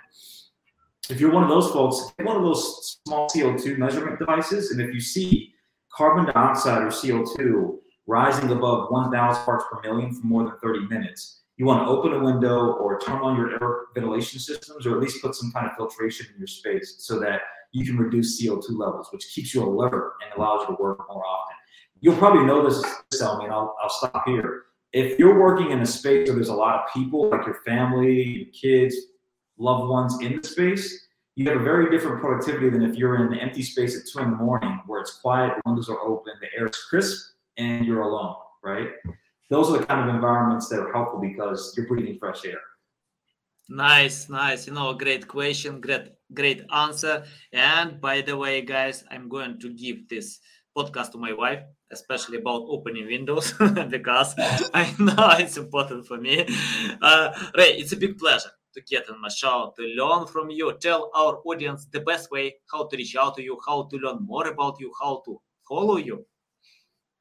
If 1.09 1.21
you're 1.21 1.33
one 1.33 1.43
of 1.43 1.49
those 1.49 1.71
folks, 1.71 2.13
get 2.19 2.27
one 2.27 2.37
of 2.37 2.43
those 2.43 3.01
small 3.05 3.29
CO2 3.29 3.79
measurement 3.79 4.19
devices, 4.19 4.71
and 4.71 4.81
if 4.81 4.95
you 4.95 5.01
see 5.01 5.53
carbon 5.93 6.33
dioxide 6.33 6.83
or 6.83 6.89
CO2 6.89 7.79
rising 8.07 8.51
above 8.51 8.91
1,000 8.91 9.45
parts 9.45 9.65
per 9.71 9.81
million 9.83 10.15
for 10.15 10.27
more 10.27 10.45
than 10.45 10.55
30 10.63 10.87
minutes, 10.87 11.42
you 11.57 11.67
want 11.67 11.87
to 11.87 11.91
open 11.91 12.13
a 12.13 12.25
window 12.25 12.73
or 12.73 12.99
turn 13.01 13.21
on 13.21 13.37
your 13.37 13.53
air 13.53 13.87
ventilation 13.95 14.41
systems 14.41 14.87
or 14.87 14.97
at 14.97 15.03
least 15.03 15.23
put 15.23 15.35
some 15.35 15.53
kind 15.53 15.67
of 15.67 15.73
filtration 15.77 16.27
in 16.33 16.39
your 16.39 16.47
space 16.47 16.97
so 16.99 17.19
that 17.21 17.43
you 17.73 17.85
can 17.85 17.97
reduce 17.97 18.43
CO2 18.43 18.71
levels, 18.71 19.09
which 19.13 19.27
keeps 19.35 19.55
you 19.55 19.63
alert 19.63 20.15
and 20.23 20.33
allows 20.37 20.63
you 20.63 20.77
to 20.77 20.83
work 20.83 20.99
more 21.09 21.25
often. 21.25 21.57
You'll 22.01 22.17
probably 22.17 22.45
notice, 22.45 22.83
Selmi, 23.15 23.45
and 23.45 23.53
I'll, 23.53 23.77
I'll 23.83 23.91
stop 23.91 24.25
here. 24.27 24.65
if 24.93 25.19
you're 25.19 25.41
working 25.41 25.71
in 25.71 25.81
a 25.81 25.87
space 25.87 26.29
where 26.29 26.35
there's 26.35 26.49
a 26.49 26.55
lot 26.55 26.75
of 26.75 26.93
people, 26.93 27.31
like 27.31 27.47
your 27.47 27.61
family, 27.65 28.23
your 28.23 28.47
kids, 28.53 28.97
loved 29.57 29.89
ones 29.89 30.21
in 30.21 30.41
the 30.41 30.47
space, 30.47 31.07
you 31.35 31.49
have 31.49 31.61
a 31.61 31.65
very 31.65 31.91
different 31.91 32.21
productivity 32.21 32.69
than 32.69 32.83
if 32.83 32.97
you're 32.97 33.17
in 33.17 33.33
an 33.33 33.39
empty 33.39 33.63
space 33.63 33.99
at 33.99 34.07
two 34.07 34.19
in 34.19 34.31
the 34.33 34.37
morning 34.37 34.81
where 34.87 35.01
it's 35.01 35.19
quiet, 35.19 35.55
the 35.57 35.63
windows 35.65 35.89
are 35.89 36.01
open, 36.01 36.35
the 36.41 36.49
air 36.59 36.67
is 36.67 36.77
crisp, 36.77 37.33
and 37.57 37.87
you're 37.87 38.03
alone, 38.03 38.37
right? 38.63 38.89
Those 39.51 39.71
are 39.71 39.79
the 39.79 39.87
kind 39.87 40.09
of 40.09 40.15
environments 40.15 40.69
that 40.69 40.81
are 40.81 40.93
helpful 40.93 41.21
because 41.21 41.75
you're 41.77 41.87
breathing 41.87 42.19
fresh 42.19 42.45
air. 42.45 42.61
Nice, 43.69 44.29
nice. 44.29 44.67
You 44.67 44.75
know, 44.75 44.93
great 44.95 45.29
question, 45.29 45.81
great, 45.81 46.09
great 46.35 46.63
answer. 46.73 47.25
And 47.53 48.01
by 48.01 48.21
the 48.21 48.37
way, 48.37 48.63
guys, 48.63 49.05
I'm 49.11 49.29
going 49.29 49.61
to 49.61 49.73
give 49.73 50.09
this 50.09 50.41
podcast 50.77 51.13
to 51.13 51.19
my 51.19 51.33
wife, 51.33 51.63
especially 51.91 52.39
about 52.39 52.65
opening 52.69 53.07
windows, 53.07 53.53
because 53.89 54.35
I 54.75 54.95
know 54.99 55.37
it's 55.39 55.57
important 55.57 56.07
for 56.07 56.19
me. 56.19 56.47
Uh, 57.01 57.33
Ray, 57.57 57.79
it's 57.79 57.93
a 57.93 57.97
big 57.97 58.19
pleasure 58.19 58.51
to 58.75 58.81
get 58.83 59.09
on 59.11 59.21
my 59.21 59.29
show, 59.29 59.73
to 59.77 59.83
learn 59.83 60.27
from 60.27 60.51
you. 60.51 60.73
Tell 60.81 61.11
our 61.15 61.41
audience 61.45 61.87
the 61.87 62.01
best 62.01 62.31
way 62.31 62.55
how 62.71 62.87
to 62.87 62.97
reach 62.97 63.17
out 63.17 63.37
to 63.37 63.43
you, 63.43 63.59
how 63.67 63.85
to 63.85 63.97
learn 63.97 64.25
more 64.25 64.49
about 64.49 64.81
you, 64.81 64.93
how 65.01 65.23
to 65.27 65.41
follow 65.69 65.97
you. 65.97 66.27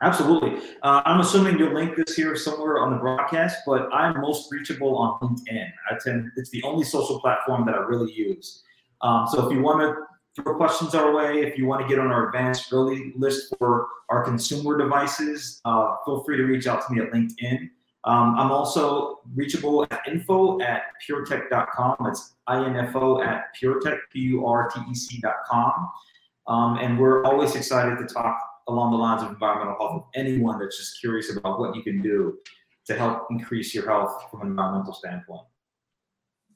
Absolutely. 0.01 0.59
Uh, 0.81 1.03
I'm 1.05 1.19
assuming 1.19 1.59
you'll 1.59 1.75
link 1.75 1.95
this 1.95 2.15
here 2.15 2.35
somewhere 2.35 2.79
on 2.79 2.91
the 2.91 2.97
broadcast, 2.97 3.59
but 3.67 3.87
I'm 3.93 4.19
most 4.19 4.51
reachable 4.51 4.97
on 4.97 5.19
LinkedIn. 5.19 5.69
I 5.91 5.97
tend 6.03 6.31
it's 6.37 6.49
the 6.49 6.63
only 6.63 6.83
social 6.83 7.19
platform 7.19 7.65
that 7.67 7.75
I 7.75 7.79
really 7.79 8.11
use. 8.11 8.63
Um, 9.01 9.27
so 9.31 9.45
if 9.45 9.53
you 9.53 9.61
want 9.61 9.81
to 9.81 10.41
throw 10.41 10.55
questions 10.55 10.95
our 10.95 11.13
way, 11.13 11.41
if 11.41 11.55
you 11.57 11.67
want 11.67 11.83
to 11.83 11.87
get 11.87 11.99
on 11.99 12.07
our 12.07 12.29
advanced 12.29 12.73
early 12.73 13.13
list 13.15 13.53
for 13.59 13.87
our 14.09 14.23
consumer 14.23 14.75
devices, 14.77 15.61
uh, 15.65 15.95
feel 16.03 16.23
free 16.23 16.37
to 16.37 16.43
reach 16.43 16.65
out 16.65 16.85
to 16.87 16.93
me 16.93 17.01
at 17.01 17.11
LinkedIn. 17.11 17.69
Um, 18.03 18.35
I'm 18.39 18.51
also 18.51 19.19
reachable 19.35 19.83
at 19.91 20.01
info 20.07 20.59
at 20.61 20.83
puretech.com. 21.07 21.97
It's 22.07 22.33
info 22.49 23.21
at 23.21 23.55
puretech, 23.55 23.99
P-U-R-T-E-C.com. 24.11 25.89
Um, 26.47 26.77
and 26.79 26.99
we're 26.99 27.23
always 27.23 27.55
excited 27.55 27.99
to 27.99 28.11
talk 28.11 28.50
along 28.71 28.91
the 28.91 28.97
lines 28.97 29.21
of 29.21 29.29
environmental 29.29 29.75
health 29.77 29.93
with 29.95 30.03
anyone 30.15 30.59
that's 30.59 30.77
just 30.77 30.99
curious 30.99 31.35
about 31.35 31.59
what 31.59 31.75
you 31.75 31.83
can 31.83 32.01
do 32.01 32.37
to 32.87 32.97
help 32.97 33.27
increase 33.29 33.75
your 33.75 33.85
health 33.85 34.29
from 34.31 34.41
an 34.41 34.47
environmental 34.47 34.93
standpoint. 34.93 35.45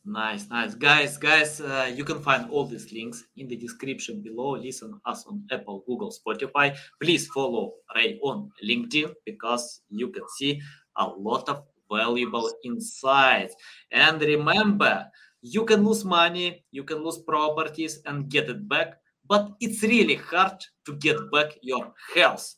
Nice, 0.07 0.47
nice. 0.49 0.75
Guys, 0.75 1.17
guys, 1.17 1.59
uh, 1.59 1.91
you 1.93 2.03
can 2.03 2.21
find 2.21 2.49
all 2.51 2.65
these 2.65 2.91
links 2.91 3.23
in 3.37 3.47
the 3.47 3.55
description 3.55 4.21
below. 4.21 4.51
Listen 4.51 5.01
us 5.05 5.25
on 5.25 5.43
Apple, 5.51 5.83
Google, 5.87 6.13
Spotify. 6.13 6.77
Please 7.01 7.27
follow 7.27 7.73
Ray 7.95 8.19
on 8.21 8.51
LinkedIn 8.63 9.11
because 9.25 9.81
you 9.89 10.09
can 10.09 10.23
see 10.37 10.61
a 10.97 11.07
lot 11.07 11.49
of 11.49 11.63
valuable 11.91 12.51
insights. 12.63 13.55
And 13.91 14.21
remember, 14.21 15.09
you 15.41 15.65
can 15.65 15.83
lose 15.83 16.05
money, 16.05 16.63
you 16.69 16.83
can 16.83 17.03
lose 17.03 17.17
properties 17.19 18.01
and 18.05 18.29
get 18.29 18.47
it 18.47 18.69
back, 18.69 18.97
but 19.27 19.51
it's 19.59 19.83
really 19.83 20.15
hard 20.15 20.63
to 20.85 20.95
get 20.95 21.17
back 21.31 21.57
your 21.61 21.93
health. 22.13 22.55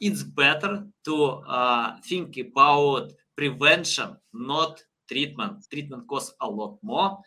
It's 0.00 0.22
better 0.22 0.86
to 1.04 1.24
uh, 1.24 1.96
think 2.04 2.36
about 2.36 3.12
prevention, 3.36 4.16
not 4.32 4.82
treatment. 5.08 5.64
Treatment 5.70 6.06
costs 6.08 6.34
a 6.40 6.48
lot 6.48 6.78
more, 6.82 7.18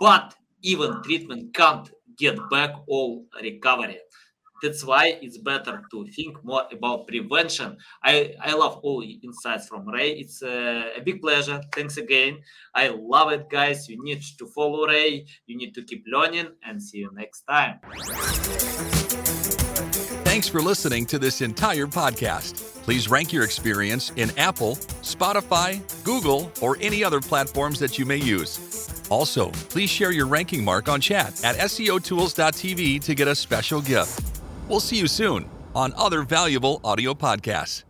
but 0.00 0.34
even 0.62 1.02
treatment 1.02 1.54
can't 1.54 1.90
get 2.18 2.38
back 2.50 2.74
all 2.86 3.24
recovery. 3.42 3.98
That's 4.62 4.84
why 4.84 5.18
it's 5.22 5.38
better 5.38 5.82
to 5.90 6.06
think 6.14 6.42
more 6.44 6.64
about 6.70 7.06
prevention. 7.06 7.76
I, 8.02 8.34
I 8.40 8.54
love 8.54 8.80
all 8.82 9.00
the 9.00 9.18
insights 9.22 9.68
from 9.68 9.88
Ray. 9.88 10.12
It's 10.12 10.42
a, 10.42 10.92
a 10.96 11.00
big 11.00 11.20
pleasure. 11.20 11.60
Thanks 11.74 11.96
again. 11.96 12.38
I 12.74 12.88
love 12.88 13.32
it, 13.32 13.48
guys. 13.48 13.88
You 13.88 14.02
need 14.02 14.22
to 14.38 14.46
follow 14.46 14.86
Ray. 14.86 15.26
You 15.46 15.56
need 15.56 15.74
to 15.74 15.82
keep 15.82 16.04
learning 16.06 16.48
and 16.64 16.82
see 16.82 16.98
you 16.98 17.10
next 17.14 17.42
time. 17.42 17.80
Thanks 20.24 20.48
for 20.48 20.60
listening 20.60 21.06
to 21.06 21.18
this 21.18 21.40
entire 21.40 21.86
podcast. 21.86 22.82
Please 22.84 23.08
rank 23.08 23.32
your 23.32 23.44
experience 23.44 24.12
in 24.16 24.30
Apple, 24.38 24.76
Spotify, 25.02 25.80
Google, 26.04 26.50
or 26.62 26.76
any 26.80 27.02
other 27.02 27.20
platforms 27.20 27.78
that 27.80 27.98
you 27.98 28.06
may 28.06 28.16
use. 28.16 29.06
Also, 29.10 29.50
please 29.68 29.90
share 29.90 30.12
your 30.12 30.26
ranking 30.26 30.64
mark 30.64 30.88
on 30.88 31.00
chat 31.00 31.44
at 31.44 31.56
SEOtools.tv 31.56 33.02
to 33.02 33.14
get 33.14 33.26
a 33.28 33.34
special 33.34 33.80
gift. 33.80 34.39
We'll 34.70 34.78
see 34.78 34.98
you 34.98 35.08
soon 35.08 35.50
on 35.74 35.92
other 35.96 36.22
valuable 36.22 36.80
audio 36.84 37.12
podcasts. 37.12 37.82